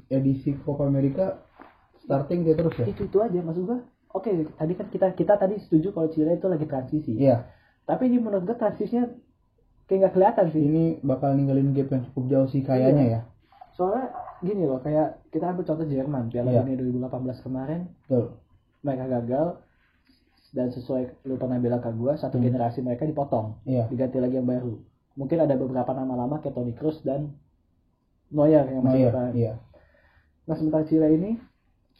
edisi 0.09 0.57
Copa 0.59 0.89
America 0.89 1.39
starting 2.03 2.43
dia 2.43 2.57
terus 2.57 2.75
ya? 2.75 2.83
itu 2.89 3.07
itu 3.07 3.17
aja 3.23 3.39
maksud 3.39 3.63
gua. 3.63 3.79
Oke, 4.11 4.29
tadi 4.59 4.73
kan 4.75 4.87
kita 4.91 5.07
kita 5.15 5.33
tadi 5.39 5.55
setuju 5.57 5.95
kalau 5.95 6.11
Chile 6.11 6.35
itu 6.35 6.47
lagi 6.51 6.65
transisi. 6.67 7.13
Iya. 7.15 7.47
Tapi 7.87 8.11
ini 8.11 8.19
menurut 8.19 8.43
gua 8.43 8.57
transisinya 8.59 9.07
kayak 9.87 9.99
nggak 10.03 10.13
kelihatan 10.19 10.45
sih. 10.51 10.61
Ini 10.67 10.83
bakal 10.99 11.39
ninggalin 11.39 11.71
gap 11.71 11.95
yang 11.95 12.03
cukup 12.11 12.23
jauh 12.27 12.47
sih 12.51 12.59
kayaknya 12.59 13.03
Iya. 13.07 13.13
ya. 13.13 13.21
Soalnya 13.73 14.11
gini 14.43 14.67
loh, 14.67 14.83
kayak 14.83 15.23
kita 15.31 15.49
ambil 15.49 15.63
contoh 15.63 15.87
Jerman, 15.87 16.27
Piala 16.27 16.51
Iya. 16.51 16.61
Dunia 16.61 16.75
2018 17.07 17.39
kemarin, 17.41 17.81
Betul. 18.05 18.35
Mereka 18.83 19.07
gagal 19.09 19.47
dan 20.53 20.69
sesuai 20.69 21.25
lu 21.25 21.35
pernah 21.35 21.57
bilang 21.57 21.81
ke 21.81 21.89
gua, 21.91 22.13
satu 22.13 22.37
Hmm. 22.37 22.45
generasi 22.45 22.79
mereka 22.79 23.03
dipotong, 23.03 23.63
Iya. 23.65 23.89
diganti 23.89 24.21
lagi 24.21 24.37
yang 24.37 24.45
baru. 24.45 24.77
Mungkin 25.15 25.37
ada 25.39 25.55
beberapa 25.55 25.91
nama 25.91 26.13
lama 26.15 26.37
kayak 26.37 26.53
Toni 26.53 26.73
Kroos 26.73 27.01
dan 27.01 27.33
Neuer 28.29 28.65
yang 28.65 28.81
masih 28.81 29.09
bertahan. 29.09 29.33
iya. 29.33 29.53
Nah 30.43 30.55
sementara 30.55 30.83
Chile 30.83 31.09
ini 31.11 31.31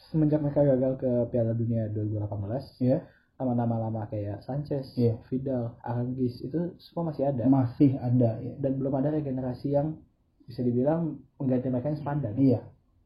semenjak 0.10 0.42
mereka 0.42 0.66
gagal 0.66 0.98
ke 0.98 1.12
Piala 1.30 1.54
Dunia 1.54 1.90
2018, 1.90 2.78
Iya. 2.78 3.02
nama-nama 3.38 3.76
lama 3.80 4.02
kayak 4.06 4.42
Sanchez, 4.42 4.94
Iya. 4.94 5.18
Vidal, 5.30 5.74
Aranguiz 5.82 6.42
itu 6.42 6.74
semua 6.78 7.10
masih 7.10 7.26
ada 7.26 7.46
Masih 7.46 7.98
ada 7.98 8.38
ya. 8.38 8.54
dan 8.58 8.72
belum 8.78 8.94
ada 8.94 9.10
regenerasi 9.10 9.74
yang 9.74 9.98
bisa 10.44 10.60
dibilang 10.60 11.18
mengganti 11.38 11.70
mereka 11.70 11.90
yang 11.90 12.00
sepadan. 12.00 12.34
Iya. 12.36 12.60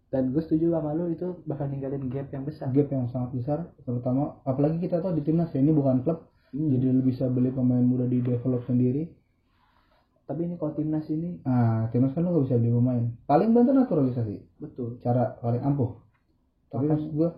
Dan 0.08 0.32
gue 0.32 0.40
setuju 0.40 0.72
sama 0.72 0.96
lu 0.96 1.12
itu 1.12 1.44
bakal 1.44 1.68
ninggalin 1.68 2.08
gap 2.08 2.32
yang 2.32 2.48
besar. 2.48 2.72
Gap 2.72 2.88
yang 2.88 3.12
sangat 3.12 3.36
besar, 3.36 3.60
terutama 3.84 4.40
apalagi 4.44 4.80
kita 4.80 5.04
tahu 5.04 5.12
di 5.14 5.24
timnas 5.24 5.52
ya, 5.52 5.60
ini 5.60 5.76
bukan 5.76 6.00
klub, 6.02 6.24
Hmm. 6.48 6.72
jadi 6.72 6.96
lu 6.96 7.04
bisa 7.04 7.28
beli 7.28 7.52
pemain 7.52 7.84
muda 7.84 8.08
di 8.08 8.24
develop 8.24 8.64
sendiri. 8.64 9.12
Tapi 10.24 10.48
ini 10.48 10.56
kalau 10.56 10.72
timnas 10.72 11.04
ini 11.08 11.44
Nah, 11.44 11.92
timnas 11.92 12.16
kan 12.16 12.24
lu 12.24 12.40
gak 12.40 12.48
bisa 12.48 12.56
beli 12.56 12.72
pemain. 12.72 13.04
Paling 13.28 13.52
bantu 13.52 13.72
naturalisasi, 13.76 14.36
betul. 14.60 14.96
cara 15.04 15.36
paling 15.44 15.60
ampuh. 15.60 16.00
Tapi 16.72 16.88
Makanya- 16.88 16.92
maksud 16.96 17.12
gua 17.12 17.30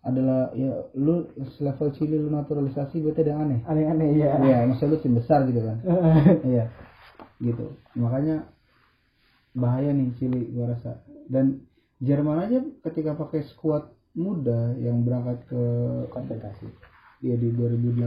adalah 0.00 0.54
ya 0.56 0.72
lu 0.96 1.28
level 1.36 1.88
Chile 1.92 2.16
lu 2.16 2.32
naturalisasi 2.32 3.04
berarti 3.04 3.20
ada 3.24 3.30
yang 3.36 3.42
aneh. 3.44 3.60
Aneh-aneh 3.68 4.08
ya. 4.16 4.40
Iya, 4.40 4.58
maksudnya 4.64 4.92
lu 4.96 4.98
tim 5.04 5.14
besar 5.20 5.44
gitu 5.44 5.60
kan. 5.60 5.76
iya. 6.56 6.64
Gitu. 7.36 7.76
Makanya 7.92 8.48
bahaya 9.52 9.92
nih 9.92 10.16
Chile 10.16 10.48
gua 10.48 10.72
rasa. 10.72 11.04
Dan 11.28 11.65
Jerman 11.96 12.38
aja 12.38 12.58
ketika 12.84 13.16
pakai 13.16 13.40
skuad 13.42 13.88
muda 14.12 14.76
yang 14.76 15.00
berangkat 15.00 15.44
ke 15.48 15.62
Konsentrasi. 16.12 16.68
ya 17.24 17.32
di 17.32 17.48
2018 17.48 18.04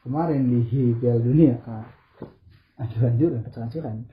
kemarin 0.00 0.42
di 0.48 0.60
Piala 0.96 1.20
Dunia 1.20 1.60
Nah, 1.60 1.84
hancur-hancur 2.80 3.44
kehancuran. 3.52 4.08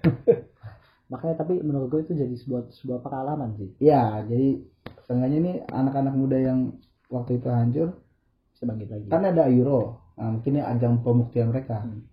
Makanya 1.12 1.40
tapi 1.40 1.64
menurut 1.64 1.88
gue 1.88 2.02
itu 2.04 2.20
jadi 2.20 2.36
sebuah 2.36 2.68
sebuah 2.76 3.00
pengalaman 3.00 3.56
sih. 3.56 3.72
ya 3.80 4.20
jadi 4.28 4.60
seenggaknya 5.08 5.38
ini 5.40 5.52
anak-anak 5.64 6.14
muda 6.14 6.36
yang 6.36 6.76
waktu 7.08 7.40
itu 7.40 7.48
hancur 7.48 7.96
bangkit 8.60 8.90
lagi. 8.92 9.08
kan 9.08 9.24
ada 9.24 9.48
Euro 9.48 10.04
nah, 10.20 10.36
mungkin 10.36 10.60
ini 10.60 10.62
ajang 10.62 11.00
pembuktian 11.00 11.48
mereka 11.48 11.88
Hmm. 11.88 12.04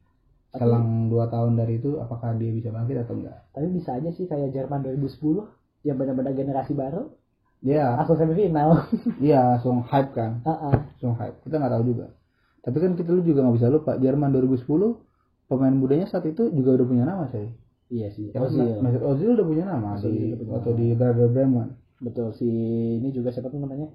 selang 0.54 1.10
dua 1.10 1.26
tahun 1.26 1.58
dari 1.58 1.82
itu 1.82 1.98
apakah 1.98 2.38
dia 2.38 2.54
bisa 2.54 2.70
bangkit 2.70 3.02
atau 3.02 3.18
enggak 3.18 3.42
Tapi 3.50 3.66
bisa 3.74 3.98
aja 3.98 4.06
sih 4.14 4.30
kayak 4.30 4.54
Jerman 4.54 4.86
2010 4.86 5.50
yang 5.84 5.96
benar-benar 6.00 6.32
generasi 6.32 6.72
baru 6.72 7.12
dia 7.60 7.96
langsung 7.96 8.18
semifinal. 8.18 8.88
iya 9.24 9.56
langsung 9.56 9.84
hype 9.84 10.12
kan 10.12 10.40
Heeh. 10.42 10.74
langsung 10.96 11.14
hype 11.16 11.36
kita 11.44 11.54
nggak 11.60 11.72
tahu 11.72 11.84
juga 11.86 12.06
tapi 12.64 12.76
kan 12.80 12.96
kita 12.96 13.12
lu 13.12 13.20
juga 13.20 13.44
nggak 13.44 13.56
bisa 13.56 13.68
lupa 13.68 13.92
Jerman 14.00 14.32
2010 14.32 14.64
pemain 15.44 15.74
mudanya 15.76 16.08
saat 16.08 16.24
itu 16.24 16.48
juga 16.50 16.80
udah 16.80 16.86
punya 16.88 17.04
nama 17.04 17.28
saya 17.28 17.52
Iya 17.92 18.08
sih. 18.16 18.32
Ya, 18.32 18.40
kan, 18.40 18.48
Ozil. 18.48 18.80
Ozil 19.04 19.28
udah 19.36 19.44
punya 19.44 19.64
nama 19.68 20.00
Ozil 20.00 20.08
di 20.08 20.32
punya 20.40 20.56
waktu 20.56 20.70
nama. 20.72 20.80
di 20.80 20.86
Werder 20.96 21.28
Bremen. 21.30 21.68
Betul 22.00 22.32
si 22.32 22.48
ini 22.98 23.12
juga 23.12 23.28
siapa 23.28 23.52
tuh 23.52 23.60
namanya? 23.60 23.92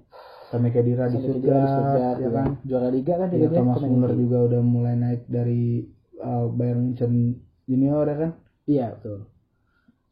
Sampai 0.48 0.70
Kedira 0.70 1.10
di 1.10 1.18
Sampai 1.18 1.36
Khedira 1.36 1.58
di 1.58 1.66
Stuttgart, 1.68 2.16
ya 2.22 2.22
ya. 2.22 2.30
kan. 2.30 2.48
Juara 2.64 2.88
liga 2.88 3.14
kan 3.18 3.28
Ya, 3.34 3.36
dia 3.44 3.50
Thomas 3.50 3.76
pemain 3.82 3.90
Muller 3.90 4.12
juga 4.14 4.38
udah 4.46 4.60
mulai 4.62 4.94
naik 4.94 5.26
dari 5.26 5.90
uh, 6.22 6.46
Bayern 6.54 6.80
Munchen 6.86 7.12
Junior 7.66 8.06
ya 8.06 8.16
kan. 8.16 8.30
Iya 8.70 8.86
betul. 8.94 9.18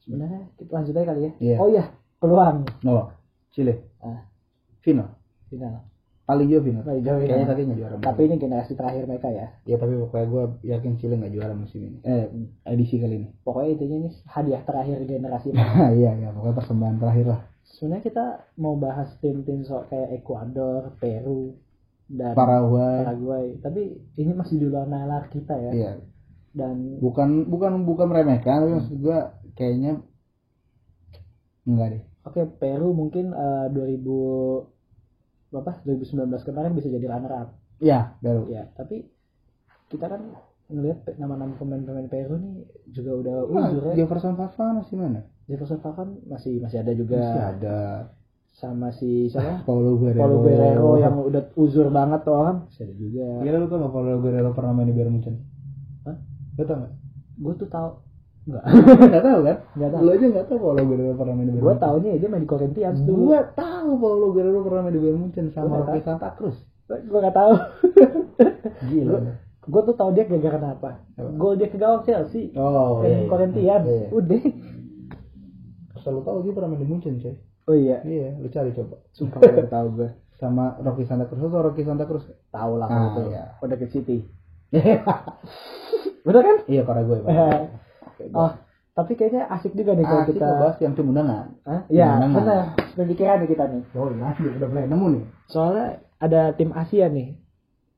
Sebenarnya 0.08 0.40
kita 0.56 0.70
lanjut 0.72 0.94
aja 0.96 1.06
kali 1.06 1.20
ya. 1.20 1.32
Iya. 1.36 1.56
Oh 1.60 1.68
iya, 1.68 1.84
peluang 2.16 2.64
No, 2.80 3.12
Chile. 3.52 3.92
Ah. 4.00 4.24
Final. 4.80 5.12
final. 5.52 5.84
Paling 6.24 6.48
jauh 6.48 6.60
final. 6.60 6.84
Paling 6.84 7.04
jauh 7.04 7.20
Kayaknya 7.20 7.36
final. 7.36 7.50
tapi 7.52 7.60
nggak 7.64 7.78
juara. 7.80 7.94
Tapi 8.00 8.20
ini 8.24 8.36
generasi 8.36 8.72
terakhir 8.72 9.02
mereka 9.04 9.28
ya. 9.28 9.46
ya 9.64 9.76
tapi 9.76 9.96
pokoknya 9.96 10.26
gue 10.28 10.42
yakin 10.64 10.92
Chile 10.96 11.14
nggak 11.16 11.32
juara 11.32 11.52
musim 11.52 11.80
ini. 11.84 11.98
Eh, 12.04 12.24
edisi 12.68 12.96
kali 12.96 13.14
ini. 13.20 13.28
Pokoknya 13.44 13.68
intinya 13.76 13.96
ini 14.00 14.10
hadiah 14.24 14.62
terakhir 14.64 14.96
generasi 15.04 15.52
iya 16.00 16.10
iya 16.16 16.28
pokoknya 16.32 16.56
persembahan 16.56 16.96
terakhir 17.00 17.26
lah. 17.28 17.40
sebenarnya 17.68 18.04
kita 18.04 18.24
mau 18.56 18.74
bahas 18.76 19.12
tim-tim 19.20 19.60
so 19.60 19.84
kayak 19.88 20.20
Ekuador, 20.20 20.96
Peru, 20.96 21.52
dan 22.08 22.32
Paraguay. 22.32 23.04
Paraguay. 23.04 23.46
Tapi 23.60 23.82
ini 24.16 24.32
masih 24.32 24.56
di 24.60 24.66
luar 24.68 24.84
nalar 24.84 25.28
kita 25.28 25.52
ya. 25.52 25.72
Iya. 25.72 25.92
Dan 26.48 26.96
Bukan 27.00 27.48
bukan 27.48 27.84
bukan 27.84 28.06
meremehkan 28.08 28.64
tapi 28.64 28.72
maksud 28.76 28.96
gue 29.00 29.18
kayaknya 29.58 29.98
enggak 31.66 31.88
deh. 31.92 32.02
oke 32.24 32.40
Peru 32.56 32.94
mungkin 32.94 33.34
eh, 33.34 33.66
2000 33.74 33.98
berapa 35.48 35.80
2019 35.82 36.28
kemarin 36.44 36.72
bisa 36.72 36.88
jadi 36.88 37.06
runner 37.08 37.32
up. 37.34 37.48
Iya 37.78 38.14
baru. 38.20 38.46
Ya, 38.46 38.68
tapi 38.72 39.08
kita 39.88 40.06
kan 40.06 40.20
ngelihat 40.68 41.08
nama-nama 41.16 41.56
pemain-pemain 41.56 42.06
Peru 42.06 42.36
nih 42.36 42.54
juga 42.88 43.16
udah 43.16 43.34
Nah, 43.48 43.66
uzur 43.66 43.82
ya. 43.88 43.94
Jefferson 43.98 44.36
Fafana 44.36 44.84
masih 44.84 44.96
mana? 44.96 45.20
Jefferson 45.48 45.80
Falcon 45.80 46.20
masih 46.28 46.60
masih 46.60 46.78
ada 46.78 46.92
juga 46.92 47.16
Masih 47.18 47.44
ada. 47.56 47.78
sama 48.52 48.92
si 48.92 49.32
siapa? 49.32 49.64
Paulo 49.68 49.96
Guerrero. 49.96 50.20
Paulo 50.20 50.36
Guerrero 50.44 50.90
yang 50.98 51.16
udah 51.18 51.42
uzur 51.56 51.88
banget 51.88 52.20
tuh 52.22 52.36
orang. 52.36 52.68
Masih 52.68 52.84
ada 52.84 52.94
juga. 52.94 53.26
Kira 53.40 53.56
lu 53.56 53.66
tau 53.66 53.78
gak 53.80 53.92
Paulo 53.92 54.12
Guerrero 54.20 54.50
pernah 54.52 54.72
main 54.72 54.86
di 54.86 54.94
Bayern 54.94 55.12
Munchen? 55.16 55.34
Hah? 56.04 56.16
Lu 56.54 56.62
tau 56.62 56.76
gak? 56.84 56.92
Gue 57.38 57.52
tuh 57.56 57.68
tahu 57.70 57.88
enggak. 58.48 58.64
gak 59.12 59.22
tau 59.22 59.38
kan? 59.44 59.56
Enggak 59.76 59.90
tahu. 59.92 60.00
Lu 60.00 60.10
aja 60.10 60.26
gak 60.32 60.46
tau 60.46 60.56
Paulo 60.58 60.80
Guerrero 60.82 61.12
pernah 61.14 61.34
main 61.36 61.44
di 61.44 61.52
Bayern 61.52 61.60
Gue 61.60 61.68
Munchen. 61.68 61.84
taunya 61.84 62.10
dia 62.16 62.28
main 62.28 62.42
di 62.42 62.48
Corinthians 62.48 62.98
dulu. 63.04 63.20
Gua 63.28 63.40
tahu 63.52 63.90
Paulo 63.94 64.26
Guerrero 64.32 64.60
pernah 64.62 64.82
main 64.82 64.94
di 64.94 65.00
Bayern 65.00 65.18
Munchen 65.18 65.44
Gua 65.46 65.54
sama 65.54 65.74
Rocky 65.78 66.00
tahu. 66.00 66.06
Santa 66.08 66.28
Cruz. 66.32 66.56
Gue 66.88 67.18
gak 67.20 67.36
tahu. 67.36 67.52
Gila. 68.88 69.20
gue 69.68 69.82
tuh 69.84 69.94
tahu 69.94 70.10
dia 70.10 70.24
gara-gara 70.24 70.58
apa? 70.72 70.90
Apa? 71.12 71.28
Gol 71.36 71.54
dia 71.54 71.68
ke 71.68 71.76
gawang 71.76 72.00
Chelsea. 72.02 72.56
Oh, 72.56 73.04
di 73.04 73.28
Corinthians. 73.28 73.84
Iya, 73.84 74.00
iya. 74.00 74.08
Udah. 74.08 74.40
Selalu 75.98 76.20
tahu 76.22 76.36
dia 76.40 76.52
pernah 76.52 76.68
main 76.72 76.80
di 76.80 76.88
Munchen, 76.88 77.20
coy. 77.20 77.36
Oh 77.68 77.76
iya. 77.76 78.00
Iya, 78.00 78.40
lu 78.40 78.48
cari 78.48 78.72
coba. 78.72 78.96
Sumpah 79.12 79.38
gue 79.38 79.68
tahu 79.68 79.86
gue. 79.94 80.08
Sama 80.38 80.78
Rocky 80.80 81.04
Santa 81.04 81.28
Cruz 81.28 81.42
atau 81.42 81.60
Rocky 81.60 81.84
Santa 81.84 82.08
Cruz? 82.08 82.24
Tahu 82.48 82.72
lah 82.74 82.88
Ah, 82.88 83.12
itu. 83.12 83.20
iya. 83.28 83.44
Udah 83.60 83.76
ke 83.76 83.86
City. 83.86 84.24
Bener 86.24 86.42
kan? 86.42 86.56
iya, 86.64 86.82
Paraguay. 86.82 87.20
Paraguay. 87.20 87.68
Oh, 88.34 88.52
tapi 88.98 89.14
kayaknya 89.14 89.46
asik 89.54 89.78
juga 89.78 89.94
nih 89.94 90.02
kalau 90.02 90.24
kita 90.26 90.46
bahas 90.58 90.76
yang 90.82 90.98
tim 90.98 91.10
undangan. 91.14 91.54
Hah? 91.62 91.86
Iya, 91.86 92.18
benar. 92.18 92.74
Pemikiran 92.98 93.36
nih 93.46 93.48
kita 93.54 93.64
nih. 93.70 93.82
Oh, 93.94 94.10
iya, 94.10 94.50
udah 94.58 94.68
mulai 94.68 94.86
nemu 94.90 95.06
nih. 95.14 95.24
Soalnya 95.46 95.86
ada 96.18 96.50
tim 96.58 96.74
Asia 96.74 97.06
nih. 97.06 97.38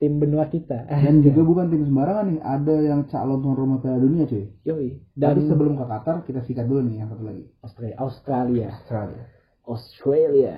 Tim 0.01 0.17
benua 0.17 0.49
kita. 0.49 0.89
Dan 0.89 1.21
juga 1.21 1.45
bukan 1.45 1.69
tim 1.69 1.85
sembarangan 1.85 2.25
nih, 2.33 2.41
ada 2.41 2.75
yang 2.81 3.05
calon 3.13 3.45
tuan 3.45 3.53
rumah 3.53 3.85
Piala 3.85 4.01
Dunia, 4.01 4.25
cuy. 4.25 4.49
Yoi. 4.65 4.97
Dan 5.13 5.45
Dan 5.45 5.49
sebelum 5.49 5.77
ke 5.77 5.85
Qatar, 5.85 6.25
kita 6.25 6.41
sikat 6.45 6.65
dulu 6.65 6.81
nih 6.89 7.05
yang 7.05 7.13
satu 7.13 7.21
lagi. 7.21 7.45
Australia. 7.61 7.97
Australia. 8.01 8.69
Australia. 8.73 9.25
Australia. 9.69 10.55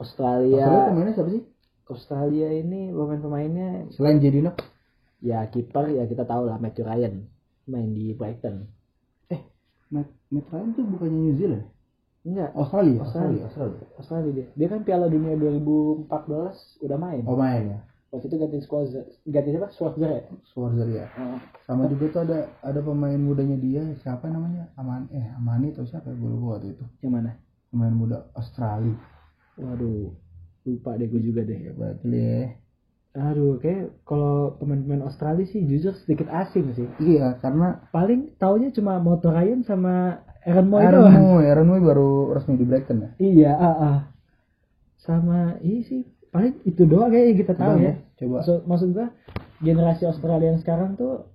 Australia. 0.00 0.64
Australia 0.64 0.88
pemainnya 0.88 1.12
siapa 1.12 1.30
sih? 1.36 1.42
Australia 1.90 2.48
ini 2.54 2.94
pemain-pemainnya 2.94 3.92
Selain 3.92 4.16
Jedinov? 4.22 4.56
ya 5.20 5.44
kiper 5.52 5.92
ya 5.92 6.08
kita 6.08 6.24
tahu 6.24 6.48
lah 6.48 6.56
Matthew 6.56 6.88
Ryan 6.88 7.28
main 7.70 7.94
di 7.94 8.10
Brighton. 8.12 8.66
Matt, 9.90 10.06
Matt 10.30 10.46
Ryan 10.54 10.70
tuh 10.78 10.86
bukannya 10.86 11.18
New 11.18 11.34
Zealand? 11.34 11.66
Enggak, 12.22 12.52
Australia, 12.54 13.00
Australia. 13.02 13.42
Australia, 13.42 13.42
Australia. 13.48 13.84
Australia 13.98 14.30
dia. 14.36 14.46
Dia 14.54 14.68
kan 14.70 14.80
Piala 14.86 15.06
Dunia 15.10 15.34
2014 15.34 16.84
udah 16.86 16.98
main. 17.00 17.22
Oh 17.26 17.34
main 17.34 17.62
ya, 17.74 17.80
Waktu 18.12 18.26
itu 18.28 18.36
ganti 18.38 18.58
Schwarzer. 18.62 19.04
Ganti 19.26 19.50
siapa? 19.50 19.68
Schwarzer 19.74 20.10
ya? 20.10 20.22
Schwarzer 20.52 20.88
ya. 20.90 21.06
Oh. 21.16 21.38
Sama 21.66 21.90
juga 21.90 22.04
tuh 22.12 22.20
ada 22.28 22.38
ada 22.60 22.80
pemain 22.84 23.18
mudanya 23.18 23.56
dia, 23.56 23.82
siapa 24.04 24.30
namanya? 24.30 24.68
Aman 24.76 25.10
eh 25.10 25.26
Amani 25.34 25.72
atau 25.74 25.86
siapa? 25.88 26.12
ya? 26.12 26.14
Gue 26.18 26.28
lupa 26.38 26.60
waktu 26.60 26.76
itu. 26.76 26.84
Yang 27.02 27.12
mana? 27.16 27.30
Pemain 27.72 27.94
muda 27.94 28.18
Australia. 28.36 28.94
Waduh, 29.58 30.12
lupa 30.68 30.90
deh 31.00 31.08
gue 31.08 31.22
juga 31.24 31.40
deh. 31.42 31.58
Ya 31.66 31.72
berarti 31.74 32.08
ya. 32.14 32.52
Aduh, 33.10 33.58
kayak 33.58 34.06
kalau 34.06 34.54
pemain-pemain 34.56 35.02
Australia 35.02 35.42
sih 35.44 35.66
jujur 35.66 35.98
sedikit 35.98 36.30
asing 36.30 36.70
sih. 36.72 36.86
Iya, 36.96 37.42
karena 37.42 37.82
Paling 37.90 38.38
taunya 38.38 38.70
cuma 38.70 39.02
Moto 39.02 39.28
Ryan 39.28 39.66
sama 39.66 40.22
Aaron 40.46 40.70
Moy 40.70 40.80
Aaron 40.80 41.02
doang. 41.02 41.14
Moy, 41.18 41.44
Aaron 41.44 41.66
Moy 41.66 41.80
baru 41.82 42.10
resmi 42.30 42.54
di 42.54 42.64
Brighton 42.64 43.02
ya. 43.02 43.10
Iya, 43.18 43.52
ah, 43.52 43.76
ah. 43.76 43.98
Sama 44.96 45.58
ini 45.58 45.82
sih 45.82 46.00
paling 46.30 46.62
itu 46.62 46.86
doang 46.86 47.10
kayak 47.10 47.26
yang 47.26 47.38
kita 47.40 47.54
tahu 47.54 47.72
Coba 47.74 47.82
ya. 47.82 47.94
Coba 48.14 48.36
So, 48.46 48.52
maksud 48.62 48.88
gua 48.94 49.10
generasi 49.58 50.06
Australia 50.06 50.54
yang 50.54 50.60
sekarang 50.60 50.94
tuh 50.94 51.26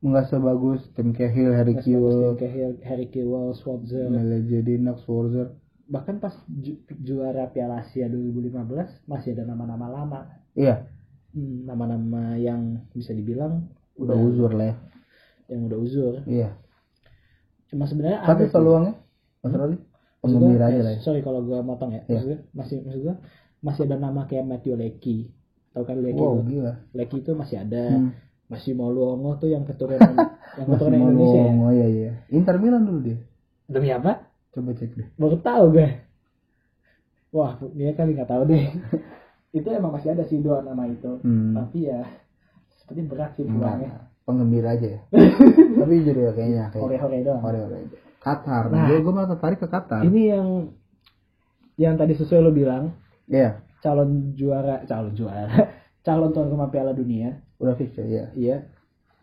nggak 0.00 0.26
sebagus 0.26 0.80
Tim 0.92 1.12
Cahill, 1.12 1.52
Harry 1.52 1.76
Kewell, 1.76 2.36
kayak 2.36 2.52
Harry- 2.52 2.82
Harry 2.84 3.06
Kewell, 3.08 3.52
Schwarzer, 3.52 4.06
Mele 4.06 4.44
Jedinov, 4.44 5.02
Schwarzer. 5.02 5.52
bahkan 5.86 6.18
pas 6.18 6.34
ju- 6.48 6.78
juara 6.98 7.46
Piala 7.46 7.78
Asia 7.80 8.10
2015 8.10 8.90
masih 9.04 9.34
ada 9.34 9.46
nama-nama 9.46 9.86
lama. 9.86 10.20
Iya, 10.56 10.88
Hmm, 11.36 11.68
nama-nama 11.68 12.32
yang 12.40 12.80
bisa 12.96 13.12
dibilang 13.12 13.68
udah 14.00 14.16
uzur 14.16 14.56
lah 14.56 14.72
ya. 14.72 14.76
yang 15.52 15.68
udah 15.68 15.78
uzur. 15.84 16.14
Iya. 16.24 16.56
Cuma 17.68 17.84
sebenarnya 17.84 18.24
Tapi 18.24 18.48
peluangnya 18.48 18.96
Mas 19.44 19.52
Roli? 19.52 19.76
Penggembira 20.24 20.64
gua, 20.64 20.72
aja 20.72 20.80
eh, 20.80 20.84
lah 20.88 20.92
ya. 20.96 21.00
Sorry 21.04 21.20
kalau 21.20 21.44
gua 21.44 21.60
motong 21.60 21.92
ya. 21.92 22.08
Maksud 22.08 22.24
gua, 22.32 22.38
masih 22.56 22.76
maksud 22.88 23.00
gua 23.04 23.16
masih 23.60 23.82
ada 23.84 23.96
nama 24.00 24.24
kayak 24.24 24.48
Matthew 24.48 24.80
Lecky. 24.80 25.28
Tahu 25.76 25.84
kan 25.84 26.00
Lecky? 26.00 26.24
Wow, 26.24 26.40
gila. 26.40 26.74
Lecky 26.96 27.16
itu 27.20 27.30
masih 27.36 27.56
ada. 27.60 27.84
Hmm. 27.92 28.10
Masih 28.48 28.72
mau 28.72 28.88
Luongo 28.88 29.36
tuh 29.36 29.52
yang 29.52 29.68
keturunan 29.68 30.16
yang 30.58 30.66
keturunan 30.72 30.98
Indonesia 31.04 31.40
ya. 31.44 31.52
Oh 31.52 31.72
iya 31.74 31.86
iya. 31.92 32.12
Inter 32.32 32.56
Milan 32.56 32.88
dulu 32.88 33.12
dia. 33.12 33.18
Demi 33.68 33.92
apa? 33.92 34.24
Coba 34.56 34.72
cek 34.72 34.96
deh. 34.96 35.08
Baru 35.20 35.36
tahu 35.36 35.76
gue. 35.76 35.88
Wah, 37.36 37.60
dia 37.76 37.92
kali 37.92 38.16
nggak 38.16 38.30
tahu 38.32 38.42
deh. 38.48 38.72
itu 39.56 39.68
emang 39.72 39.96
masih 39.96 40.12
ada 40.12 40.24
sih 40.28 40.44
dua 40.44 40.60
nama 40.60 40.84
itu. 40.84 41.16
Hmm. 41.24 41.56
Tapi 41.56 41.88
ya 41.88 42.04
seperti 42.84 43.00
berat 43.08 43.32
sih 43.40 43.48
pulangnya. 43.48 44.12
Penggembira 44.28 44.76
aja 44.76 45.00
ya. 45.00 45.00
Tapi 45.80 45.92
jujur 46.04 46.16
ya 46.18 46.30
kayaknya 46.36 46.64
kayak 46.74 46.82
Hore-hore 46.84 47.18
doang. 47.24 47.40
Hore-hore 47.40 47.76
aja. 47.88 47.98
Qatar. 48.20 48.64
Nah. 48.68 48.86
Gue 48.90 48.98
gue 49.00 49.12
malah 49.14 49.30
tertarik 49.32 49.58
ke 49.62 49.68
Qatar. 49.70 50.02
Ini 50.04 50.22
yang 50.36 50.48
yang 51.80 51.94
tadi 51.96 52.12
sesuai 52.18 52.40
lo 52.44 52.52
bilang 52.52 52.92
Iya. 53.30 53.62
calon 53.80 54.34
juara, 54.34 54.82
calon 54.84 55.14
juara, 55.14 55.50
calon 56.06 56.30
tuan 56.34 56.50
rumah 56.50 56.70
Piala 56.70 56.92
Dunia, 56.92 57.38
Udah 57.56 57.74
fix 57.78 57.96
ya. 57.96 58.04
Iya. 58.04 58.24
iya. 58.36 58.56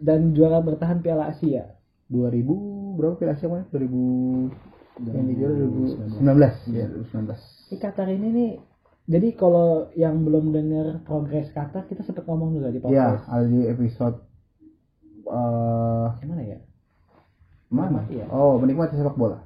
Dan 0.01 0.33
juara 0.33 0.59
bertahan 0.59 0.99
Piala 1.05 1.29
Asia. 1.29 1.77
2000 2.09 2.97
berapa 2.99 3.15
Piala 3.15 3.33
Asia 3.37 3.47
kemarin? 3.47 3.67
2000 3.71 5.09
yang 5.09 5.25
di 5.25 5.33
juara 5.35 5.53
2019. 5.57 6.73
Iya, 6.73 6.85
2019. 6.89 7.73
Ini 7.73 7.77
Qatar 7.81 8.07
ini 8.13 8.27
nih, 8.29 8.51
jadi 9.03 9.35
kalau 9.35 9.91
yang 9.93 10.23
belum 10.23 10.51
dengar 10.51 11.03
progres 11.03 11.51
Qatar, 11.51 11.85
kita 11.85 12.01
sempat 12.01 12.23
ngomong 12.23 12.55
juga 12.55 12.71
di 12.71 12.79
Iya, 12.79 13.19
podcast. 13.19 13.25
ada 13.27 13.45
di 13.45 13.61
episode 13.67 14.17
eh 15.23 16.07
Gimana 16.19 16.41
ya? 16.43 16.59
mana? 17.67 17.89
Menikmati 17.99 18.13
ya? 18.21 18.25
Oh, 18.29 18.55
menikmati 18.59 18.93
sepak 18.95 19.17
bola. 19.17 19.39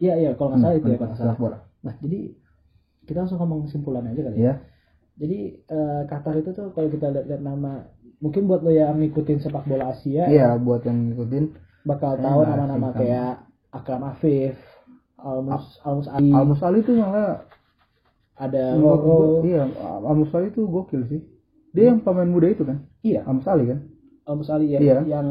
Iya 0.00 0.14
iya, 0.18 0.30
kalau 0.34 0.54
nggak 0.54 0.62
salah 0.62 0.76
itu 0.76 0.86
ya 0.88 0.96
kalau 0.96 1.08
nggak 1.10 1.18
salah. 1.20 1.34
sepak 1.34 1.40
bola. 1.42 1.58
Nah 1.84 1.94
jadi 2.00 2.20
kita 3.04 3.18
langsung 3.20 3.38
ngomong 3.38 3.60
kesimpulan 3.68 4.08
aja 4.08 4.20
kali 4.24 4.34
ya. 4.34 4.40
Iya. 4.40 4.54
Jadi 5.14 5.38
eh, 5.62 6.02
Qatar 6.10 6.34
itu 6.34 6.50
tuh 6.50 6.74
kalau 6.74 6.88
kita 6.90 7.06
lihat 7.14 7.38
nama, 7.38 7.86
mungkin 8.18 8.50
buat 8.50 8.66
lo 8.66 8.72
yang 8.72 8.98
ngikutin 8.98 9.38
sepak 9.38 9.62
bola 9.68 9.94
Asia, 9.94 10.26
Iya, 10.26 10.58
buat 10.58 10.82
yang 10.82 11.12
ngikutin 11.12 11.44
bakal 11.84 12.18
Saya 12.18 12.24
tahu 12.24 12.40
nama-nama 12.42 12.88
kayak 12.90 13.34
Akram 13.70 14.02
Afif, 14.02 14.56
Almus 15.20 15.78
Almus 15.84 16.08
Ali, 16.10 16.32
Almus 16.32 16.60
Ali 16.64 16.80
tuh 16.82 16.98
malah 16.98 17.44
ada 18.34 18.74
Roro, 18.74 19.46
Iya, 19.46 19.70
Almus 20.02 20.34
Ali 20.34 20.50
tuh 20.50 20.66
gokil 20.66 21.06
sih. 21.06 21.22
Dia 21.70 21.90
yang 21.90 22.02
pemain 22.02 22.26
muda 22.26 22.50
itu 22.50 22.62
kan? 22.62 22.86
iya 23.00 23.22
Almus 23.22 23.46
Ali 23.46 23.70
kan? 23.70 23.86
Almus 24.24 24.48
Ali 24.48 24.72
ya, 24.72 24.78
Iya. 24.80 24.98
yang 25.06 25.26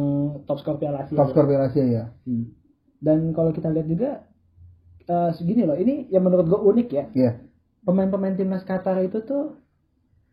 top 0.46 0.60
skor 0.60 0.78
Piala 0.78 1.04
Asia. 1.04 1.16
Top 1.16 1.32
skor 1.32 1.44
Piala 1.44 1.68
Asia 1.68 1.84
ya. 1.84 2.04
Hmm. 2.24 2.52
Dan 3.00 3.32
kalau 3.32 3.52
kita 3.52 3.68
lihat 3.68 3.88
juga 3.88 4.10
eh, 5.04 5.30
segini 5.36 5.68
loh, 5.68 5.76
ini 5.76 6.08
yang 6.08 6.24
menurut 6.24 6.48
gue 6.48 6.56
unik 6.56 6.88
ya. 6.90 7.06
Iya. 7.12 7.32
Pemain-pemain 7.84 8.34
timnas 8.34 8.64
Qatar 8.64 8.96
itu 9.02 9.20
tuh 9.22 9.60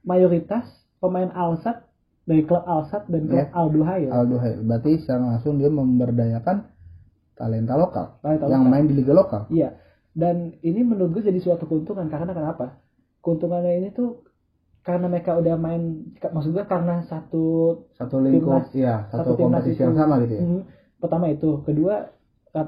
mayoritas 0.02 0.62
pemain 0.98 1.28
Al-Sadd 1.28 1.82
dari 2.22 2.46
klub 2.46 2.62
Al-Sadd 2.62 3.10
dan 3.10 3.26
klub 3.26 3.38
Iya. 3.38 3.46
Al 3.50 3.68
Duhail. 3.68 4.08
Aldo 4.08 4.36
Hail. 4.38 4.58
Berarti 4.62 5.02
secara 5.02 5.34
langsung 5.34 5.58
dia 5.58 5.66
memberdayakan 5.66 6.70
talenta 7.34 7.74
lokal 7.74 8.20
Talenta 8.20 8.46
yang 8.46 8.62
lokal. 8.62 8.70
main 8.70 8.84
di 8.86 8.94
liga 8.94 9.12
lokal. 9.12 9.42
Iya. 9.50 9.74
Dan 10.10 10.58
ini 10.60 10.80
menurut 10.82 11.14
gue 11.14 11.22
jadi 11.22 11.38
suatu 11.38 11.64
keuntungan 11.64 12.06
karena 12.06 12.30
kenapa? 12.30 12.82
Keuntungannya 13.20 13.78
ini 13.78 13.88
tuh 13.90 14.26
karena 14.80 15.06
mereka 15.06 15.36
udah 15.36 15.54
main 15.54 16.08
maksud 16.16 16.50
gue 16.50 16.64
karena 16.64 17.04
satu 17.04 17.44
Satu 17.94 18.16
lingkup, 18.18 18.64
Timnas- 18.64 18.74
iya, 18.74 19.06
satu, 19.08 19.36
timnas 19.36 19.60
kompetisi 19.62 19.76
itu. 19.76 19.84
yang 19.84 19.94
sama 19.94 20.14
gitu 20.20 20.34
ya. 20.34 20.42
Hmm, 20.42 20.62
pertama 20.96 21.26
itu, 21.28 21.48
kedua 21.62 21.94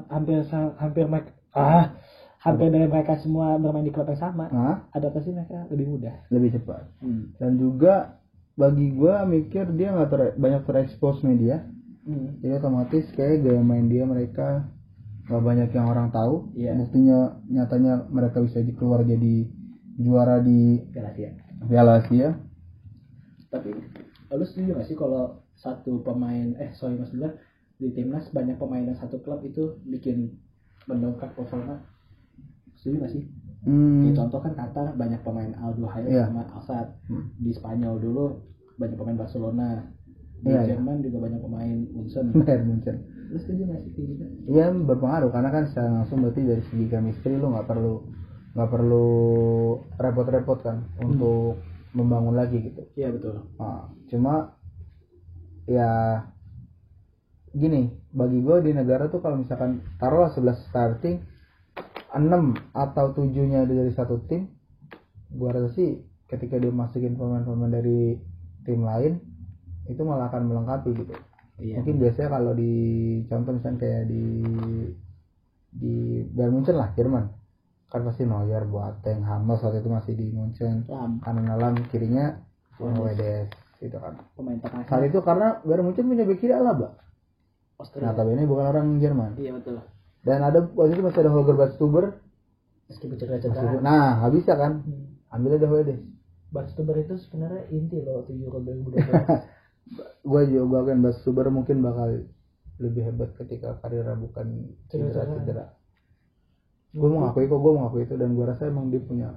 hampir 0.09 0.45
hampir 0.79 1.05
mereka 1.09 1.33
ah 1.53 1.97
hampir 2.39 2.69
dari 2.69 2.87
mereka 2.87 3.19
semua 3.19 3.55
bermain 3.57 3.83
di 3.83 3.91
klub 3.91 4.07
yang 4.07 4.21
sama. 4.21 4.47
Nah, 4.47 4.77
Adaptasi 4.91 5.31
mereka 5.31 5.67
lebih 5.69 5.87
mudah. 5.89 6.15
lebih 6.29 6.53
cepat. 6.53 6.85
Hmm. 7.01 7.33
Dan 7.37 7.57
juga 7.57 8.19
bagi 8.53 8.93
gua 8.93 9.25
mikir 9.25 9.73
dia 9.73 9.91
nggak 9.91 10.09
ter- 10.09 10.35
banyak 10.37 10.63
terekspos 10.63 11.23
media, 11.23 11.65
Hmm. 12.05 12.39
jadi 12.39 12.59
otomatis 12.59 13.09
kayak 13.11 13.41
gaya 13.41 13.63
main 13.63 13.89
dia 13.89 14.05
mereka 14.05 14.69
nggak 15.27 15.43
banyak 15.43 15.71
yang 15.71 15.87
orang 15.87 16.09
tahu. 16.11 16.51
Iya. 16.55 16.75
Buktinya 16.75 17.39
nyatanya 17.47 18.07
mereka 18.11 18.43
bisa 18.43 18.59
keluar 18.75 19.07
jadi 19.07 19.47
juara 19.99 20.41
di 20.43 20.83
Galaxy 20.91 21.23
ya. 21.23 21.33
Piala 21.63 22.03
Asia. 22.03 22.31
Tapi 23.53 23.71
lu 24.33 24.45
setuju 24.49 24.73
gak 24.75 24.89
sih 24.89 24.97
kalau 24.97 25.45
satu 25.55 26.01
pemain 26.01 26.57
eh 26.57 26.73
sorry 26.73 26.97
mas 26.97 27.13
gue 27.13 27.29
di 27.77 27.93
timnas 27.93 28.33
banyak 28.33 28.57
pemain 28.57 28.81
yang 28.83 28.97
satu 28.97 29.21
klub 29.21 29.45
itu 29.45 29.77
bikin 29.85 30.41
mendongkrak 30.89 31.37
performa 31.37 31.85
setuju 32.75 33.05
gak 33.05 33.13
sih? 33.13 33.25
Hmm, 33.63 34.09
Ya, 34.09 34.11
contoh 34.19 34.43
kan 34.43 34.57
Qatar 34.59 34.97
banyak 34.99 35.23
pemain 35.23 35.53
Aldo 35.55 35.87
Hayat 35.87 36.11
Iya. 36.11 36.25
sama 36.27 36.49
Alsat 36.51 36.99
Hmm. 37.07 37.31
di 37.39 37.53
Spanyol 37.55 38.01
dulu 38.01 38.43
banyak 38.81 38.97
pemain 38.99 39.21
Barcelona 39.21 39.87
di 40.43 40.51
Iya, 40.51 40.61
iya. 40.61 40.75
Jerman 40.75 40.97
juga 41.01 41.19
banyak 41.23 41.41
pemain 41.41 41.77
Munchen 41.95 42.25
Bayern 42.43 42.65
Munchen. 42.67 42.97
lu 43.33 43.39
setuju 43.41 43.63
gak 43.65 43.81
sih 43.87 43.91
kayak 43.97 44.09
gitu? 44.13 44.25
Iya 44.51 44.67
berpengaruh 44.75 45.31
karena 45.33 45.49
kan 45.49 45.65
secara 45.71 45.89
langsung 46.03 46.21
berarti 46.21 46.43
dari 46.45 46.63
segi 46.69 46.85
chemistry 46.87 47.33
lu 47.39 47.49
nggak 47.49 47.65
perlu 47.65 47.95
nggak 48.53 48.69
perlu 48.69 49.07
repot-repot 49.97 50.59
kan 50.61 50.85
untuk 51.01 51.57
membangun 51.97 52.37
lagi 52.37 52.61
gitu. 52.61 52.83
Iya 52.93 53.09
betul 53.09 53.49
Nah, 53.57 53.89
cuma 54.11 54.59
ya 55.65 56.21
gini 57.53 57.89
bagi 58.11 58.41
gue 58.41 58.57
di 58.61 58.73
negara 58.73 59.09
tuh 59.09 59.21
kalau 59.21 59.41
misalkan 59.41 59.81
taruhlah 59.97 60.33
11 60.33 60.69
starting 60.69 61.17
6 62.13 62.21
atau 62.77 63.07
7 63.13 63.33
nya 63.49 63.65
dari 63.65 63.93
satu 63.93 64.21
tim 64.27 64.49
gue 65.33 65.49
rasa 65.49 65.73
sih 65.73 66.01
ketika 66.29 66.61
dia 66.61 66.69
masukin 66.69 67.17
pemain-pemain 67.17 67.73
dari 67.73 68.17
tim 68.65 68.85
lain 68.85 69.21
itu 69.89 70.03
malah 70.07 70.31
akan 70.31 70.43
melengkapi 70.47 70.91
gitu. 70.95 71.15
Iya. 71.63 71.83
Mungkin 71.83 71.97
biasanya 72.03 72.29
kalau 72.39 72.53
di 72.57 72.73
contoh 73.27 73.53
misalnya 73.55 73.79
kayak 73.79 74.05
di 74.09 74.25
di 75.73 75.95
Bayern 76.33 76.53
Munchen 76.55 76.77
lah 76.79 76.91
Jerman. 76.95 77.25
Kan 77.93 78.09
pasti 78.09 78.25
Neuer 78.25 78.65
Boateng 78.65 79.21
Hamas 79.21 79.61
waktu 79.61 79.85
itu 79.85 79.91
masih 79.93 80.13
di 80.17 80.27
Munchen. 80.33 80.89
Lam 80.89 81.21
kanan 81.21 81.45
dalam 81.47 81.75
kirinya 81.93 82.41
Wedes 82.81 83.53
gitu 83.79 83.99
kan. 83.99 84.19
Pemain 84.35 84.59
tengah. 84.59 84.89
Saat 84.89 85.07
itu 85.07 85.19
karena 85.21 85.61
Bayern 85.63 85.85
Munchen 85.87 86.09
punya 86.09 86.25
bek 86.25 86.41
kiri 86.41 86.55
Alaba. 86.57 86.99
Australia 87.79 88.15
notabene 88.15 88.47
bukan 88.47 88.65
orang 88.65 88.87
Jerman. 89.03 89.35
Iya 89.37 89.59
betul. 89.59 89.83
Dan 90.23 90.39
ada 90.41 90.63
waktu 90.63 90.95
itu 90.95 91.03
masih 91.03 91.21
ada 91.27 91.31
Holger 91.35 91.57
Badstuber 91.59 92.05
meskipun 92.93 93.17
cedera-cedera 93.17 93.81
nah 93.81 94.21
nggak 94.21 94.33
bisa 94.37 94.53
kan? 94.53 94.85
Hmm. 94.85 95.17
ambil 95.33 95.57
aja 95.57 95.69
Wedes 95.73 96.01
Barstuber 96.53 97.01
itu 97.01 97.17
sebenarnya 97.17 97.65
inti 97.73 98.05
loh 98.05 98.21
waktu 98.21 98.37
Euro 98.45 98.61
2012 98.61 99.01
gue 100.23 100.43
juga 100.49 100.65
gue 100.65 100.79
akan 100.89 100.99
Badstuber 101.03 101.47
mungkin 101.51 101.83
bakal 101.83 102.25
lebih 102.81 103.03
hebat 103.13 103.35
ketika 103.37 103.79
karirnya 103.83 104.17
bukan 104.17 104.73
cedera-cedera 104.89 105.75
gue 106.93 107.09
mau 107.09 107.25
ngakui 107.25 107.49
kok 107.49 107.61
gue 107.61 107.73
mau 107.73 107.89
ngakui 107.89 108.05
itu 108.05 108.15
dan 108.17 108.37
gue 108.37 108.45
rasa 108.45 108.69
emang 108.69 108.93
dia 108.93 109.01
punya 109.01 109.37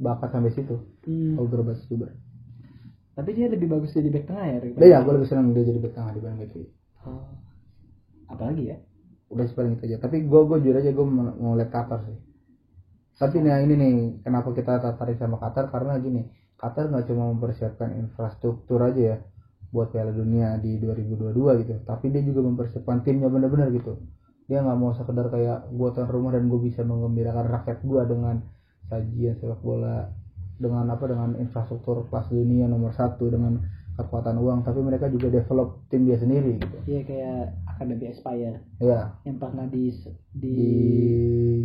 bakat 0.00 0.32
sampai 0.32 0.52
situ 0.52 0.76
Hmm. 1.06 1.38
Holger 1.38 1.62
Badstuber 1.62 2.10
Tapi 3.14 3.30
dia 3.32 3.46
lebih 3.48 3.70
bagus 3.70 3.96
jadi 3.96 4.12
back 4.12 4.28
tengah 4.28 4.44
ya 4.44 4.56
daripada. 4.60 4.76
Udah 4.82 4.88
ya, 4.92 4.98
gue 5.00 5.12
lebih 5.16 5.28
senang 5.30 5.46
dia 5.56 5.64
jadi 5.64 5.78
bek 5.80 5.92
tengah 5.96 6.10
dibanding 6.12 6.40
bek 6.42 6.50
kiri. 6.52 6.68
Oh. 7.08 7.24
Apalagi 8.28 8.62
ya? 8.68 8.76
Udah 9.32 9.48
sih 9.48 9.56
paling 9.56 9.80
itu 9.80 9.88
aja. 9.88 9.96
Tapi 10.04 10.28
gue 10.28 10.40
gue 10.44 10.58
jujur 10.60 10.76
aja 10.76 10.90
gue 10.92 11.06
mau 11.08 11.32
mau 11.32 11.52
lihat 11.56 11.72
Qatar 11.72 12.04
sih. 12.04 12.18
Tapi 13.16 13.40
nih 13.40 13.56
ini 13.64 13.74
nih 13.80 13.94
kenapa 14.20 14.52
kita 14.52 14.84
tertarik 14.84 15.16
sama 15.16 15.40
Qatar 15.40 15.72
karena 15.72 15.96
gini, 15.96 16.28
Qatar 16.60 16.92
nggak 16.92 17.08
cuma 17.08 17.32
mempersiapkan 17.32 17.96
infrastruktur 17.96 18.84
aja 18.84 19.00
ya 19.00 19.16
buat 19.76 19.92
Piala 19.92 20.16
Dunia 20.16 20.56
di 20.56 20.80
2022 20.80 21.36
gitu, 21.60 21.76
tapi 21.84 22.08
dia 22.08 22.24
juga 22.24 22.40
mempersiapkan 22.48 23.04
timnya 23.04 23.28
benar-benar 23.28 23.68
gitu. 23.76 24.00
Dia 24.48 24.64
nggak 24.64 24.78
mau 24.80 24.96
sekedar 24.96 25.28
kayak 25.28 25.68
gue 25.68 25.88
tuan 25.92 26.08
rumah 26.08 26.32
dan 26.32 26.48
gue 26.48 26.56
bisa 26.64 26.80
menggembirakan 26.80 27.44
rakyat 27.44 27.84
gue 27.84 28.02
dengan 28.08 28.40
sajian 28.88 29.36
sepak 29.36 29.60
bola 29.60 30.08
dengan 30.56 30.88
apa 30.88 31.04
dengan 31.04 31.36
infrastruktur 31.36 32.08
kelas 32.08 32.32
dunia 32.32 32.64
nomor 32.64 32.96
satu 32.96 33.28
dengan 33.28 33.60
kekuatan 34.00 34.40
uang. 34.40 34.64
Tapi 34.64 34.80
mereka 34.80 35.12
juga 35.12 35.28
develop 35.28 35.84
tim 35.92 36.08
dia 36.08 36.16
sendiri 36.16 36.56
gitu. 36.56 36.78
Iya 36.88 37.00
kayak 37.04 37.40
Akademi 37.68 38.08
Aspire. 38.08 38.64
Ya 38.80 39.12
yang 39.28 39.36
pernah 39.36 39.68
di 39.68 39.92
di, 40.32 40.56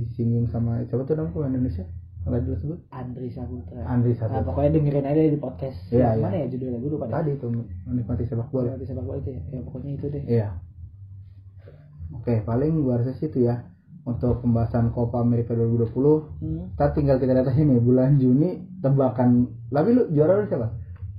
disinggung 0.04 0.52
sama 0.52 0.84
siapa 0.84 1.08
tuh 1.08 1.16
nama 1.16 1.32
Indonesia 1.48 1.88
nggak 2.22 2.42
dulu 2.42 2.56
sebut 2.56 2.80
Andri 2.90 3.30
Saputra. 3.30 3.82
Andri 3.84 4.14
Nah, 4.14 4.18
Saputra 4.20 4.46
pokoknya 4.46 4.70
dengerin 4.72 5.06
aja 5.06 5.22
di 5.26 5.40
podcast. 5.40 5.78
Yang 5.90 5.98
iya. 5.98 6.22
Mana 6.22 6.36
ya 6.38 6.48
judulnya? 6.48 6.78
Gue 6.78 6.92
lupa 6.92 7.08
tadi 7.08 7.32
tuh 7.36 7.50
menikmati 7.84 8.24
sepak 8.24 8.48
bola 8.48 8.72
Di 8.76 8.86
sepak 8.86 9.02
bola 9.02 9.18
itu 9.18 9.30
ya. 9.32 9.42
Ya 9.48 9.60
pokoknya 9.62 9.90
itu 9.92 10.06
deh. 10.08 10.24
iya 10.24 10.48
oke 12.12 12.34
paling 12.44 12.84
gua 12.84 13.00
rasa 13.00 13.16
sih 13.16 13.26
itu 13.26 13.40
ya 13.42 13.64
untuk 14.04 14.42
pembahasan 14.42 14.92
Copa 14.92 15.22
America 15.22 15.54
2020 15.54 15.96
Hmm. 16.42 16.74
kita 16.74 16.88
tinggal 16.92 17.16
kita 17.18 17.32
lihat 17.32 17.48
aja 17.48 17.62
nih 17.62 17.80
bulan 17.80 18.18
Juni 18.18 18.50
tebakan 18.82 19.30
tapi 19.70 19.90
lu 19.92 20.10
juara 20.10 20.42
lu 20.42 20.46
siapa 20.46 20.68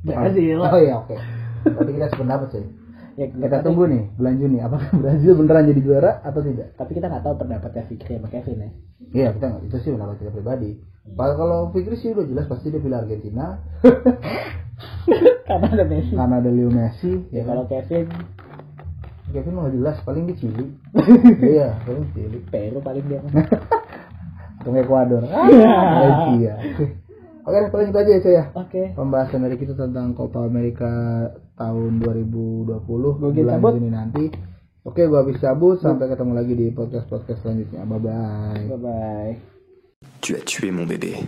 Brazil. 0.02 0.58
oh 0.60 0.76
iya 0.76 0.98
oke 0.98 1.16
tapi 1.64 1.90
kita 1.92 2.10
sependapat 2.10 2.48
sih 2.52 2.64
Ya, 3.12 3.26
kita 3.28 3.60
tapi, 3.60 3.64
tunggu 3.68 3.84
nih 3.88 4.02
bulan 4.16 4.34
Juni. 4.40 4.58
Apakah 4.64 4.88
Brazil 5.02 5.32
beneran 5.36 5.68
jadi 5.68 5.80
juara 5.84 6.12
atau 6.24 6.40
tidak? 6.40 6.72
Tapi 6.80 6.90
kita 6.96 7.06
nggak 7.12 7.24
tahu 7.24 7.34
pendapatnya 7.36 7.82
Fikri 7.84 8.12
sama 8.16 8.28
Kevin 8.32 8.58
ya. 8.64 8.70
iya 9.12 9.28
kita 9.36 9.44
nggak 9.52 9.62
itu 9.68 9.76
sih 9.84 9.90
pendapat 9.92 10.16
kita 10.24 10.30
pribadi. 10.32 10.70
Padahal 11.12 11.36
kalau 11.36 11.58
Fikri 11.76 11.96
sih 12.00 12.16
udah 12.16 12.24
jelas 12.24 12.46
pasti 12.48 12.72
dia 12.72 12.80
pilih 12.80 12.98
Argentina. 12.98 13.60
Karena 15.48 15.66
ada 15.68 15.84
Messi. 15.84 16.16
karena 16.16 16.40
ada 16.40 16.50
Leo 16.50 16.70
Messi 16.72 17.12
Ya 17.28 17.42
ya 17.44 17.52
kalau 17.52 17.68
Kevin. 17.68 18.06
Kevin 19.32 19.52
mah 19.56 19.72
jelas 19.72 19.96
paling 20.04 20.24
di 20.28 20.34
Chili. 20.40 20.66
Iya 21.52 21.76
paling 21.84 22.06
Chili. 22.16 22.38
Peru 22.48 22.80
paling 22.80 23.04
dia. 23.06 23.20
atau 24.62 24.78
Ekuador 24.78 25.26
ah, 25.26 26.38
iya 26.38 26.54
oke 27.42 27.56
deh, 27.56 27.70
paling 27.70 27.88
itu 27.90 27.98
aja 27.98 28.12
ya 28.12 28.30
ya 28.30 28.44
Oke. 28.54 28.82
pembahasan 28.94 29.42
dari 29.42 29.56
kita 29.56 29.74
tentang 29.74 30.14
Copa 30.14 30.46
America 30.46 30.90
tahun 31.54 31.98
2020 31.98 32.86
Gua 32.86 33.12
bulan 33.18 33.58
cabut. 33.58 33.72
Juni 33.76 33.90
nanti 33.90 34.24
oke 34.82 35.02
gua 35.06 35.22
habis 35.22 35.38
cabut 35.38 35.76
sampai 35.78 36.06
ketemu 36.06 36.32
lagi 36.32 36.52
di 36.54 36.66
podcast 36.70 37.06
podcast 37.06 37.42
selanjutnya 37.42 37.82
bye 37.82 37.98
bye 37.98 38.62
Bye 38.68 38.78
bye. 38.78 39.32
Tu 40.20 40.34
as 40.34 40.42
tué 40.42 40.70
mon 40.70 40.86
bébé. 40.86 41.18